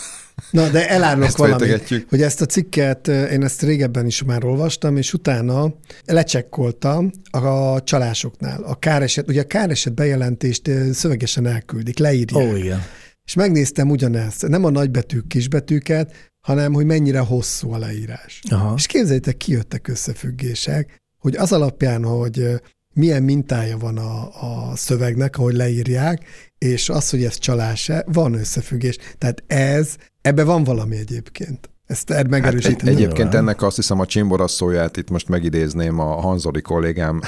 Na, 0.52 0.70
de 0.70 0.90
elárulok 0.98 1.38
valamit, 1.38 2.06
hogy 2.10 2.22
ezt 2.22 2.42
a 2.42 2.46
cikket, 2.46 3.08
én 3.08 3.44
ezt 3.44 3.62
régebben 3.62 4.06
is 4.06 4.24
már 4.24 4.46
olvastam, 4.46 4.98
és 4.98 5.14
utána 5.14 5.74
lecsekkoltam 6.06 7.12
a 7.32 7.84
csalásoknál. 7.84 8.64
A 8.64 8.76
káreset, 8.76 9.28
ugye 9.30 9.42
a 9.42 9.48
káreset 9.48 9.94
bejelentést 9.94 10.68
ö, 10.68 10.92
szövegesen 10.92 11.46
elküldik, 11.46 12.00
leírják. 12.00 12.54
Ó, 12.54 12.56
igen. 12.56 12.82
És 13.26 13.34
megnéztem 13.34 13.90
ugyanezt, 13.90 14.48
nem 14.48 14.64
a 14.64 14.70
nagybetűk, 14.70 15.28
kisbetűket, 15.28 16.32
hanem 16.40 16.74
hogy 16.74 16.86
mennyire 16.86 17.20
hosszú 17.20 17.72
a 17.72 17.78
leírás. 17.78 18.42
Aha. 18.50 18.74
És 18.78 18.86
képzeljétek, 18.86 19.38
kijöttek 19.38 19.88
összefüggések, 19.88 21.02
hogy 21.20 21.36
az 21.36 21.52
alapján, 21.52 22.04
hogy 22.04 22.40
ö, 22.40 22.56
milyen 22.98 23.24
mintája 23.24 23.78
van 23.78 23.98
a, 23.98 24.24
a 24.24 24.76
szövegnek, 24.76 25.38
ahogy 25.38 25.54
leírják, 25.54 26.24
és 26.58 26.90
az, 26.90 27.10
hogy 27.10 27.24
ez 27.24 27.38
csalás-e, 27.38 28.04
van 28.08 28.34
összefüggés. 28.34 28.98
Tehát 29.18 29.44
ez, 29.48 29.96
ebbe 30.22 30.44
van 30.44 30.64
valami 30.64 30.98
egyébként. 30.98 31.70
Ezt 31.86 32.12
hát 32.12 32.28
megerősíteni. 32.28 32.90
egy, 32.90 32.96
egyébként 32.96 33.18
Nyilván. 33.18 33.42
ennek 33.42 33.62
azt 33.62 33.76
hiszem 33.76 34.00
a 34.00 34.06
csimborasszóját 34.06 34.98
itt 34.98 35.10
most 35.10 35.30
megidézném, 35.30 36.00
a 36.00 36.22
Hanzoli 36.22 36.62
kollégám 36.62 37.22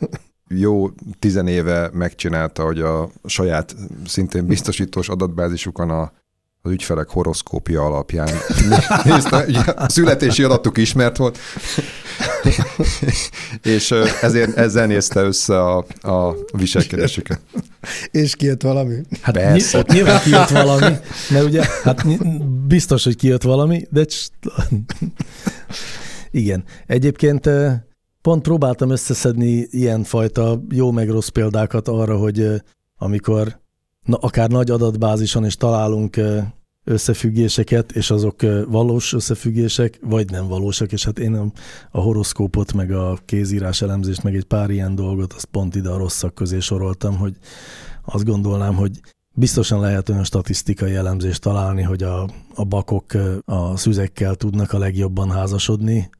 jó 0.64 0.90
tizenéve 1.18 1.90
megcsinálta, 1.92 2.64
hogy 2.64 2.80
a 2.80 3.10
saját 3.24 3.76
szintén 4.06 4.46
biztosítós 4.46 5.08
adatbázisukon 5.08 5.90
a 5.90 6.12
az 6.62 6.70
ügyfelek 6.70 7.08
horoszkópia 7.08 7.84
alapján 7.84 8.28
nézte, 9.04 9.44
ugye 9.48 9.60
a 9.60 9.88
születési 9.88 10.42
adatuk 10.42 10.78
ismert 10.78 11.16
volt, 11.16 11.38
és 13.62 13.94
ezért 14.20 14.56
ezzel 14.56 14.86
nézte 14.86 15.20
össze 15.20 15.60
a, 15.60 15.84
a 16.00 16.34
viselkedésüket. 16.56 17.40
És 18.10 18.36
kijött 18.36 18.62
valami. 18.62 18.96
Hát 19.20 19.34
Persze. 19.34 19.78
ny- 19.78 19.84
ott 19.84 19.92
nyilván 19.92 20.20
kijött 20.20 20.48
valami, 20.48 20.96
mert 21.32 21.44
ugye, 21.44 21.64
hát 21.82 22.04
ny- 22.04 22.44
biztos, 22.66 23.04
hogy 23.04 23.16
kijött 23.16 23.42
valami, 23.42 23.86
de 23.90 24.04
cs- 24.04 24.32
igen. 26.30 26.64
Egyébként 26.86 27.48
pont 28.22 28.42
próbáltam 28.42 28.90
összeszedni 28.90 29.66
ilyenfajta 29.70 30.62
jó 30.70 30.90
meg 30.90 31.08
rossz 31.10 31.28
példákat 31.28 31.88
arra, 31.88 32.16
hogy 32.16 32.46
amikor 32.96 33.60
na, 34.10 34.16
akár 34.16 34.50
nagy 34.50 34.70
adatbázison 34.70 35.44
is 35.44 35.56
találunk 35.56 36.20
összefüggéseket, 36.84 37.92
és 37.92 38.10
azok 38.10 38.40
valós 38.68 39.12
összefüggések, 39.12 39.98
vagy 40.02 40.30
nem 40.30 40.48
valósak, 40.48 40.92
és 40.92 41.04
hát 41.04 41.18
én 41.18 41.34
a, 41.90 42.00
horoszkópot, 42.00 42.72
meg 42.72 42.92
a 42.92 43.18
kézírás 43.24 43.82
elemzést, 43.82 44.22
meg 44.22 44.36
egy 44.36 44.44
pár 44.44 44.70
ilyen 44.70 44.94
dolgot, 44.94 45.32
azt 45.32 45.44
pont 45.44 45.74
ide 45.74 45.88
a 45.88 45.96
rosszak 45.96 46.34
közé 46.34 46.60
soroltam, 46.60 47.16
hogy 47.16 47.36
azt 48.04 48.24
gondolnám, 48.24 48.74
hogy 48.74 49.00
biztosan 49.34 49.80
lehet 49.80 50.08
olyan 50.08 50.24
statisztikai 50.24 50.94
elemzést 50.94 51.40
találni, 51.40 51.82
hogy 51.82 52.02
a, 52.02 52.28
a 52.54 52.64
bakok 52.64 53.04
a 53.44 53.76
szüzekkel 53.76 54.34
tudnak 54.34 54.72
a 54.72 54.78
legjobban 54.78 55.30
házasodni, 55.30 56.10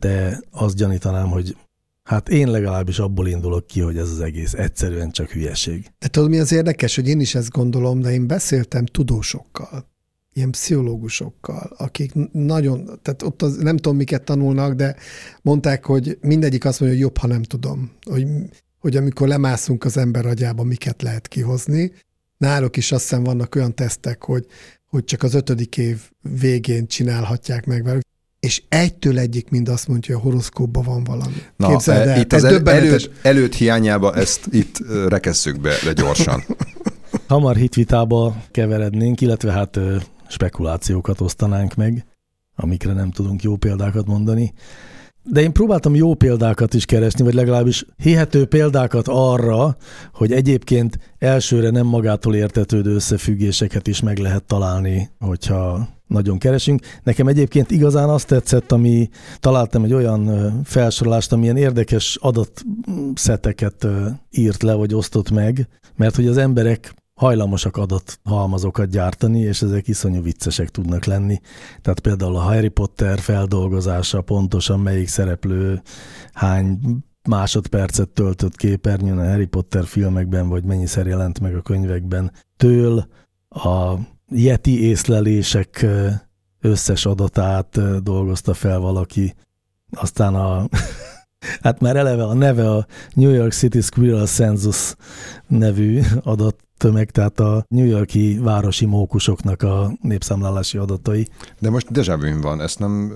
de 0.00 0.40
azt 0.50 0.76
gyanítanám, 0.76 1.28
hogy 1.28 1.56
hát 2.04 2.28
én 2.28 2.50
legalábbis 2.50 2.98
abból 2.98 3.28
indulok 3.28 3.66
ki, 3.66 3.80
hogy 3.80 3.96
ez 3.96 4.10
az 4.10 4.20
egész 4.20 4.52
egyszerűen 4.52 5.10
csak 5.10 5.30
hülyeség. 5.30 5.86
De 5.98 6.08
tudod, 6.08 6.28
mi 6.30 6.38
az 6.38 6.52
érdekes, 6.52 6.94
hogy 6.94 7.08
én 7.08 7.20
is 7.20 7.34
ezt 7.34 7.50
gondolom, 7.50 8.00
de 8.00 8.12
én 8.12 8.26
beszéltem 8.26 8.86
tudósokkal, 8.86 9.92
ilyen 10.32 10.50
pszichológusokkal, 10.50 11.72
akik 11.76 12.12
nagyon, 12.32 12.84
tehát 13.02 13.22
ott 13.22 13.42
az, 13.42 13.56
nem 13.56 13.76
tudom, 13.76 13.96
miket 13.96 14.24
tanulnak, 14.24 14.74
de 14.74 14.96
mondták, 15.42 15.84
hogy 15.84 16.18
mindegyik 16.20 16.64
azt 16.64 16.80
mondja, 16.80 16.98
hogy 16.98 17.06
jobb, 17.06 17.18
ha 17.18 17.26
nem 17.26 17.42
tudom, 17.42 17.92
hogy, 18.10 18.26
hogy 18.78 18.96
amikor 18.96 19.28
lemászunk 19.28 19.84
az 19.84 19.96
ember 19.96 20.26
agyába, 20.26 20.62
miket 20.62 21.02
lehet 21.02 21.28
kihozni. 21.28 21.92
Náluk 22.36 22.76
is 22.76 22.92
azt 22.92 23.02
hiszem 23.02 23.22
vannak 23.22 23.54
olyan 23.54 23.74
tesztek, 23.74 24.24
hogy, 24.24 24.46
hogy 24.86 25.04
csak 25.04 25.22
az 25.22 25.34
ötödik 25.34 25.76
év 25.76 26.00
végén 26.40 26.86
csinálhatják 26.86 27.66
meg 27.66 27.84
velük, 27.84 28.02
és 28.44 28.62
egytől 28.68 29.18
egyik 29.18 29.50
mind 29.50 29.68
azt 29.68 29.88
mondja, 29.88 30.14
hogy 30.14 30.24
a 30.24 30.28
horoszkópban 30.28 30.84
van 30.84 31.04
valami. 31.04 31.34
Na, 31.56 31.68
Képzeld 31.68 32.08
el, 32.08 32.20
itt 32.20 32.32
az 32.32 32.44
el, 32.44 32.68
előtt, 32.68 33.10
előtt 33.22 33.54
hiányába 33.54 34.14
ezt 34.14 34.46
itt 34.50 34.78
rekesszük 35.08 35.60
be, 35.60 35.74
de 35.84 35.92
gyorsan. 35.92 36.44
Hamar 37.28 37.56
hitvitába 37.56 38.36
keverednénk, 38.50 39.20
illetve 39.20 39.52
hát 39.52 39.78
spekulációkat 40.28 41.20
osztanánk 41.20 41.74
meg, 41.74 42.06
amikre 42.56 42.92
nem 42.92 43.10
tudunk 43.10 43.42
jó 43.42 43.56
példákat 43.56 44.06
mondani. 44.06 44.52
De 45.22 45.40
én 45.40 45.52
próbáltam 45.52 45.94
jó 45.94 46.14
példákat 46.14 46.74
is 46.74 46.84
keresni, 46.84 47.24
vagy 47.24 47.34
legalábbis 47.34 47.86
hihető 47.96 48.46
példákat 48.46 49.08
arra, 49.08 49.76
hogy 50.12 50.32
egyébként 50.32 50.98
elsőre 51.18 51.70
nem 51.70 51.86
magától 51.86 52.34
értetődő 52.34 52.94
összefüggéseket 52.94 53.86
is 53.86 54.00
meg 54.00 54.18
lehet 54.18 54.44
találni, 54.44 55.10
hogyha 55.18 55.88
nagyon 56.06 56.38
keresünk. 56.38 56.80
Nekem 57.02 57.26
egyébként 57.26 57.70
igazán 57.70 58.08
azt 58.08 58.26
tetszett, 58.26 58.72
ami 58.72 59.08
találtam 59.40 59.84
egy 59.84 59.92
olyan 59.92 60.52
felsorolást, 60.64 61.32
ami 61.32 61.42
ilyen 61.42 61.56
érdekes 61.56 62.18
adatszeteket 62.20 63.86
írt 64.30 64.62
le, 64.62 64.74
vagy 64.74 64.94
osztott 64.94 65.30
meg, 65.30 65.68
mert 65.96 66.16
hogy 66.16 66.26
az 66.26 66.36
emberek 66.36 66.94
hajlamosak 67.14 67.76
adathalmazokat 67.76 68.88
gyártani, 68.88 69.40
és 69.40 69.62
ezek 69.62 69.88
iszonyú 69.88 70.22
viccesek 70.22 70.68
tudnak 70.68 71.04
lenni. 71.04 71.40
Tehát 71.82 72.00
például 72.00 72.36
a 72.36 72.40
Harry 72.40 72.68
Potter 72.68 73.18
feldolgozása 73.18 74.20
pontosan 74.20 74.80
melyik 74.80 75.08
szereplő 75.08 75.82
hány 76.32 76.78
másodpercet 77.28 78.08
töltött 78.08 78.56
képernyőn 78.56 79.18
a 79.18 79.28
Harry 79.28 79.46
Potter 79.46 79.84
filmekben, 79.84 80.48
vagy 80.48 80.64
mennyiszer 80.64 81.06
jelent 81.06 81.40
meg 81.40 81.54
a 81.54 81.62
könyvekben 81.62 82.32
től, 82.56 83.06
a 83.48 83.94
Yeti 84.36 84.82
észlelések 84.82 85.86
összes 86.60 87.06
adatát 87.06 88.02
dolgozta 88.02 88.54
fel 88.54 88.78
valaki, 88.78 89.34
aztán 89.90 90.34
a 90.34 90.66
Hát 91.62 91.80
már 91.80 91.96
eleve 91.96 92.24
a 92.24 92.34
neve 92.34 92.70
a 92.70 92.86
New 93.14 93.30
York 93.30 93.52
City 93.52 93.80
Squirrel 93.80 94.26
Census 94.26 94.94
nevű 95.46 96.00
adattömeg, 96.22 97.10
tehát 97.10 97.40
a 97.40 97.64
New 97.68 97.86
Yorki 97.86 98.38
városi 98.42 98.84
mókusoknak 98.84 99.62
a 99.62 99.92
népszámlálási 100.00 100.78
adatai. 100.78 101.28
De 101.58 101.70
most 101.70 102.06
vu 102.06 102.40
van, 102.40 102.60
ezt 102.60 102.78
nem... 102.78 103.12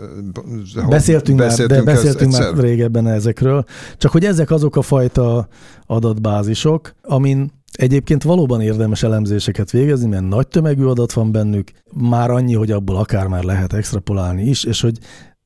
Beszéltünk, 0.88 1.38
már, 1.38 1.52
de 1.52 1.82
beszéltünk 1.82 2.32
már 2.32 2.40
egyszer? 2.40 2.64
régebben 2.64 3.06
ezekről. 3.06 3.64
Csak 3.96 4.12
hogy 4.12 4.24
ezek 4.24 4.50
azok 4.50 4.76
a 4.76 4.82
fajta 4.82 5.48
adatbázisok, 5.86 6.94
amin 7.02 7.52
egyébként 7.72 8.22
valóban 8.22 8.60
érdemes 8.60 9.02
elemzéseket 9.02 9.70
végezni, 9.70 10.08
mert 10.08 10.28
nagy 10.28 10.48
tömegű 10.48 10.84
adat 10.84 11.12
van 11.12 11.32
bennük, 11.32 11.70
már 11.92 12.30
annyi, 12.30 12.54
hogy 12.54 12.70
abból 12.70 12.96
akár 12.96 13.26
már 13.26 13.42
lehet 13.42 13.72
extrapolálni 13.72 14.42
is, 14.42 14.64
és 14.64 14.80
hogy 14.80 14.98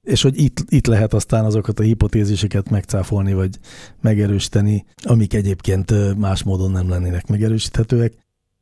és 0.03 0.23
hogy 0.23 0.41
itt, 0.41 0.65
itt 0.69 0.87
lehet 0.87 1.15
aztán 1.15 1.45
azokat 1.45 1.81
a 1.81 1.83
hipotéziseket 1.83 2.71
megcáfolni, 2.71 3.33
vagy 3.33 3.59
megerősíteni, 4.01 4.85
amik 5.03 5.35
egyébként 5.35 6.19
más 6.19 6.43
módon 6.43 6.71
nem 6.71 6.89
lennének 6.89 7.27
megerősíthetőek. 7.27 8.13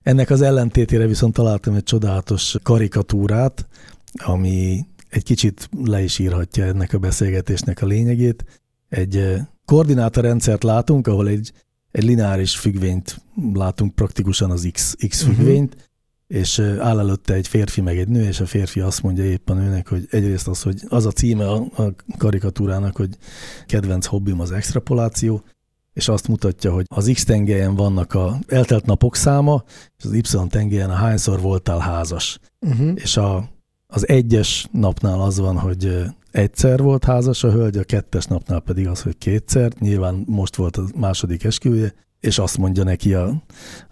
Ennek 0.03 0.31
az 0.31 0.41
ellentétére 0.41 1.07
viszont 1.07 1.35
találtam 1.35 1.75
egy 1.75 1.83
csodálatos 1.83 2.57
karikatúrát, 2.63 3.69
ami 4.13 4.87
egy 5.09 5.23
kicsit 5.23 5.69
le 5.85 6.03
is 6.03 6.19
írhatja 6.19 6.65
ennek 6.65 6.93
a 6.93 6.99
beszélgetésnek 6.99 7.83
a 7.83 7.87
lényegét. 7.87 8.45
Egy 8.89 9.35
koordinátorrendszert 9.65 10.63
látunk, 10.63 11.07
ahol 11.07 11.29
egy, 11.29 11.53
egy 11.91 12.05
lineáris 12.05 12.57
függvényt 12.57 13.21
látunk 13.53 13.95
praktikusan 13.95 14.51
az 14.51 14.69
X, 14.73 14.95
X 15.09 15.25
Mhm. 15.25 15.33
függvényt, 15.33 15.91
és 16.27 16.59
ö, 16.59 16.81
áll 16.81 16.99
előtte 16.99 17.35
egy 17.35 17.49
férfi 17.49 17.81
meg 17.81 17.99
egy 17.99 18.09
nő, 18.09 18.25
és 18.27 18.41
a 18.41 18.47
férfi 18.47 18.81
azt 18.81 19.03
mondja 19.03 19.25
éppen 19.25 19.59
őnek, 19.59 19.89
hogy 19.89 20.07
egyrészt 20.11 20.49
az, 20.49 20.63
hogy 20.63 20.83
az 20.89 21.07
a 21.07 21.11
címe 21.11 21.49
a, 21.49 21.55
a 21.77 21.95
karikatúrának, 22.19 22.97
hogy 22.97 23.17
kedvenc 23.67 24.07
hobbim 24.07 24.41
az 24.41 24.53
extrapoláció, 24.53 25.43
és 25.93 26.09
azt 26.09 26.29
mutatja, 26.29 26.73
hogy 26.73 26.85
az 26.95 27.11
X 27.15 27.25
tengelyen 27.25 27.75
vannak 27.75 28.15
a 28.15 28.39
eltelt 28.49 28.87
napok 28.87 29.17
száma, 29.17 29.65
és 29.99 30.05
az 30.05 30.13
Y 30.13 30.47
tengelyen 30.49 30.91
a 30.91 30.95
hányszor 30.95 31.41
voltál 31.41 31.79
házas. 31.79 32.39
Uh-huh. 32.61 32.93
És 32.95 33.17
a, 33.17 33.49
az 33.87 34.09
egyes 34.09 34.69
napnál 34.73 35.21
az 35.21 35.39
van, 35.39 35.59
hogy 35.59 36.05
egyszer 36.31 36.83
volt 36.83 37.05
házas 37.05 37.45
a 37.45 37.51
hölgy, 37.51 37.77
a 37.77 37.85
kettes 37.85 38.25
napnál 38.25 38.61
pedig 38.61 38.89
az, 38.89 39.03
hogy 39.03 39.19
kétszer. 39.19 39.73
Nyilván 39.79 40.25
most 40.27 40.57
volt 40.57 40.77
a 40.77 40.85
második 40.97 41.45
esküvője, 41.45 41.95
és 42.21 42.39
azt 42.39 42.59
mondja 42.59 42.85
neki 42.85 43.15
a, 43.15 43.43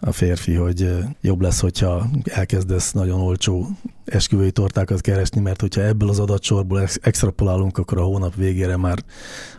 a 0.01 0.12
férfi, 0.12 0.55
hogy 0.55 0.97
jobb 1.20 1.41
lesz, 1.41 1.61
hogyha 1.61 2.07
elkezdesz 2.24 2.93
nagyon 2.93 3.20
olcsó 3.20 3.68
esküvői 4.05 4.51
tortákat 4.51 5.01
keresni, 5.01 5.41
mert 5.41 5.61
hogyha 5.61 5.82
ebből 5.82 6.09
az 6.09 6.18
adatsorból 6.18 6.80
ex- 6.80 7.07
extrapolálunk, 7.07 7.78
akkor 7.78 7.99
a 7.99 8.03
hónap 8.03 8.34
végére 8.34 8.76
már 8.76 8.99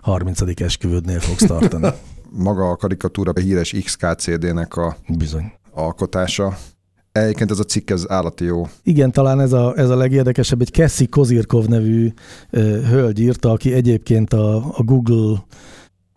30. 0.01 0.61
esküvődnél 0.61 1.19
fogsz 1.19 1.45
tartani. 1.45 1.87
Maga 2.31 2.69
a 2.69 2.75
karikatúra 2.75 3.31
a 3.35 3.39
híres 3.39 3.75
XKCD-nek 3.83 4.75
a 4.75 4.97
Bizony. 5.17 5.51
alkotása. 5.71 6.57
Egyébként 7.11 7.51
ez 7.51 7.59
a 7.59 7.63
cikk, 7.63 7.89
ez 7.89 8.03
állati 8.07 8.45
jó. 8.45 8.67
Igen, 8.83 9.11
talán 9.11 9.39
ez 9.39 9.53
a, 9.53 9.73
ez 9.77 9.89
a 9.89 9.95
legérdekesebb. 9.95 10.61
Egy 10.61 10.71
Cassie 10.71 11.07
Kozirkov 11.09 11.65
nevű 11.65 12.13
ö, 12.49 12.81
hölgy 12.81 13.19
írta, 13.19 13.51
aki 13.51 13.73
egyébként 13.73 14.33
a, 14.33 14.55
a 14.55 14.83
Google 14.83 15.43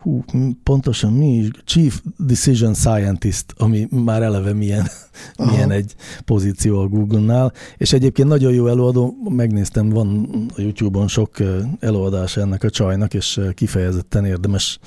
hú, 0.03 0.23
pontosan 0.63 1.13
mi 1.13 1.35
is, 1.35 1.49
Chief 1.65 2.01
Decision 2.17 2.73
Scientist, 2.73 3.45
ami 3.57 3.87
már 3.89 4.21
eleve 4.21 4.53
milyen, 4.53 4.87
Aha. 5.35 5.51
milyen 5.51 5.71
egy 5.71 5.95
pozíció 6.25 6.79
a 6.79 6.87
Google-nál, 6.87 7.53
és 7.77 7.93
egyébként 7.93 8.27
nagyon 8.27 8.53
jó 8.53 8.67
előadó, 8.67 9.15
megnéztem, 9.29 9.89
van 9.89 10.29
a 10.55 10.61
YouTube-on 10.61 11.07
sok 11.07 11.37
előadás 11.79 12.37
ennek 12.37 12.63
a 12.63 12.69
csajnak, 12.69 13.13
és 13.13 13.39
kifejezetten 13.53 14.25
érdemes 14.25 14.79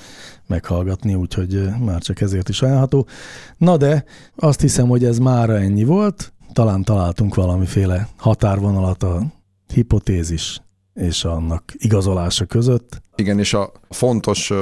meghallgatni, 0.47 1.15
úgyhogy 1.15 1.69
már 1.85 2.01
csak 2.01 2.21
ezért 2.21 2.49
is 2.49 2.61
ajánlható. 2.61 3.07
Na 3.57 3.77
de 3.77 4.05
azt 4.35 4.61
hiszem, 4.61 4.87
hogy 4.87 5.05
ez 5.05 5.17
mára 5.17 5.57
ennyi 5.57 5.83
volt, 5.83 6.33
talán 6.53 6.83
találtunk 6.83 7.35
valamiféle 7.35 8.07
határvonalat 8.17 9.03
a 9.03 9.23
hipotézis 9.73 10.61
és 10.93 11.23
annak 11.23 11.63
igazolása 11.73 12.45
között. 12.45 13.01
Igen, 13.15 13.39
és 13.39 13.53
a 13.53 13.71
fontos 13.89 14.53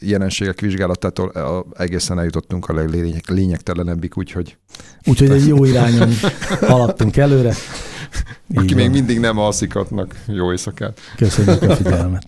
jelenségek 0.00 0.60
vizsgálatától 0.60 1.32
egészen 1.76 2.18
eljutottunk 2.18 2.68
a 2.68 2.74
leglényeg, 2.74 3.22
lényegtelenebbik, 3.28 4.16
úgyhogy 4.16 4.56
Úgyhogy 5.04 5.30
egy 5.30 5.46
jó 5.46 5.64
irányon 5.64 6.10
haladtunk 6.60 7.16
előre. 7.16 7.54
Így 8.50 8.58
aki 8.58 8.74
még 8.74 8.84
van. 8.84 8.94
mindig 8.94 9.20
nem 9.20 9.38
alszik, 9.38 9.74
annak 9.74 10.22
jó 10.26 10.50
éjszakát. 10.50 11.00
Köszönjük 11.16 11.62
a 11.62 11.76
figyelmet. 11.76 12.26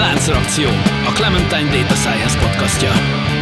Láncreakció, 0.00 0.70
a 1.06 1.12
Clementine 1.12 1.70
Data 1.70 1.94
Science 1.94 2.38
podcastja. 2.38 3.39